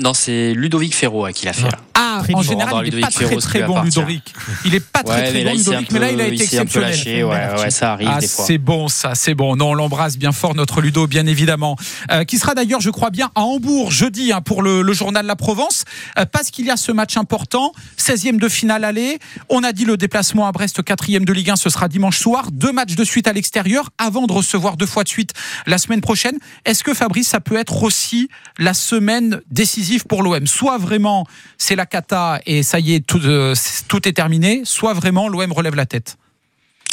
Non, 0.00 0.14
c'est 0.14 0.54
Ludovic 0.54 0.94
Ferro 0.94 1.24
à 1.26 1.32
qui 1.32 1.44
l'a 1.46 1.52
fait. 1.52 1.64
là. 1.70 1.78
Ah, 1.94 2.20
Très 2.24 2.32
en 2.32 2.38
bon. 2.38 2.42
général, 2.42 2.74
il 2.86 2.94
est 2.94 2.96
Ludovic 2.96 3.04
pas 3.04 3.10
très 3.10 3.26
Ferro, 3.26 3.40
très 3.40 3.62
bon. 3.64 3.82
Ludovic. 3.82 4.34
Il 4.64 4.74
est 4.74 4.80
pas 4.80 5.02
très 5.02 5.20
Ouais, 5.20 5.30
très 5.30 5.44
bon, 5.44 5.52
Ludovic, 5.52 5.92
mais 5.92 5.98
là, 5.98 6.10
il 6.10 6.20
a 6.22 6.26
été 6.28 6.36
il 6.44 6.48
s'est 6.48 6.58
un 6.58 6.64
peu 6.64 6.82
exceptionnel. 6.82 6.90
lâché, 6.90 7.24
ouais, 7.24 7.60
ouais, 7.62 7.70
ça 7.70 7.92
arrive 7.92 8.08
Ah, 8.10 8.18
des 8.20 8.26
fois. 8.26 8.44
c'est 8.46 8.56
bon, 8.58 8.88
ça, 8.88 9.14
c'est 9.14 9.34
bon. 9.34 9.56
Non, 9.56 9.70
on 9.70 9.74
l'embrasse 9.74 10.16
bien 10.16 10.32
fort, 10.32 10.54
notre 10.54 10.80
Ludo, 10.80 11.06
bien 11.06 11.26
évidemment. 11.26 11.76
Euh, 12.10 12.24
qui 12.24 12.38
sera 12.38 12.54
d'ailleurs, 12.54 12.80
je 12.80 12.88
crois 12.88 13.10
bien, 13.10 13.30
à 13.34 13.42
Hambourg 13.42 13.90
jeudi 13.90 14.32
hein, 14.32 14.40
pour 14.40 14.62
le, 14.62 14.80
le 14.80 14.92
journal 14.94 15.26
La 15.26 15.36
Provence, 15.36 15.84
euh, 16.18 16.24
parce 16.24 16.50
qu'il 16.50 16.64
y 16.64 16.70
a 16.70 16.78
ce 16.78 16.92
match 16.92 17.18
important, 17.18 17.72
16e 17.98 18.38
de 18.38 18.48
finale 18.48 18.84
aller. 18.84 19.18
On 19.50 19.62
a 19.62 19.72
dit 19.72 19.84
le 19.84 19.98
déplacement 19.98 20.46
à 20.46 20.52
Brest, 20.52 20.80
4e 20.82 21.24
de 21.26 21.32
Ligue 21.34 21.50
1, 21.50 21.56
ce 21.56 21.68
sera 21.68 21.88
dimanche 21.88 22.18
soir. 22.18 22.50
Deux 22.52 22.72
matchs 22.72 22.94
de 22.94 23.04
suite 23.04 23.26
à 23.26 23.34
l'extérieur, 23.34 23.90
avant 23.98 24.26
de 24.26 24.32
recevoir 24.32 24.78
deux 24.78 24.86
fois 24.86 25.04
de 25.04 25.08
suite 25.10 25.32
la 25.66 25.76
semaine 25.76 26.00
prochaine. 26.00 26.38
Est-ce 26.64 26.82
que 26.84 26.94
Fabrice, 26.94 27.28
ça 27.28 27.40
peut 27.40 27.56
être 27.56 27.82
aussi 27.82 28.30
la 28.58 28.72
semaine 28.72 29.40
décisive 29.50 29.89
pour 29.98 30.22
l'OM 30.22 30.46
Soit 30.46 30.78
vraiment 30.78 31.26
c'est 31.58 31.76
la 31.76 31.86
cata 31.86 32.40
et 32.46 32.62
ça 32.62 32.78
y 32.80 32.94
est, 32.94 33.06
tout, 33.06 33.20
euh, 33.24 33.54
tout 33.88 34.06
est 34.08 34.12
terminé, 34.12 34.62
soit 34.64 34.94
vraiment 34.94 35.28
l'OM 35.28 35.52
relève 35.52 35.74
la 35.74 35.86
tête. 35.86 36.16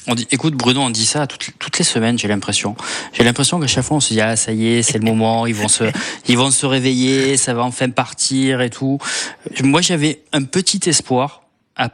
On 0.09 0.15
dit, 0.15 0.25
écoute 0.31 0.53
Bruno, 0.53 0.81
on 0.81 0.89
dit 0.89 1.05
ça 1.05 1.27
toutes, 1.27 1.49
toutes 1.59 1.77
les 1.79 1.83
semaines, 1.83 2.17
j'ai 2.17 2.29
l'impression. 2.29 2.77
J'ai 3.11 3.25
l'impression 3.25 3.59
qu'à 3.59 3.67
chaque 3.67 3.83
fois 3.83 3.97
on 3.97 3.99
se 3.99 4.13
dit 4.13 4.21
ah 4.21 4.35
ça 4.35 4.53
y 4.53 4.67
est, 4.67 4.81
c'est 4.81 4.97
le 4.97 5.03
moment, 5.03 5.45
ils 5.45 5.55
vont 5.55 5.67
se, 5.67 5.83
ils 6.27 6.37
vont 6.37 6.51
se 6.51 6.65
réveiller, 6.65 7.35
ça 7.35 7.53
va 7.53 7.63
enfin 7.63 7.89
partir 7.89 8.61
et 8.61 8.69
tout. 8.69 8.99
Moi 9.63 9.81
j'avais 9.81 10.23
un 10.31 10.43
petit 10.43 10.79
espoir. 10.87 11.41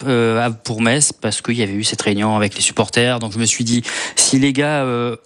euh, 0.05 0.49
pour 0.63 0.81
Metz 0.81 1.11
parce 1.11 1.41
qu'il 1.41 1.55
y 1.55 1.63
avait 1.63 1.73
eu 1.73 1.83
cette 1.83 2.01
réunion 2.01 2.37
avec 2.37 2.55
les 2.55 2.61
supporters 2.61 3.19
donc 3.19 3.33
je 3.33 3.37
me 3.37 3.45
suis 3.45 3.65
dit 3.65 3.83
si 4.15 4.39
les 4.39 4.53
gars 4.53 4.83
euh, 4.83 5.17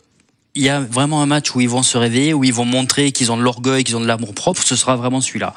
il 0.57 0.63
y 0.63 0.69
a 0.69 0.79
vraiment 0.79 1.21
un 1.21 1.27
match 1.27 1.53
où 1.53 1.61
ils 1.61 1.69
vont 1.69 1.83
se 1.83 1.97
réveiller, 1.97 2.33
où 2.33 2.43
ils 2.43 2.53
vont 2.53 2.65
montrer 2.65 3.11
qu'ils 3.11 3.31
ont 3.31 3.37
de 3.37 3.43
l'orgueil, 3.43 3.83
qu'ils 3.83 3.95
ont 3.95 4.01
de 4.01 4.07
l'amour 4.07 4.33
propre, 4.33 4.63
ce 4.63 4.75
sera 4.75 4.95
vraiment 4.95 5.21
celui-là. 5.21 5.53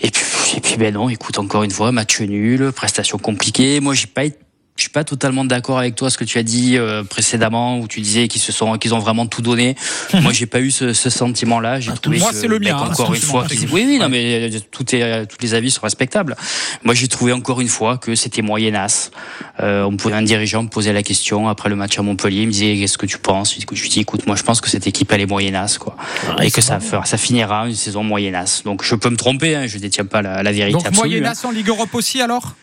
Et 0.00 0.10
puis, 0.10 0.24
et 0.56 0.60
puis 0.60 0.76
ben 0.76 0.94
non, 0.94 1.10
écoute, 1.10 1.38
encore 1.38 1.62
une 1.62 1.70
fois, 1.70 1.92
match 1.92 2.20
nul, 2.20 2.72
prestation 2.72 3.18
compliquée. 3.18 3.80
Moi, 3.80 3.94
j'ai 3.94 4.06
pas 4.06 4.24
été 4.24 4.38
je 4.76 4.82
suis 4.82 4.90
pas 4.90 5.04
totalement 5.04 5.44
d'accord 5.44 5.78
avec 5.78 5.94
toi 5.94 6.10
ce 6.10 6.18
que 6.18 6.24
tu 6.24 6.36
as 6.36 6.42
dit 6.42 6.76
euh, 6.76 7.04
précédemment 7.04 7.78
où 7.78 7.86
tu 7.86 8.00
disais 8.00 8.26
qu'ils 8.26 8.42
se 8.42 8.50
sont 8.50 8.76
qu'ils 8.76 8.92
ont 8.92 8.98
vraiment 8.98 9.24
tout 9.26 9.40
donné. 9.40 9.76
Moi 10.20 10.32
j'ai 10.32 10.46
pas 10.46 10.60
eu 10.60 10.72
ce, 10.72 10.92
ce 10.92 11.10
sentiment 11.10 11.60
là. 11.60 11.78
J'ai 11.78 11.92
trouvé 11.92 12.18
moi, 12.18 12.30
c'est 12.32 12.48
le 12.48 12.58
mien, 12.58 12.76
hein, 12.76 12.90
encore 12.90 13.14
une 13.14 13.20
fois. 13.20 13.46
Oui 13.72 13.84
oui 13.86 13.98
non 14.00 14.08
mais 14.08 14.50
euh, 14.52 14.58
tout 14.72 14.94
est 14.96 15.02
euh, 15.02 15.26
tous 15.26 15.36
les 15.42 15.54
avis 15.54 15.70
sont 15.70 15.82
respectables. 15.82 16.34
Moi 16.82 16.92
j'ai 16.94 17.06
trouvé 17.06 17.32
encore 17.32 17.60
une 17.60 17.68
fois 17.68 17.98
que 17.98 18.16
c'était 18.16 18.42
moyenasse. 18.42 19.12
Euh, 19.60 19.84
on 19.84 19.96
pouvait 19.96 20.14
un 20.16 20.22
dirigeant 20.22 20.64
me 20.64 20.68
posait 20.68 20.92
la 20.92 21.04
question 21.04 21.48
après 21.48 21.68
le 21.68 21.76
match 21.76 21.96
à 21.98 22.02
Montpellier, 22.02 22.40
il 22.42 22.48
me 22.48 22.52
disait 22.52 22.76
qu'est-ce 22.76 22.98
que 22.98 23.06
tu 23.06 23.18
penses? 23.18 23.54
Je 23.72 23.80
lui 23.82 23.88
dis 23.88 24.00
écoute 24.00 24.26
moi 24.26 24.34
je 24.34 24.42
pense 24.42 24.60
que 24.60 24.68
cette 24.68 24.88
équipe 24.88 25.12
elle 25.12 25.20
est 25.20 25.26
moyenasse 25.26 25.78
quoi 25.78 25.96
Ah, 26.36 26.44
et 26.44 26.50
que 26.50 26.60
ça 26.60 26.80
fera- 26.80 27.04
ça 27.04 27.16
finira 27.16 27.68
une 27.68 27.76
saison 27.76 28.02
moyenasse. 28.02 28.64
Donc 28.64 28.82
je 28.82 28.96
peux 28.96 29.08
me 29.10 29.16
tromper, 29.16 29.54
hein, 29.54 29.66
je 29.68 29.78
détiens 29.78 30.04
pas 30.04 30.20
la, 30.20 30.42
la 30.42 30.50
vérité 30.50 30.72
Donc 30.78 30.86
absolue. 30.86 30.98
hein. 31.18 31.20
Moyennas 31.20 31.42
en 31.44 31.52
Ligue 31.52 31.68
Europe 31.68 31.94
aussi 31.94 32.20
alors? 32.20 32.56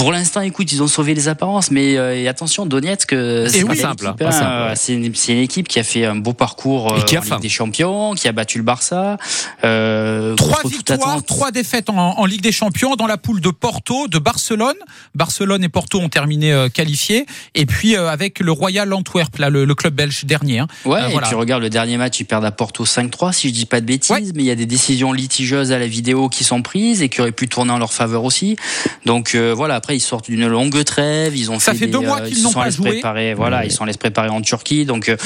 Pour 0.00 0.12
l'instant, 0.12 0.40
écoute, 0.40 0.72
ils 0.72 0.82
ont 0.82 0.86
sauvé 0.86 1.12
les 1.12 1.28
apparences, 1.28 1.70
mais 1.70 1.98
euh, 1.98 2.26
attention, 2.30 2.64
Donetsk, 2.64 3.12
euh, 3.12 3.46
c'est 3.50 3.62
oui. 3.64 3.76
simple, 3.76 4.06
hein. 4.06 4.72
C'est 4.74 4.94
une, 4.94 5.04
équipe 5.38 5.68
qui 5.68 5.78
a 5.78 5.82
fait 5.82 6.06
un 6.06 6.16
beau 6.16 6.32
parcours 6.32 6.96
Et 6.98 7.04
qui 7.04 7.16
a 7.16 7.20
euh, 7.20 7.22
en. 7.22 7.34
Ligue 7.34 7.42
des 7.42 7.48
Champions, 7.50 8.14
qui 8.14 8.26
a 8.26 8.32
battu 8.32 8.56
le 8.56 8.64
Barça. 8.64 9.18
Euh, 9.62 10.34
Trois 10.36 10.62
victoires, 10.66 11.22
trois 11.22 11.50
défaites 11.50 11.90
en, 11.90 12.18
en 12.18 12.24
Ligue 12.24 12.40
des 12.40 12.50
Champions 12.50 12.96
dans 12.96 13.06
la 13.06 13.18
poule 13.18 13.42
de 13.42 13.50
Porto, 13.50 14.08
de 14.08 14.18
Barcelone. 14.18 14.76
Barcelone 15.14 15.64
et 15.64 15.68
Porto 15.68 16.00
ont 16.00 16.08
terminé 16.08 16.68
qualifiés. 16.72 17.26
Et 17.54 17.66
puis 17.66 17.94
avec 17.94 18.40
le 18.40 18.52
Royal 18.52 18.90
Antwerp, 18.94 19.36
là, 19.36 19.50
le, 19.50 19.66
le 19.66 19.74
club 19.74 19.94
belge 19.94 20.24
dernier. 20.24 20.60
hein. 20.60 20.66
Ouais, 20.86 21.08
et 21.08 21.12
voilà. 21.12 21.26
puis 21.26 21.36
regarde 21.36 21.62
le 21.62 21.68
dernier 21.68 21.98
match, 21.98 22.18
ils 22.20 22.24
perdent 22.24 22.46
à 22.46 22.52
Porto 22.52 22.86
5-3, 22.86 23.34
si 23.34 23.48
je 23.50 23.52
dis 23.52 23.66
pas 23.66 23.82
de 23.82 23.86
bêtises, 23.86 24.32
mais 24.34 24.44
il 24.44 24.46
y 24.46 24.50
a 24.50 24.54
des 24.54 24.64
décisions 24.64 25.12
litigieuses 25.12 25.72
à 25.72 25.78
la 25.78 25.86
vidéo 25.86 26.30
qui 26.30 26.42
sont 26.42 26.62
prises 26.62 27.02
et 27.02 27.10
qui 27.10 27.20
auraient 27.20 27.32
pu 27.32 27.48
tourner 27.48 27.72
en 27.72 27.78
leur 27.78 27.92
faveur 27.92 28.24
aussi. 28.24 28.56
Donc 29.04 29.34
voilà, 29.34 29.74
après 29.74 29.89
après 29.90 29.96
ils 29.96 30.00
sortent 30.00 30.26
d'une 30.26 30.46
longue 30.46 30.84
trêve, 30.84 31.36
ils 31.36 31.50
ont 31.50 31.58
Ça 31.58 31.72
fait 31.74 31.86
des, 31.86 31.92
deux 31.92 31.98
mois 31.98 32.20
euh, 32.20 32.28
qu'ils 32.28 32.38
ils 32.38 32.44
n'ont 32.44 32.50
sont 32.50 32.58
pas 32.58 32.66
allés 32.66 32.70
se 32.70 32.76
joué. 32.76 32.90
préparer, 32.90 33.34
voilà, 33.34 33.64
ils 33.64 33.72
sont 33.72 33.82
allés 33.82 33.92
se 33.92 33.98
préparer 33.98 34.28
en 34.28 34.40
Turquie, 34.40 34.84
donc 34.84 35.08
euh, 35.08 35.16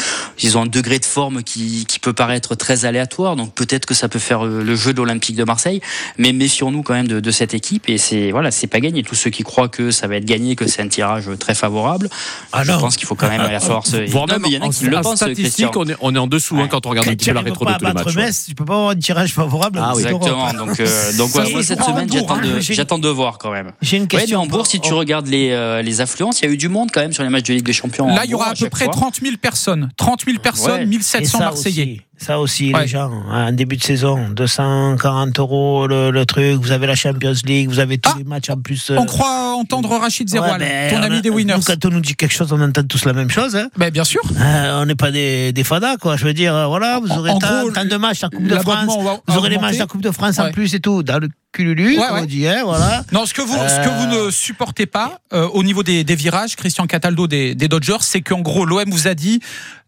ils 0.42 0.56
ont 0.56 0.62
un 0.62 0.66
degré 0.66 0.98
de 0.98 1.04
forme 1.04 1.42
qui, 1.42 1.84
qui 1.86 1.98
peut 1.98 2.14
paraître 2.14 2.54
très 2.54 2.86
aléatoire, 2.86 3.36
donc 3.36 3.52
peut-être 3.52 3.84
que 3.84 3.92
ça 3.92 4.08
peut 4.08 4.18
faire 4.18 4.46
euh, 4.46 4.62
le 4.62 4.74
jeu 4.74 4.94
de 4.94 4.96
l'Olympique 4.96 5.36
de 5.36 5.44
Marseille, 5.44 5.82
mais 6.16 6.32
méfions-nous 6.32 6.82
quand 6.82 6.94
même 6.94 7.08
de, 7.08 7.20
de 7.20 7.30
cette 7.30 7.52
équipe 7.52 7.90
et 7.90 7.98
c'est 7.98 8.30
voilà, 8.30 8.50
c'est 8.50 8.66
pas 8.66 8.80
gagné. 8.80 9.02
Tous 9.02 9.14
ceux 9.14 9.28
qui 9.28 9.42
croient 9.42 9.68
que 9.68 9.90
ça 9.90 10.06
va 10.06 10.16
être 10.16 10.24
gagné, 10.24 10.56
que 10.56 10.66
c'est 10.66 10.80
un 10.80 10.88
tirage 10.88 11.28
très 11.38 11.54
favorable, 11.54 12.08
je 12.62 12.72
pense 12.72 12.96
qu'il 12.96 13.06
faut 13.06 13.16
quand 13.16 13.28
même 13.28 13.42
va 13.42 13.60
falloir 13.60 13.86
se. 13.86 14.08
Voire 14.10 14.26
même 14.26 14.44
il 14.46 14.52
y 14.52 14.58
en 14.58 14.62
a 14.62 14.66
en, 14.66 14.70
qui 14.70 14.86
le 14.86 14.96
en 14.96 15.02
pensent, 15.02 15.16
statistique, 15.16 15.76
on 15.76 15.86
est, 15.86 15.96
on 16.00 16.14
est 16.14 16.18
en 16.18 16.26
dessous 16.26 16.58
hein, 16.58 16.68
quand 16.70 16.86
on 16.86 16.90
regarde 16.90 17.08
un 17.08 17.14
petit 17.14 17.28
peu 17.28 17.34
la 17.34 17.42
rétro 17.42 17.66
de 17.66 17.70
pas 17.70 17.78
tous 17.78 17.86
les 17.86 17.92
matchs. 17.92 18.14
Metz, 18.14 18.44
tu 18.48 18.54
peux 18.54 18.64
pas 18.64 18.74
avoir 18.74 18.90
un 18.90 18.96
tirage 18.96 19.32
favorable. 19.34 19.78
Ah. 19.82 19.92
Exactement. 19.94 20.52
Donc, 20.54 20.80
euh, 20.80 21.16
donc 21.18 21.34
ouais, 21.34 21.50
moi 21.50 21.62
cette 21.62 21.82
semaine, 21.82 22.08
j'attends 22.10 22.36
hein. 22.36 22.42
de, 22.42 22.60
j'attends 22.60 22.98
de 22.98 23.08
voir 23.08 23.36
quand 23.38 23.50
même. 23.50 23.72
J'ai 23.82 23.98
une 23.98 24.08
question. 24.08 24.43
Hambourg, 24.44 24.66
si 24.66 24.80
tu 24.80 24.92
regardes 24.92 25.26
les, 25.26 25.50
euh, 25.50 25.82
les 25.82 26.00
affluences, 26.00 26.40
il 26.40 26.46
y 26.46 26.48
a 26.48 26.52
eu 26.52 26.56
du 26.56 26.68
monde 26.68 26.90
quand 26.92 27.00
même 27.00 27.12
sur 27.12 27.22
les 27.22 27.28
matchs 27.30 27.48
de 27.48 27.54
Ligue 27.54 27.64
des 27.64 27.72
Champions. 27.72 28.06
Là, 28.08 28.22
il 28.24 28.30
y 28.30 28.34
aura 28.34 28.50
à 28.50 28.54
peu 28.54 28.68
près 28.68 28.84
fois. 28.86 28.92
30 28.94 29.20
000 29.20 29.36
personnes. 29.40 29.90
30 29.96 30.24
000 30.26 30.38
personnes, 30.38 30.80
Ouais. 30.80 30.86
1700 30.86 31.20
Et 31.20 31.24
ça 31.26 31.38
Marseillais. 31.44 31.82
aussi, 31.82 32.00
ça 32.16 32.38
aussi, 32.38 32.72
Ouais. 32.72 32.82
les 32.82 32.88
gens, 32.88 33.10
en 33.30 33.52
début 33.52 33.76
de 33.76 33.82
saison, 33.82 34.28
240 34.30 35.38
euros 35.38 35.86
le, 35.86 36.10
le 36.10 36.26
truc, 36.26 36.56
vous 36.60 36.72
avez 36.72 36.86
la 36.86 36.94
Champions 36.94 37.32
League, 37.44 37.68
vous 37.68 37.78
avez 37.80 37.98
tous 37.98 38.16
les 38.18 38.24
matchs 38.24 38.50
en 38.50 38.56
plus. 38.56 38.90
euh, 38.90 38.96
On 38.98 39.06
croit 39.06 39.54
entendre 39.58 39.90
Rachid 39.98 40.28
Zeroual, 40.28 40.60
ouais, 40.60 40.66
mais 40.66 40.90
ton 40.90 40.98
on 41.00 41.02
ami 41.02 41.16
a- 41.16 41.20
des 41.20 41.30
winners. 41.30 41.54
nous, 41.56 41.62
quand 41.62 41.84
on 41.84 41.90
nous 41.90 42.00
dit 42.00 42.14
quelque 42.14 42.32
chose, 42.32 42.52
on 42.52 42.60
entend 42.60 42.82
tous 42.84 43.04
la 43.04 43.12
même 43.12 43.30
chose. 43.30 43.56
Hein. 43.56 43.68
Ben, 43.76 43.90
bien 43.90 44.04
sûr. 44.04 44.20
Euh, 44.40 44.82
on 44.82 44.86
n'est 44.86 44.94
pas 44.94 45.10
des, 45.10 45.52
des 45.52 45.64
fadas, 45.64 45.96
quoi. 45.96 46.16
Je 46.16 46.24
veux 46.24 46.34
dire, 46.34 46.54
euh, 46.54 46.66
voilà, 46.66 46.98
vous 47.00 47.10
aurez 47.10 47.30
en 47.30 47.38
tant, 47.38 47.60
gros, 47.62 47.70
tant 47.70 47.84
de 47.84 47.96
matchs 47.96 48.24
en 48.24 48.28
Coupe 48.30 48.46
de 48.46 48.56
France, 48.58 48.92
vous 49.26 49.36
aurez 49.36 49.50
les 49.50 49.58
matchs 49.58 49.74
de 49.74 49.78
la 49.80 49.86
Coupe 49.86 50.02
de 50.02 50.10
France 50.10 50.38
en 50.38 50.50
plus 50.50 50.74
et 50.74 50.80
tout, 50.80 51.02
dans 51.02 51.18
le 51.18 51.28
cululu, 51.52 51.96
on 52.10 52.24
dit, 52.24 52.48
hein, 52.48 52.62
voilà. 52.64 53.04
Non, 53.12 53.26
ce 53.26 53.34
que 53.34 53.40
vous, 53.42 53.54
ce 53.54 53.84
que 53.84 53.88
vous 53.88 54.26
ne 54.26 54.30
supportez 54.32 54.86
pas 54.86 55.20
euh, 55.32 55.46
au 55.52 55.62
niveau 55.62 55.84
des, 55.84 56.02
des 56.02 56.16
virages, 56.16 56.56
Christian 56.56 56.86
Cataldo 56.88 57.28
des, 57.28 57.54
des 57.54 57.68
Dodgers, 57.68 57.98
c'est 58.00 58.22
qu'en 58.22 58.40
gros 58.40 58.64
l'OM 58.66 58.82
vous 58.90 59.06
a 59.06 59.14
dit 59.14 59.38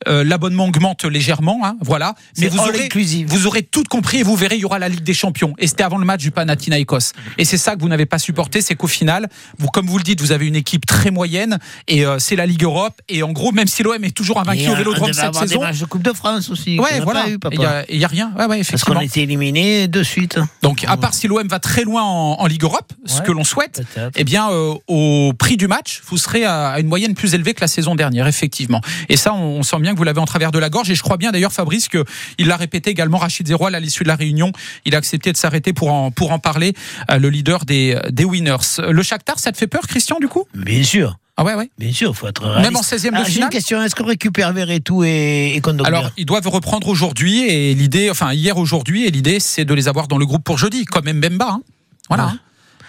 euh, 0.07 0.23
l'abonnement 0.23 0.67
augmente 0.67 1.05
légèrement, 1.05 1.61
hein, 1.65 1.77
voilà. 1.81 2.15
Mais 2.39 2.49
vous 2.49 2.59
aurez, 2.59 2.85
inclusive. 2.87 3.29
vous 3.29 3.47
aurez 3.47 3.63
tout 3.63 3.85
compris 3.85 4.19
et 4.19 4.23
vous 4.23 4.37
verrez, 4.37 4.57
il 4.57 4.61
y 4.63 4.65
aura 4.65 4.79
la 4.79 4.89
Ligue 4.89 5.03
des 5.03 5.15
Champions. 5.15 5.55
Et 5.59 5.67
c'était 5.67 5.83
avant 5.85 5.99
le 5.99 6.05
match 6.05 6.21
du 6.21 6.31
Panathinaikos. 6.31 7.13
Et 7.39 7.45
c'est 7.45 7.59
ça 7.59 7.77
que 7.77 7.81
vous 7.81 7.89
n'avez 7.89 8.07
pas 8.07 8.19
supporté, 8.19 8.61
c'est 8.61 8.75
qu'au 8.75 8.87
final, 8.87 9.29
vous, 9.59 9.69
comme 9.69 9.87
vous 9.87 9.99
le 9.99 10.05
dites, 10.05 10.21
vous 10.21 10.33
avez 10.33 10.47
une 10.47 10.57
équipe 10.57 10.87
très 10.87 11.11
moyenne 11.11 11.59
et 11.89 12.05
euh, 12.05 12.19
c'est 12.19 12.37
la 12.37 12.47
Ligue 12.47 12.65
Europe. 12.65 13.01
Et 13.09 13.23
en 13.23 13.33
gros, 13.33 13.53
même 13.53 13.67
si 13.67 13.83
l'OM 13.83 14.03
est 14.05 14.11
toujours 14.17 14.41
invaincu 14.41 14.69
au 14.69 14.73
on 14.73 14.77
Vélodrome 14.77 15.13
cette 15.13 15.25
avoir 15.25 15.43
saison, 15.43 15.61
des 15.61 15.67
matchs 15.67 15.79
de 15.81 15.85
Coupe 15.87 16.03
de 16.03 16.13
France 16.13 16.51
aussi. 16.51 16.79
ouais, 16.79 17.01
voilà, 17.01 17.25
il 17.29 17.39
papa. 17.39 17.57
y 17.57 17.65
a, 17.65 17.85
il 17.89 17.99
y 17.99 18.05
a 18.05 18.09
rien. 18.09 18.33
Ouais, 18.39 18.47
ouais, 18.47 18.63
Parce 18.69 18.85
qu'on 18.85 18.97
a 18.97 19.05
été 19.05 19.23
éliminé 19.23 19.89
de 19.89 20.03
suite. 20.03 20.39
Donc, 20.63 20.85
à 20.87 20.97
part 20.97 21.15
si 21.15 21.29
l'OM 21.29 21.47
va 21.49 21.59
très 21.59 21.85
loin 21.85 22.03
en, 22.03 22.37
en 22.41 22.47
Ligue 22.47 22.63
Europe, 22.63 22.93
ce 23.05 23.23
que 23.23 23.33
l'on 23.33 23.45
souhaite, 23.45 23.83
eh 24.15 24.25
bien, 24.25 24.51
euh, 24.51 24.75
au 24.87 25.33
prix 25.39 25.57
du 25.57 25.69
match, 25.69 26.03
vous 26.07 26.19
serez 26.19 26.45
à, 26.45 26.69
à 26.71 26.81
une 26.81 26.87
moyenne 26.89 27.15
plus 27.15 27.35
élevée 27.35 27.55
que 27.55 27.61
la 27.61 27.69
saison 27.69 27.95
dernière, 27.95 28.27
effectivement. 28.27 28.81
Et 29.09 29.17
ça, 29.17 29.33
on, 29.35 29.59
on 29.59 29.63
sent 29.63 29.79
bien 29.81 29.93
que 29.93 29.99
vous 29.99 30.05
l'avez 30.05 30.21
en 30.21 30.25
travers 30.27 30.53
de 30.53 30.59
la 30.59 30.69
gorge. 30.71 30.91
Et 30.91 30.95
je 30.95 31.03
crois 31.03 31.17
bien, 31.17 31.33
d'ailleurs, 31.33 31.53
Fabrice, 31.53 31.89
que 31.89 32.05
il 32.39 32.47
l'a 32.49 32.57
répété 32.57 32.91
également, 32.91 33.19
Rachid 33.19 33.47
Zeroual, 33.49 33.75
à 33.75 33.81
l'issue 33.81 34.03
de 34.03 34.09
la 34.09 34.17
réunion, 34.17 34.53
il 34.85 34.95
a 34.95 34.99
accepté 34.99 35.33
de 35.33 35.37
s'arrêter 35.37 35.73
pour 35.73 35.93
en, 35.93 36.11
pour 36.11 36.33
en 36.33 36.39
parler, 36.39 36.75
euh, 37.11 37.19
le 37.19 37.29
leader 37.31 37.65
des, 37.65 37.99
des 38.11 38.25
winners. 38.25 38.57
Le 38.89 39.03
Shakhtar, 39.03 39.39
ça 39.39 39.53
te 39.53 39.57
fait 39.59 39.67
peur, 39.67 39.83
Christian, 39.87 40.19
du 40.21 40.29
coup? 40.29 40.45
Bien 40.55 40.83
sûr. 40.83 41.19
Ah 41.39 41.45
ouais, 41.45 41.55
ouais. 41.55 41.71
Bien 41.79 41.93
sûr, 41.93 42.17
faut 42.17 42.29
être 42.29 42.61
Même 42.63 42.77
en 42.77 42.81
16e 42.81 43.11
de 43.11 43.17
Ah, 43.17 43.25
finale 43.25 43.43
une 43.45 43.49
question, 43.51 43.83
est-ce 43.83 43.95
qu'on 43.95 44.07
récupère 44.07 44.55
Verretou 44.55 45.05
et, 45.05 45.53
et 45.55 45.61
Kondogbia 45.61 45.87
Alors, 45.99 46.11
ils 46.17 46.25
doivent 46.25 46.49
reprendre 46.49 46.89
aujourd'hui 46.89 47.43
et 47.43 47.75
l'idée, 47.75 48.09
enfin 48.11 48.33
hier 48.33 48.57
aujourd'hui, 48.57 49.05
et 49.05 49.11
l'idée 49.11 49.39
c'est 49.39 49.67
de 49.67 49.75
les 49.75 49.87
avoir 49.87 50.09
dans 50.09 50.17
le 50.17 50.25
groupe 50.25 50.43
pour 50.45 50.57
jeudi, 50.57 50.87
comme 50.87 51.05
Mbemba. 51.13 51.47
hein. 51.51 51.61
Voilà. 52.09 52.25
hein. 52.29 52.39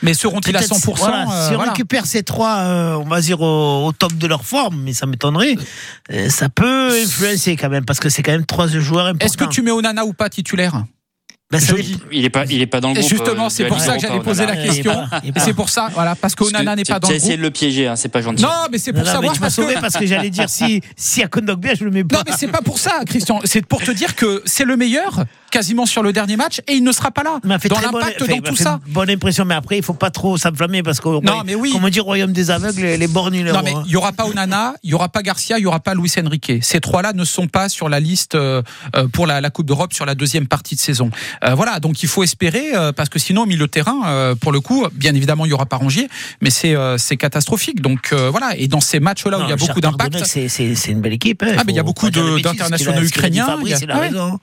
Mais 0.02 0.14
seront-ils 0.14 0.56
à 0.56 0.60
Peut-être, 0.60 0.76
100% 0.76 0.96
voilà, 0.98 1.22
euh, 1.24 1.48
Si 1.48 1.54
on 1.54 1.56
voilà. 1.58 1.72
récupère 1.72 2.06
ces 2.06 2.24
trois, 2.24 2.58
euh, 2.58 2.96
on 2.96 3.06
va 3.06 3.22
dire 3.22 3.42
au, 3.42 3.88
au 3.88 3.92
top 3.92 4.14
de 4.14 4.28
leur 4.28 4.44
forme, 4.44 4.82
mais 4.84 4.94
ça 4.94 5.06
m'étonnerait, 5.06 5.56
euh, 6.12 6.30
ça 6.30 6.50
peut 6.50 6.90
influencer 7.04 7.56
quand 7.56 7.70
même, 7.70 7.86
parce 7.86 8.00
que 8.00 8.10
c'est 8.10 8.24
quand 8.24 8.32
même 8.32 8.46
trois 8.46 8.68
joueurs 8.68 9.08
importants. 9.08 9.26
Est-ce 9.26 9.38
que 9.38 9.46
tu 9.46 9.62
mets 9.62 9.72
Onana 9.72 10.06
ou 10.06 10.14
pas 10.14 10.30
titulaire? 10.30 10.84
Ben, 11.50 11.62
ça 11.62 11.76
Jeudi. 11.78 11.98
Il 12.12 12.26
est 12.26 12.30
pas, 12.30 12.44
il 12.50 12.62
est 12.62 12.68
pas 12.68 12.82
dans 12.82 12.90
le 12.92 12.98
Et 12.98 13.00
groupe. 13.00 13.10
justement, 13.10 13.46
euh, 13.46 13.50
c'est 13.50 13.66
pour 13.68 13.80
ça 13.80 13.96
que 13.96 14.02
j'allais 14.02 14.16
Europa, 14.16 14.30
poser 14.32 14.46
la. 14.46 14.56
Il 14.56 14.68
question. 14.70 14.92
il 15.24 15.30
Et 15.30 15.40
c'est 15.40 15.54
pour 15.54 15.70
ça, 15.70 15.88
voilà, 15.94 16.14
parce 16.16 16.36
qu'Onana 16.36 16.76
n'est 16.76 16.84
pas 16.84 17.00
dans 17.00 17.08
Tu 17.08 17.14
as 17.14 17.16
le 17.16 17.18
essayé 17.18 17.30
groupe. 17.36 17.40
de 17.44 17.46
le 17.48 17.52
piéger, 17.52 17.88
hein, 17.88 17.96
c'est 17.96 18.10
pas 18.10 18.22
gentil. 18.22 18.44
Non, 18.44 18.50
mais 18.70 18.78
c'est 18.78 18.92
pour 18.92 19.00
non, 19.04 19.06
mais 19.08 19.14
savoir 19.14 19.34
tu 19.34 19.40
m'as 19.40 19.46
parce 19.46 19.56
que. 19.56 19.62
sauvé 19.62 19.76
parce 19.80 19.96
que 19.96 20.06
j'allais 20.06 20.30
dire 20.30 20.50
si 20.50 20.82
si 20.98 21.24
à 21.24 21.28
Kondogbia 21.30 21.74
je 21.76 21.86
le 21.86 21.92
mets 21.92 22.04
pas. 22.04 22.18
Non, 22.18 22.24
mais 22.28 22.34
c'est 22.38 22.50
pas 22.50 22.62
pour 22.62 22.80
ça, 22.80 23.00
Christian. 23.06 23.40
C'est 23.46 23.66
pour 23.66 23.82
te 23.82 23.92
dire 23.92 24.16
que 24.16 24.42
c'est 24.46 24.66
le 24.66 24.76
meilleur, 24.76 25.24
quasiment 25.50 25.86
sur 25.86 26.04
le 26.04 26.12
dernier 26.12 26.36
match, 26.36 26.60
et 26.68 26.74
il 26.74 26.84
ne 26.84 26.92
sera 26.92 27.12
pas 27.12 27.24
là. 27.24 27.40
Il 27.46 27.48
m'a 27.48 27.60
fait 27.60 27.70
Dans 27.70 27.78
très 27.78 27.86
bonne, 27.92 28.02
l'impact, 28.02 28.22
enfin, 28.24 28.30
dans 28.32 28.36
il 28.36 28.42
tout 28.42 28.56
fait 28.58 28.64
ça. 28.64 28.82
bonne 28.88 29.10
impression, 29.10 29.46
mais 29.46 29.56
après 29.56 29.78
il 29.78 29.84
faut 29.84 29.94
pas 29.94 30.10
trop 30.10 30.36
s'enflammer 30.36 30.84
parce 30.84 31.00
que 31.00 31.08
Non, 31.08 31.44
mais 31.46 31.56
oui. 31.56 31.72
comme 31.72 31.86
on 31.86 31.90
dit 31.90 32.02
royaume 32.02 32.34
des 32.34 32.52
aveugles, 32.52 32.82
les, 32.82 33.08
bornes 33.08 33.42
Non, 33.42 33.62
mais 33.64 33.74
il 33.86 33.92
y 33.92 33.96
aura 33.96 34.12
pas 34.12 34.26
Onana, 34.26 34.74
il 34.84 34.90
y 34.90 34.94
aura 34.94 35.08
pas 35.08 35.22
Garcia, 35.22 35.58
il 35.60 35.62
y 35.62 35.66
aura 35.66 35.80
pas 35.80 35.94
Luis 35.94 36.12
Enrique. 36.22 36.52
Ces 36.62 36.82
trois-là 36.82 37.14
ne 37.14 37.24
sont 37.24 37.48
pas 37.48 37.70
sur 37.70 37.88
la 37.88 38.02
liste 38.02 38.36
euh, 38.36 38.62
euh, 38.98 39.08
pour 39.08 39.28
la, 39.28 39.40
la 39.40 39.50
Coupe 39.50 39.66
d'Europe 39.66 39.94
sur 39.94 40.06
la 40.06 40.14
deuxième 40.14 40.48
partie 40.48 40.76
de 40.76 40.82
saison. 40.82 41.10
Euh, 41.44 41.54
voilà, 41.56 41.80
donc 41.80 42.02
il 42.04 42.10
faut 42.10 42.24
espérer 42.24 42.76
euh, 42.76 42.92
parce 42.92 43.10
que 43.10 43.20
sinon 43.20 43.44
au 43.44 43.46
milieu 43.46 43.66
de 43.68 43.72
terrain, 43.72 44.02
euh, 44.08 44.36
pour 44.36 44.52
le 44.52 44.60
coup, 44.60 44.86
bien 44.94 45.14
évidemment 45.16 45.46
il 45.46 45.50
y 45.50 45.54
aura 45.54 45.66
pas 45.66 45.78
Rongier, 45.78 46.10
mais 46.42 46.50
c'est 46.50 46.76
euh, 46.76 46.98
c'est 46.98 47.18
catastrophique. 47.18 47.82
Donc 47.82 48.10
euh, 48.14 48.30
voilà, 48.30 48.56
et 48.58 48.68
dans 48.68 48.82
ces 48.82 49.00
matchs-là 49.00 49.40
où 49.40 49.44
il 49.44 49.50
y 49.50 49.54
a 49.54 49.56
beaucoup 49.56 49.82
d'impact. 49.82 50.24
C'est 50.26 50.48
c'est- 50.50 50.76
c'est 50.76 50.92
une 50.92 51.02
belle 51.02 51.14
équipe. 51.14 51.44
hein, 51.44 51.56
Ah, 51.58 51.64
mais 51.66 51.74
il 51.74 51.76
y 51.76 51.80
a 51.80 51.84
beaucoup 51.84 52.10
d'internationaux 52.10 53.02
ukrainiens, 53.02 53.46
Fabrice, 53.46 53.80
il 53.80 53.82
y 53.82 53.84
il 53.86 53.92
a- 53.92 53.96
a 53.96 54.00
ouais. 54.00 54.08
raison. 54.08 54.40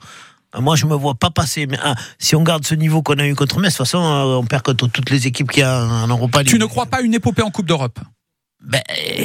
Ah, 0.53 0.61
Moi, 0.61 0.77
je 0.77 0.85
me 0.85 0.95
vois 0.95 1.15
pas 1.15 1.31
passer. 1.31 1.67
Mais 1.67 1.77
ah, 1.83 1.95
si 2.17 2.35
on 2.35 2.41
garde 2.43 2.65
ce 2.65 2.75
niveau 2.75 3.01
qu'on 3.01 3.15
a 3.19 3.27
eu 3.27 3.35
contre 3.35 3.59
Metz, 3.59 3.73
de 3.73 3.77
toute 3.77 3.85
façon, 3.87 3.97
on 3.99 4.45
perd 4.45 4.63
contre 4.63 4.87
toutes 4.87 5.09
les 5.09 5.27
équipes 5.27 5.51
qui 5.51 5.61
a 5.61 5.83
en 5.83 6.07
Europa 6.07 6.39
League. 6.39 6.47
Tu 6.49 6.57
ne 6.59 6.65
crois 6.65 6.85
pas 6.85 7.01
une 7.01 7.13
épopée 7.13 7.41
en 7.41 7.51
Coupe 7.51 7.65
d'Europe? 7.65 7.99
Ben, 8.63 8.81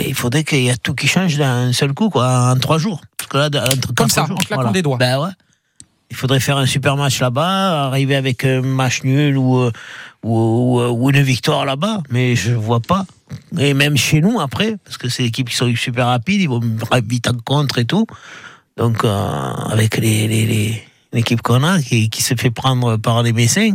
il 0.06 0.14
faudrait 0.14 0.42
qu'il 0.44 0.58
y 0.64 0.68
ait 0.68 0.76
tout 0.76 0.94
qui 0.94 1.06
change 1.06 1.36
d'un 1.38 1.72
seul 1.72 1.94
coup, 1.94 2.10
quoi, 2.10 2.50
en 2.52 2.56
trois 2.58 2.78
jours. 2.78 3.00
Parce 3.16 3.28
que 3.30 3.36
là, 3.38 3.64
entre 3.72 3.94
Comme 3.94 4.08
ça, 4.10 4.26
jours, 4.26 4.36
en 4.38 4.42
claquant 4.44 4.72
des 4.72 4.82
doigts. 4.82 4.96
Ben 4.98 5.18
ouais. 5.20 5.30
Il 6.10 6.16
faudrait 6.16 6.40
faire 6.40 6.56
un 6.56 6.66
super 6.66 6.96
match 6.96 7.20
là-bas, 7.20 7.86
arriver 7.86 8.16
avec 8.16 8.44
un 8.44 8.62
match 8.62 9.04
nul 9.04 9.36
ou, 9.38 9.58
euh, 9.58 9.70
ou, 10.24 11.10
une 11.10 11.22
victoire 11.22 11.64
là-bas, 11.64 12.02
mais 12.10 12.34
je 12.36 12.52
vois 12.52 12.80
pas. 12.80 13.06
Et 13.58 13.74
même 13.74 13.96
chez 13.96 14.20
nous 14.20 14.40
après, 14.40 14.76
parce 14.84 14.98
que 14.98 15.08
c'est 15.08 15.24
équipes 15.24 15.48
qui 15.50 15.56
sont 15.56 15.72
super 15.76 16.06
rapides, 16.06 16.40
ils 16.40 16.48
vont 16.48 16.60
vite 17.06 17.28
en 17.28 17.34
contre 17.44 17.78
et 17.78 17.84
tout. 17.84 18.06
Donc, 18.76 19.04
euh, 19.04 19.08
avec 19.70 19.96
les, 19.98 20.26
les, 20.26 20.46
les- 20.46 20.82
l'équipe 21.12 21.42
qu'on 21.42 21.62
a, 21.64 21.80
qui, 21.80 22.08
qui 22.10 22.22
se 22.22 22.34
fait 22.34 22.50
prendre 22.50 22.96
par 22.96 23.22
les 23.22 23.32
Messins, 23.32 23.72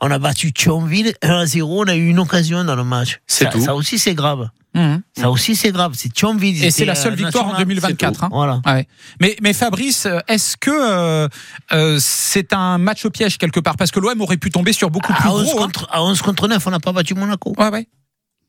on 0.00 0.10
a 0.10 0.18
battu 0.18 0.52
Thionville 0.52 1.14
1 1.22 1.28
à 1.40 1.46
0, 1.46 1.82
on 1.84 1.88
a 1.88 1.94
eu 1.96 2.08
une 2.08 2.18
occasion 2.18 2.64
dans 2.64 2.76
le 2.76 2.84
match. 2.84 3.20
C'est 3.26 3.44
ça, 3.44 3.50
tout. 3.50 3.60
ça 3.60 3.74
aussi, 3.74 3.98
c'est 3.98 4.14
grave. 4.14 4.48
Mhm. 4.74 5.02
Ça 5.16 5.30
aussi, 5.30 5.54
c'est 5.54 5.70
grave. 5.70 5.92
C'est 5.94 6.12
Thionville. 6.12 6.64
Et 6.64 6.70
c'est 6.72 6.84
la 6.84 6.96
seule 6.96 7.12
euh, 7.12 7.16
victoire 7.16 7.44
en 7.44 7.52
national. 7.52 7.66
2024. 7.68 8.14
C'est 8.14 8.18
tout. 8.18 8.24
hein. 8.24 8.28
Voilà. 8.32 8.60
Ouais. 8.66 8.88
Mais, 9.20 9.36
mais 9.40 9.52
Fabrice, 9.52 10.08
est-ce 10.26 10.56
que 10.56 10.70
euh, 10.72 11.28
euh, 11.72 11.98
c'est 12.00 12.52
un 12.52 12.78
match 12.78 13.04
au 13.04 13.10
piège 13.10 13.38
quelque 13.38 13.60
part? 13.60 13.76
Parce 13.76 13.92
que 13.92 14.00
l'OM 14.00 14.20
aurait 14.20 14.36
pu 14.36 14.50
tomber 14.50 14.72
sur 14.72 14.90
beaucoup 14.90 15.12
plus 15.12 15.28
À 15.28 15.32
11, 15.32 15.44
gros. 15.54 15.62
hein. 15.62 15.68
à 15.90 16.02
11 16.02 16.20
contre 16.22 16.48
9, 16.48 16.66
on 16.66 16.70
n'a 16.72 16.80
pas 16.80 16.90
battu 16.92 17.14
Monaco. 17.14 17.54
Ouais, 17.56 17.68
ouais. 17.68 17.86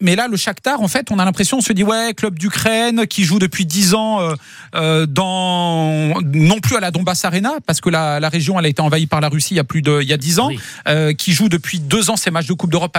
Mais 0.02 0.16
là, 0.18 0.28
le 0.28 0.36
Shakhtar, 0.36 0.82
en 0.82 0.90
fait, 0.90 1.10
on 1.10 1.20
a 1.20 1.26
l'impression, 1.26 1.58
on 1.58 1.62
se 1.62 1.72
dit, 1.72 1.84
ouais, 1.84 2.14
club 2.16 2.38
d'Ukraine 2.38 3.08
qui 3.08 3.24
joue 3.24 3.40
depuis 3.40 3.66
10 3.66 3.94
ans 3.94 4.20
euh, 4.20 4.34
euh, 4.76 5.06
dans 5.06 6.14
non 6.34 6.60
plus 6.60 6.76
à 6.76 6.80
la 6.82 6.92
Donbass 6.92 7.24
Arena, 7.24 7.54
parce 7.66 7.80
que 7.80 7.90
la, 7.90 8.20
la 8.20 8.28
région, 8.30 8.60
elle 8.60 8.66
a 8.66 8.68
été 8.68 8.82
envahie 8.82 9.08
par 9.08 9.22
la 9.22 9.30
Russie 9.30 9.54
il 9.54 9.58
y 9.58 9.60
a 9.60 9.64
plus 9.64 9.82
de 9.82 10.02
il 10.02 10.08
y 10.10 10.14
a 10.14 10.18
10 10.18 10.40
ans, 10.40 10.48
Oui. 10.48 10.60
euh, 10.90 11.14
qui 11.14 11.32
joue 11.32 11.48
depuis 11.48 11.80
deux 11.80 12.10
ans 12.10 12.18
ses 12.18 12.30
matchs 12.30 12.48
de 12.48 12.54
Coupe 12.54 12.72
d'Europe 12.72 12.98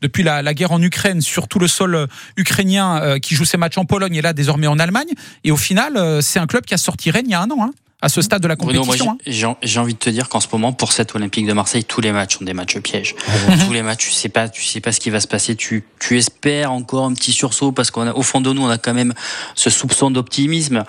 depuis 0.00 0.22
la, 0.22 0.40
la 0.42 0.54
guerre 0.54 0.72
en 0.72 0.80
Ukraine 0.80 1.20
sur 1.20 1.48
tout 1.48 1.58
le 1.58 1.68
sol 1.68 2.08
ukrainien, 2.36 3.00
euh, 3.02 3.18
qui 3.18 3.34
joue 3.34 3.44
ses 3.44 3.58
matchs 3.58 3.76
en 3.78 3.84
Pologne 3.84 4.14
et 4.14 4.22
là 4.22 4.32
désormais 4.32 4.66
en 4.66 4.78
Allemagne. 4.78 5.08
Et 5.44 5.50
au 5.50 5.56
final, 5.56 5.96
euh, 5.96 6.20
c'est 6.22 6.38
un 6.38 6.46
club 6.46 6.64
qui 6.64 6.74
a 6.74 6.78
sorti 6.78 7.10
Rennes 7.10 7.26
il 7.26 7.32
y 7.32 7.34
a 7.34 7.40
un 7.42 7.50
an, 7.50 7.58
hein, 7.60 7.70
à 8.00 8.08
ce 8.08 8.22
stade 8.22 8.40
de 8.42 8.46
la 8.48 8.54
Bruno, 8.54 8.84
moi, 8.84 8.96
compétition. 8.96 9.48
hein. 9.50 9.56
j'ai- 9.62 9.78
envie 9.80 9.94
de 9.94 9.98
te 9.98 10.08
dire 10.10 10.28
qu'en 10.28 10.38
ce 10.38 10.46
moment, 10.52 10.72
pour 10.72 10.92
cette 10.92 11.14
Olympique 11.16 11.46
de 11.46 11.52
Marseille, 11.52 11.82
tous 11.84 12.00
les 12.00 12.12
matchs 12.12 12.38
sont 12.38 12.44
des 12.44 12.52
matchs 12.54 12.78
pièges. 12.78 13.16
Mhm. 13.48 13.66
Tous 13.66 13.72
les 13.72 13.82
matchs, 13.82 14.06
tu 14.06 14.12
sais 14.12 14.28
pas, 14.28 14.48
tu 14.48 14.62
sais 14.64 14.80
pas 14.80 14.92
ce 14.92 15.00
qui 15.00 15.10
va 15.10 15.18
se 15.20 15.26
passer. 15.26 15.56
Tu, 15.56 15.82
tu 15.98 16.16
espères 16.16 16.70
encore 16.72 17.04
un 17.06 17.12
petit 17.14 17.32
sursaut 17.32 17.72
parce 17.72 17.90
qu'au 17.90 18.22
fond 18.22 18.40
de 18.40 18.52
nous, 18.52 18.62
on 18.62 18.68
a 18.68 18.78
quand 18.78 18.94
même 18.94 19.14
ce 19.56 19.68
soupçon 19.68 20.12
d'optimisme. 20.12 20.84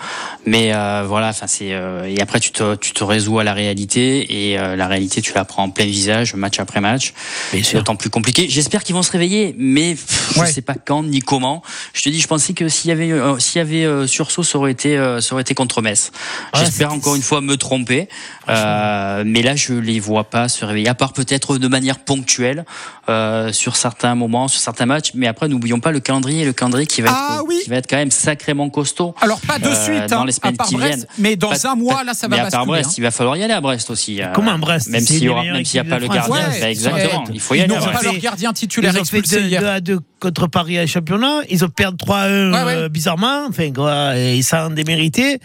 Mais 0.46 0.72
euh, 0.74 1.04
voilà, 1.08 1.30
enfin 1.30 1.48
c'est 1.48 1.74
euh, 1.74 2.04
et 2.06 2.22
après 2.22 2.40
tu 2.40 2.52
te, 2.52 2.76
tu 2.76 2.92
te 2.92 3.04
résous 3.04 3.40
à 3.40 3.44
la 3.44 3.54
réalité 3.54 4.50
et 4.52 4.60
euh, 4.60 4.76
la 4.76 4.88
réalité, 4.88 5.22
tu 5.24 5.34
la 5.34 5.46
prends 5.46 5.64
en 5.64 5.70
plein 5.72 5.86
visage, 5.86 6.36
match 6.36 6.60
après 6.60 6.80
match. 6.80 7.14
Bien 7.52 7.64
C'est 7.64 7.70
sûr. 7.72 7.80
d'autant 7.80 7.96
plus 7.96 8.12
compliqué. 8.12 8.48
J'espère 8.50 8.84
qu'ils 8.84 8.94
vont 8.96 9.04
se 9.04 9.12
réveiller, 9.12 9.56
mais 9.58 9.96
pff, 9.96 10.38
Ouais. 10.38 10.46
je 10.48 10.52
sais 10.52 10.62
pas 10.62 10.76
quand 10.76 11.02
ni 11.04 11.22
comment. 11.22 11.64
Je 11.94 12.04
te 12.04 12.10
dis, 12.10 12.20
je 12.22 12.28
pensais 12.28 12.54
que 12.54 12.70
s'il 12.70 12.90
y 12.90 12.92
avait 12.92 13.12
euh, 13.12 13.40
s'il 13.40 13.58
y 13.58 13.62
avait 13.62 13.86
euh, 13.86 14.06
sursaut, 14.06 14.44
ça 14.44 14.60
aurait 14.60 14.72
été 14.72 14.96
euh, 14.96 15.22
ça 15.22 15.34
aurait 15.34 15.42
été 15.42 15.56
contre 15.56 15.82
Metz. 15.82 16.12
Ouais, 16.54 16.60
J'espère 16.60 16.90
encore 17.00 17.16
une 17.16 17.22
fois 17.22 17.42
me 17.42 17.58
tromper, 17.58 18.08
euh, 18.48 19.24
mais 19.26 19.42
là 19.42 19.56
je 19.56 19.74
les 19.74 20.00
vois 20.00 20.24
pas 20.30 20.48
se 20.50 20.66
réveiller, 20.66 20.88
à 20.90 20.94
part 20.96 21.14
peut-être 21.14 21.58
de 21.58 21.68
manière 21.68 22.00
ponctuelle 22.00 22.66
euh, 23.10 23.52
sur 23.52 23.76
certains 23.76 24.16
moments, 24.16 24.48
sur 24.48 24.60
certains 24.62 24.86
matchs. 24.86 25.12
Mais 25.16 25.28
après, 25.28 25.48
n'oublions 25.48 25.80
pas 25.80 25.92
le 25.92 26.00
calendrier, 26.00 26.46
le 26.46 26.54
calendrier 26.54 26.86
qui 26.88 27.02
va, 27.02 27.10
Ah 27.12 27.36
être, 27.38 27.46
oui. 27.48 27.60
qui 27.64 27.70
va 27.70 27.78
être 27.78 27.90
quand 27.90 27.98
même 27.98 28.12
sacrément 28.12 28.70
costaud. 28.70 29.16
Alors 29.22 29.40
pas 29.42 29.60
de 29.60 29.68
euh, 29.68 29.76
suite, 29.84 30.10
dans 30.10 30.22
hein, 30.22 30.26
les 30.26 30.32
semaines 30.32 30.58
qui 30.58 30.76
Brest, 30.76 30.96
viennent. 30.98 31.06
mais 31.18 31.36
dans 31.36 31.50
Pas- 31.50 31.70
un 31.70 31.76
mois, 31.76 32.04
là, 32.04 32.14
ça 32.14 32.28
mais 32.28 32.38
va 32.38 32.46
à 32.48 32.52
part 32.52 32.66
Brest, 32.66 32.90
hein. 32.92 32.94
il 32.98 33.02
va 33.04 33.12
falloir 33.12 33.36
y 33.38 33.44
aller 33.44 33.54
à 33.54 33.62
Brest 33.62 33.90
aussi. 33.90 34.22
euh, 34.22 34.28
Comment 34.34 34.58
Brest? 34.60 34.90
Même 34.90 35.06
s'il 35.06 35.18
y 35.18 35.24
une 35.24 35.30
aura, 35.30 35.42
meilleure 35.42 35.56
même 35.56 35.66
s'il 35.66 35.82
n'y 35.82 35.88
a 35.88 35.90
pas 35.92 36.00
le 36.00 36.08
gardien, 36.08 36.36
Ouais, 36.36 36.60
bah, 36.62 36.70
exactement. 36.70 37.24
Il 37.34 37.40
faut 37.40 37.56
y 37.56 37.58
Ils 37.60 37.62
aller. 37.64 37.74
pas 37.76 38.02
leur 38.04 38.18
gardien 38.18 38.54
titulaire 38.54 38.94
Ils 38.96 39.02
ont 39.02 39.06
fait 39.06 39.18
expulsé 39.20 39.42
2, 39.44 39.48
hier. 39.48 39.66
à 39.68 39.80
2 39.82 40.00
contre 40.20 40.48
Paris 40.48 40.78
à 40.78 40.86
championnat. 40.86 41.42
Ils 41.50 41.64
ont 41.64 41.70
perdu 41.70 41.98
3-1 41.98 42.52
Ouais, 42.52 42.64
ouais. 42.64 42.74
euh, 42.76 42.90
bizarrement. 42.90 43.46
Enfin, 43.50 43.72
quoi, 43.74 44.18
et 44.18 44.36
ils 44.36 44.44
sont 44.44 44.70
démérités. 44.70 45.40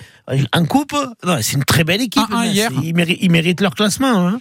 En 0.52 0.64
coupe, 0.64 0.94
non, 1.24 1.36
c'est 1.44 1.54
une 1.56 1.64
très 1.64 1.84
belle 1.84 2.00
équipe. 2.02 2.22
1-1 2.28 2.40
mais 2.40 2.48
hier. 2.50 2.70
c'est- 2.74 2.86
Ils, 2.86 2.94
méritent, 2.94 3.18
ils 3.20 3.30
méritent 3.30 3.60
leur 3.60 3.74
classement. 3.74 4.26
hein. 4.28 4.40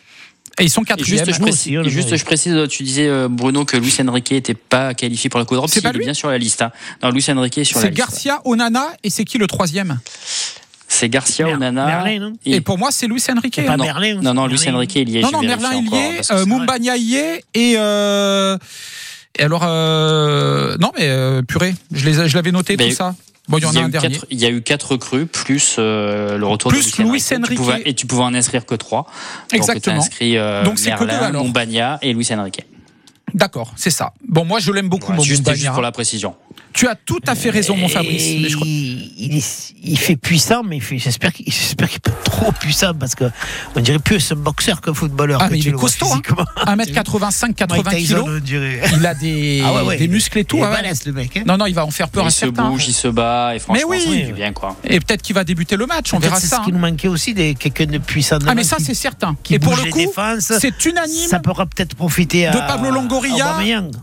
Et 0.60 0.64
ils 0.66 0.70
sont 0.70 0.84
Et 0.84 0.86
quatrième. 0.86 1.26
Juste, 1.26 1.34
je 1.34 1.40
précise, 1.42 1.78
aussi, 1.80 1.90
juste, 1.90 2.16
je 2.16 2.26
précise, 2.26 2.56
tu 2.70 2.84
disais 2.84 3.08
euh, 3.08 3.28
Bruno 3.28 3.66
que 3.66 3.76
Luis 3.76 3.96
Enrique 4.08 4.32
n'était 4.32 4.54
pas 4.54 4.94
qualifié 4.94 5.28
pour 5.30 5.40
la 5.40 5.46
Coupe 5.46 5.56
d'Europe. 5.56 5.70
C'est 5.72 5.80
Si, 5.80 5.84
pas 5.84 5.90
il 5.90 5.96
est 5.96 5.98
lui 5.98 6.06
bien 6.06 6.14
sur 6.14 6.30
la 6.30 6.38
liste. 6.38 6.62
hein. 6.62 6.72
Non, 7.02 7.10
Luis 7.10 7.26
Enrique 7.30 7.58
est 7.58 7.64
sur 7.64 7.78
la 7.78 7.82
C'est 7.82 7.90
liste. 7.90 7.98
Garcia, 7.98 8.42
Onana 8.46 8.86
et 9.04 9.10
c'est 9.10 9.26
qui 9.26 9.38
le 9.40 9.48
troisième? 9.48 10.00
C'est 10.88 11.10
Garcia, 11.10 11.46
Mer- 11.48 11.56
Onana. 11.56 11.86
Merlin, 11.88 12.20
non 12.20 12.34
Et 12.46 12.62
pour 12.62 12.78
moi, 12.78 12.90
c'est 12.92 13.08
Luis 13.08 13.24
Enrique. 13.36 13.56
C'est 13.56 13.64
pas 13.64 13.74
hein. 13.74 13.78
non, 13.78 13.84
Merlin, 13.86 14.22
non, 14.22 14.34
non, 14.36 14.44
c'est 14.56 14.66
Luis. 14.68 14.76
Enrique, 14.76 14.96
il 14.96 15.10
y 15.10 15.18
est. 15.18 15.22
Non, 15.22 15.32
non, 15.32 15.42
Merlin, 15.42 15.74
il 15.74 15.92
y 15.92 15.96
est, 15.98 16.20
euh, 16.20 16.22
c'est. 16.44 16.46
Mumbagna 16.46 16.98
y 16.98 17.16
est, 17.16 17.44
et, 17.56 17.74
euh, 17.78 18.56
et 19.40 19.42
alors, 19.44 19.64
euh, 19.66 20.78
non, 20.80 20.92
mais 20.96 21.08
euh, 21.10 21.42
purée, 21.42 21.74
je 21.92 22.06
les- 22.08 22.30
je 22.30 22.36
l'avais 22.36 22.52
noté 22.52 22.78
Mais 22.78 22.90
tout 22.90 22.96
ça. 22.96 23.16
Bon, 23.50 23.58
il 23.58 23.64
y 23.64 23.68
en 23.68 23.76
a, 23.76 23.80
un 23.82 23.88
eu 23.88 23.92
dernier. 23.92 24.10
quatre- 24.16 24.26
il 24.30 24.40
y 24.40 24.46
a 24.46 24.50
eu 24.50 24.62
quatre 24.62 24.92
recrues 24.94 25.26
plus 25.26 25.76
euh, 25.78 26.38
le 26.38 26.46
retour 26.46 26.72
Plus 26.72 26.96
de 26.98 27.04
Luis 27.04 27.22
Enrique. 27.36 27.58
Pouvais- 27.58 27.82
et 27.86 27.94
tu 27.94 28.08
pouvais 28.08 28.24
en 28.24 28.34
inscrire 28.34 28.66
que 28.66 28.76
trois. 28.76 29.06
Exactement. 29.52 29.98
Donc, 29.98 30.06
inscrit 30.06 30.38
euh, 30.38 30.64
Donc, 30.64 30.80
c'est 30.80 30.92
que 30.96 31.04
deux, 31.04 31.10
alors. 31.12 31.44
Mumbagna 31.44 32.00
et 32.02 32.14
Luis 32.14 32.28
Enrique. 32.32 32.62
D'accord, 33.34 33.74
c'est 33.76 33.90
ça. 33.90 34.14
Bon, 34.28 34.46
moi, 34.46 34.60
je 34.60 34.72
l'aime 34.72 34.90
beaucoup, 34.90 35.12
mon 35.14 35.24
juste, 35.24 35.50
juste 35.54 35.70
pour 35.72 35.82
la 35.82 35.92
précision. 35.92 36.36
Tu 36.72 36.88
as 36.88 36.96
tout 36.96 37.20
à 37.28 37.36
fait 37.36 37.50
raison, 37.52 37.76
mon 37.78 37.88
Fabrice. 37.88 38.24
Et 38.24 38.40
mais 38.42 38.50
je 38.50 38.56
crois- 38.56 38.68
il, 38.68 39.38
est- 39.38 39.74
il 39.84 39.98
fait 39.98 40.16
puissant, 40.16 40.64
mais 40.64 40.80
j'espère 40.80 41.32
qu'il 41.32 41.46
peut 41.78 41.86
être 41.86 42.24
trop 42.24 42.52
puissant 42.52 42.94
parce 43.00 43.14
que 43.14 43.26
on 43.76 43.80
dirait 43.80 44.00
plus 44.00 44.32
un 44.32 44.36
boxeur 44.36 44.82
qu'un 44.82 44.94
footballeur. 44.94 45.40
Ah, 45.42 45.46
quand 45.46 45.52
mais 45.52 45.60
tu 45.60 45.70
il 45.70 45.74
est 45.76 45.78
costaud, 45.78 46.08
hein. 46.08 46.20
physiquement. 46.24 46.46
1m85, 46.66 47.54
80 47.54 47.84
Mike 47.84 47.96
Tyson, 47.98 48.16
kilos. 48.24 48.30
on 48.38 48.40
dirait. 48.40 48.82
Il 48.98 49.06
a 49.06 49.14
des, 49.14 49.62
Ah 49.66 49.74
ouais, 49.74 49.82
ouais. 49.84 49.98
des 49.98 50.08
muscles 50.08 50.40
et 50.40 50.46
tout. 50.46 50.58
Il 50.58 50.64
ouais. 50.64 50.70
balèze, 50.72 51.06
le 51.06 51.14
mec. 51.14 51.38
hein. 51.38 51.44
Non, 51.46 51.58
non, 51.58 51.68
il 51.68 51.76
va 51.76 51.86
en 51.86 51.92
faire 51.92 52.10
peur 52.10 52.24
il 52.24 52.28
à 52.28 52.32
se 52.32 52.40
certains. 52.40 52.70
bouge, 52.70 52.88
il 52.88 52.94
se 52.94 53.08
bat 53.08 53.56
et 53.56 53.60
franchement, 53.60 53.84
oui. 53.88 54.02
ça 54.02 54.10
fait 54.12 54.22
du 54.24 54.34
bien 54.34 54.52
quoi. 54.54 54.76
Et 54.84 55.00
peut-être 55.00 55.22
qu'il 55.22 55.36
va 55.36 55.44
débuter 55.44 55.76
le 55.78 55.86
match, 55.86 56.12
on 56.14 56.20
verra 56.20 56.40
c'est 56.40 56.48
ça. 56.48 56.58
ce 56.58 56.62
qui 56.64 56.70
hein. 56.72 56.74
nous 56.74 56.80
manquait 56.80 57.08
aussi, 57.08 57.34
des- 57.36 57.54
quelqu'un 57.54 57.86
de 57.86 58.00
puissant. 58.00 58.40
Ah, 58.48 58.56
mais 58.56 58.64
ça, 58.64 58.78
qui- 58.78 58.86
c'est 58.86 58.94
certain. 58.96 59.36
qui 59.44 59.54
Et 59.56 59.60
pour 59.60 59.76
le 59.76 59.92
coup, 59.92 60.12
c'est 60.40 60.86
unanime 60.86 61.28
Ça 61.30 61.40
pourra 61.40 61.66
peut-être 61.68 61.96
profiter 61.96 62.48
à, 62.48 62.52
de 62.52 62.58
Pablo 62.58 62.90
Longoria 62.90 63.23
Aubameyang. 63.32 63.94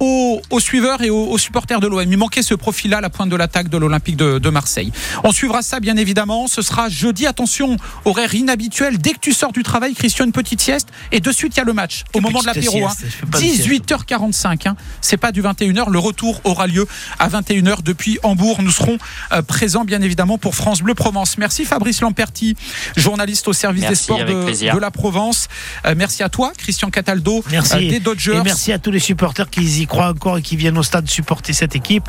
Aux, 0.00 0.40
aux 0.50 0.60
suiveurs 0.60 1.02
et 1.02 1.10
aux, 1.10 1.26
aux 1.30 1.38
supporters 1.38 1.78
de 1.80 1.86
l'OM. 1.86 2.02
Il 2.10 2.16
manquait 2.18 2.42
ce 2.42 2.54
profil-là 2.54 2.98
à 2.98 3.00
la 3.00 3.10
pointe 3.10 3.28
de 3.28 3.36
l'attaque 3.36 3.68
de 3.68 3.76
l'Olympique 3.76 4.16
de, 4.16 4.38
de 4.38 4.50
Marseille. 4.50 4.92
On 5.24 5.32
suivra 5.32 5.62
ça, 5.62 5.78
bien 5.80 5.96
évidemment. 5.96 6.48
Ce 6.48 6.62
sera 6.62 6.88
jeudi. 6.88 7.26
Attention, 7.26 7.76
horaire 8.04 8.34
inhabituel. 8.34 8.98
Dès 8.98 9.12
que 9.12 9.18
tu 9.20 9.32
sors 9.32 9.52
du 9.52 9.62
travail, 9.62 9.94
Christian, 9.94 10.24
une 10.24 10.32
petite 10.32 10.60
sieste. 10.60 10.88
Et 11.12 11.20
de 11.20 11.30
suite, 11.32 11.54
il 11.56 11.58
y 11.58 11.60
a 11.62 11.64
le 11.64 11.72
match. 11.72 12.04
Au 12.14 12.20
moment 12.20 12.40
de 12.40 12.46
l'apéro. 12.46 12.84
hein. 12.86 12.92
je 13.00 13.06
fais 13.06 13.26
pas 13.26 13.38
de 13.38 13.44
sieste. 13.44 13.68
18h45. 13.68 14.68
Hein. 14.68 14.76
C'est 15.00 15.16
pas 15.18 15.32
du 15.32 15.42
21h. 15.42 15.90
Le 15.90 15.98
retour 15.98 16.40
aura 16.44 16.66
lieu 16.66 16.86
à 17.18 17.28
21h 17.28 17.82
depuis 17.82 18.18
Hambourg. 18.22 18.62
Nous 18.62 18.70
serons 18.70 18.98
euh, 19.32 19.42
présents, 19.42 19.84
bien 19.84 20.00
évidemment, 20.02 20.38
pour 20.38 20.54
France 20.54 20.80
Bleu 20.82 20.94
Provence. 20.94 21.36
Merci 21.38 21.64
Fabrice 21.64 22.00
Lamperti, 22.00 22.56
journaliste 22.96 23.48
au 23.48 23.52
service 23.52 23.82
Merci, 23.82 23.90
des 23.92 24.02
sports 24.02 24.18
de, 24.24 24.74
de 24.74 24.78
la 24.80 24.90
Provence. 24.90 25.48
Euh, 25.86 25.94
merci 25.96 26.22
à 26.22 26.28
toi, 26.28 26.52
Christian 26.56 26.90
Cataldo, 26.90 27.44
Merci. 27.50 27.74
euh, 27.74 27.90
des 27.90 28.00
Dodgers. 28.00 28.36
Et 28.38 28.42
merci 28.42 28.72
à 28.72 28.78
tous 28.78 28.90
les 28.90 28.98
supporters 28.98 29.48
qui 29.50 29.60
y 29.62 29.86
croient 29.90 30.08
encore 30.08 30.38
et 30.38 30.42
qui 30.42 30.56
viennent 30.56 30.78
au 30.78 30.82
stade 30.82 31.06
supporter 31.10 31.52
cette 31.52 31.76
équipe. 31.76 32.04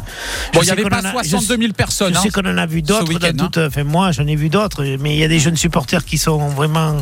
Bon, 0.53 0.61
il 0.61 0.65
n'y 0.65 0.71
avait 0.71 0.83
pas 0.83 1.01
en 1.01 1.05
a- 1.05 1.11
62 1.11 1.57
000 1.57 1.73
personnes. 1.73 2.13
Je 2.13 2.19
hein, 2.19 2.21
sais 2.23 2.29
qu'on 2.29 2.45
en 2.49 2.57
a 2.57 2.65
vu 2.65 2.81
d'autres. 2.81 3.03
toutes- 3.33 3.57
Enfin, 3.57 3.83
moi, 3.83 4.11
j'en 4.13 4.25
ai 4.27 4.35
vu 4.37 4.47
d'autres, 4.49 4.83
mais 4.99 5.15
il 5.15 5.19
y 5.19 5.23
a 5.23 5.27
des 5.27 5.39
jeunes 5.39 5.57
supporters 5.57 6.05
qui 6.05 6.17
sont 6.17 6.47
vraiment 6.49 6.95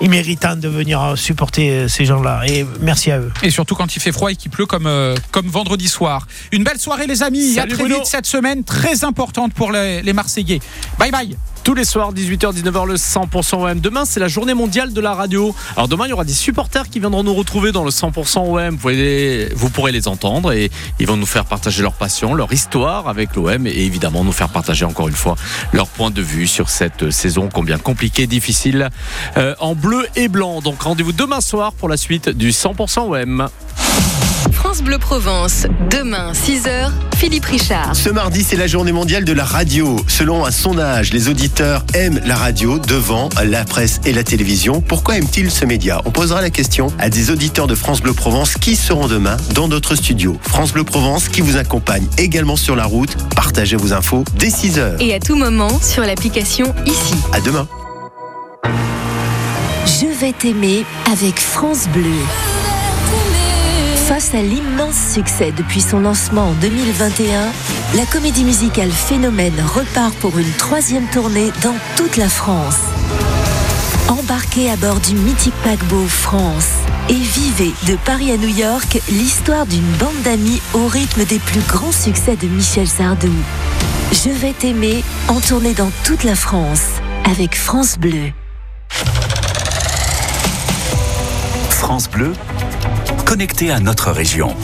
imméritants 0.00 0.56
de 0.56 0.68
venir 0.68 1.14
supporter 1.16 1.88
ces 1.88 2.04
gens-là. 2.04 2.42
Et 2.48 2.66
merci 2.80 3.10
à 3.12 3.18
eux. 3.20 3.30
Et 3.42 3.50
surtout 3.50 3.74
quand 3.76 3.94
il 3.94 4.00
fait 4.00 4.12
froid 4.12 4.30
et 4.32 4.36
qu'il 4.36 4.50
pleut 4.50 4.66
comme, 4.66 4.86
euh, 4.86 5.14
comme 5.30 5.46
vendredi 5.46 5.88
soir. 5.88 6.26
Une 6.52 6.64
belle 6.64 6.78
soirée 6.80 7.06
les 7.06 7.22
amis. 7.22 7.52
Salut 7.54 7.72
à 7.72 7.74
très 7.74 7.84
Bruno. 7.84 7.96
vite 7.98 8.06
cette 8.06 8.26
semaine 8.26 8.64
très 8.64 9.04
importante 9.04 9.52
pour 9.54 9.70
les, 9.72 10.02
les 10.02 10.12
Marseillais. 10.12 10.60
Bye 10.98 11.10
bye. 11.10 11.36
Tous 11.64 11.72
les 11.72 11.86
soirs, 11.86 12.12
18h, 12.12 12.52
19h, 12.52 12.86
le 12.86 12.96
100% 12.96 13.54
OM. 13.54 13.80
Demain, 13.80 14.04
c'est 14.04 14.20
la 14.20 14.28
journée 14.28 14.52
mondiale 14.52 14.92
de 14.92 15.00
la 15.00 15.14
radio. 15.14 15.54
Alors 15.78 15.88
demain, 15.88 16.04
il 16.04 16.10
y 16.10 16.12
aura 16.12 16.26
des 16.26 16.34
supporters 16.34 16.90
qui 16.90 17.00
viendront 17.00 17.22
nous 17.22 17.32
retrouver 17.32 17.72
dans 17.72 17.84
le 17.84 17.90
100% 17.90 18.40
OM. 18.40 18.76
Vous, 19.56 19.70
pourrez 19.70 19.90
les 19.90 20.06
entendre 20.06 20.52
et 20.52 20.70
ils 21.00 21.06
vont 21.06 21.16
nous 21.16 21.24
faire 21.24 21.46
partager 21.46 21.80
leur 21.80 21.94
passion, 21.94 22.34
leur 22.34 22.52
histoire 22.52 23.08
avec 23.08 23.34
l'OM 23.34 23.66
et 23.66 23.70
évidemment 23.70 24.24
nous 24.24 24.32
faire 24.32 24.50
partager 24.50 24.84
encore 24.84 25.08
une 25.08 25.14
fois 25.14 25.36
leur 25.72 25.86
point 25.88 26.10
de 26.10 26.20
vue 26.20 26.46
sur 26.46 26.68
cette 26.68 27.10
saison 27.10 27.48
combien 27.50 27.78
compliquée, 27.78 28.26
difficile, 28.26 28.90
euh, 29.38 29.54
en 29.58 29.74
bleu 29.74 30.06
et 30.16 30.28
blanc. 30.28 30.60
Donc 30.60 30.82
rendez-vous 30.82 31.12
demain 31.12 31.40
soir 31.40 31.72
pour 31.72 31.88
la 31.88 31.96
suite 31.96 32.28
du 32.28 32.50
100% 32.50 33.22
OM. 33.22 33.48
France 34.74 34.86
Bleu 34.86 34.98
Provence, 34.98 35.66
demain 35.88 36.32
6h, 36.32 36.90
Philippe 37.16 37.44
Richard. 37.44 37.94
Ce 37.94 38.08
mardi, 38.08 38.42
c'est 38.42 38.56
la 38.56 38.66
journée 38.66 38.90
mondiale 38.90 39.24
de 39.24 39.32
la 39.32 39.44
radio. 39.44 39.94
Selon 40.08 40.44
un 40.44 40.50
sondage, 40.50 41.12
les 41.12 41.28
auditeurs 41.28 41.84
aiment 41.94 42.20
la 42.26 42.34
radio 42.34 42.80
devant 42.80 43.28
la 43.44 43.64
presse 43.64 44.00
et 44.04 44.12
la 44.12 44.24
télévision. 44.24 44.80
Pourquoi 44.80 45.16
aiment-ils 45.16 45.52
ce 45.52 45.64
média? 45.64 46.02
On 46.06 46.10
posera 46.10 46.40
la 46.40 46.50
question 46.50 46.88
à 46.98 47.08
des 47.08 47.30
auditeurs 47.30 47.68
de 47.68 47.76
France 47.76 48.00
Bleu 48.00 48.14
Provence 48.14 48.54
qui 48.54 48.74
seront 48.74 49.06
demain 49.06 49.36
dans 49.54 49.68
notre 49.68 49.94
studio. 49.94 50.36
France 50.42 50.72
Bleu 50.72 50.82
Provence 50.82 51.28
qui 51.28 51.40
vous 51.40 51.56
accompagne 51.56 52.08
également 52.18 52.56
sur 52.56 52.74
la 52.74 52.84
route. 52.84 53.16
Partagez 53.36 53.76
vos 53.76 53.92
infos 53.92 54.24
dès 54.40 54.48
6h. 54.48 54.96
Et 54.98 55.14
à 55.14 55.20
tout 55.20 55.36
moment 55.36 55.80
sur 55.80 56.02
l'application 56.02 56.74
ici. 56.84 57.14
À 57.32 57.40
demain. 57.40 57.68
Je 59.86 60.06
vais 60.18 60.32
t'aimer 60.32 60.84
avec 61.12 61.38
France 61.38 61.86
Bleu. 61.92 62.10
À 64.34 64.42
l'immense 64.42 65.12
succès 65.14 65.52
depuis 65.56 65.80
son 65.80 66.00
lancement 66.00 66.48
en 66.48 66.52
2021, 66.54 67.52
la 67.94 68.04
comédie 68.04 68.42
musicale 68.42 68.90
Phénomène 68.90 69.54
repart 69.64 70.12
pour 70.16 70.36
une 70.36 70.50
troisième 70.54 71.06
tournée 71.06 71.52
dans 71.62 71.76
toute 71.96 72.16
la 72.16 72.28
France. 72.28 72.80
Embarquez 74.08 74.72
à 74.72 74.76
bord 74.76 74.98
du 74.98 75.14
mythique 75.14 75.54
paquebot 75.62 76.06
France 76.08 76.70
et 77.08 77.14
vivez 77.14 77.72
de 77.86 77.96
Paris 78.04 78.32
à 78.32 78.36
New 78.36 78.48
York 78.48 79.00
l'histoire 79.08 79.66
d'une 79.66 79.88
bande 80.00 80.20
d'amis 80.24 80.60
au 80.72 80.88
rythme 80.88 81.24
des 81.26 81.38
plus 81.38 81.62
grands 81.68 81.92
succès 81.92 82.34
de 82.34 82.48
Michel 82.48 82.88
Sardou. 82.88 83.32
Je 84.10 84.30
vais 84.30 84.52
t'aimer 84.52 85.04
en 85.28 85.38
tournée 85.38 85.74
dans 85.74 85.92
toute 86.04 86.24
la 86.24 86.34
France 86.34 86.88
avec 87.30 87.54
France 87.54 87.98
Bleu. 88.00 88.32
France 91.68 92.10
Bleu, 92.10 92.32
connecté 93.24 93.70
à 93.70 93.80
notre 93.80 94.10
région. 94.10 94.54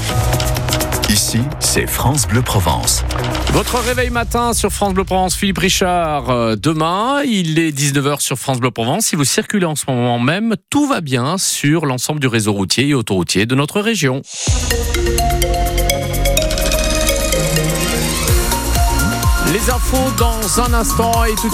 Ici, 1.09 1.41
c'est 1.59 1.87
France 1.87 2.29
Bleu 2.29 2.43
Provence. 2.43 3.05
Votre 3.53 3.79
réveil 3.79 4.11
matin 4.11 4.53
sur 4.53 4.71
France 4.71 4.95
Bleu 4.95 5.05
Provence, 5.05 5.35
Philippe 5.35 5.59
Richard. 5.59 6.31
Euh, 6.31 6.57
demain, 6.57 7.23
il 7.25 7.59
est 7.59 7.73
19h 7.73 8.21
sur 8.21 8.37
France 8.39 8.61
Bleu 8.61 8.71
Provence. 8.71 9.07
Si 9.07 9.17
vous 9.17 9.25
circulez 9.25 9.67
en 9.67 9.75
ce 9.75 9.87
moment 9.89 10.19
même, 10.19 10.55
tout 10.69 10.87
va 10.87 11.01
bien 11.01 11.39
sur 11.39 11.87
l'ensemble 11.87 12.21
du 12.21 12.27
réseau 12.27 12.53
routier 12.53 12.89
et 12.89 12.95
autoroutier 12.95 13.47
de 13.47 13.55
notre 13.55 13.81
région. 13.81 14.23
Les 19.53 19.69
infos 19.69 20.13
dans 20.17 20.61
un 20.61 20.75
instant 20.75 21.25
et 21.25 21.35
tout 21.35 21.49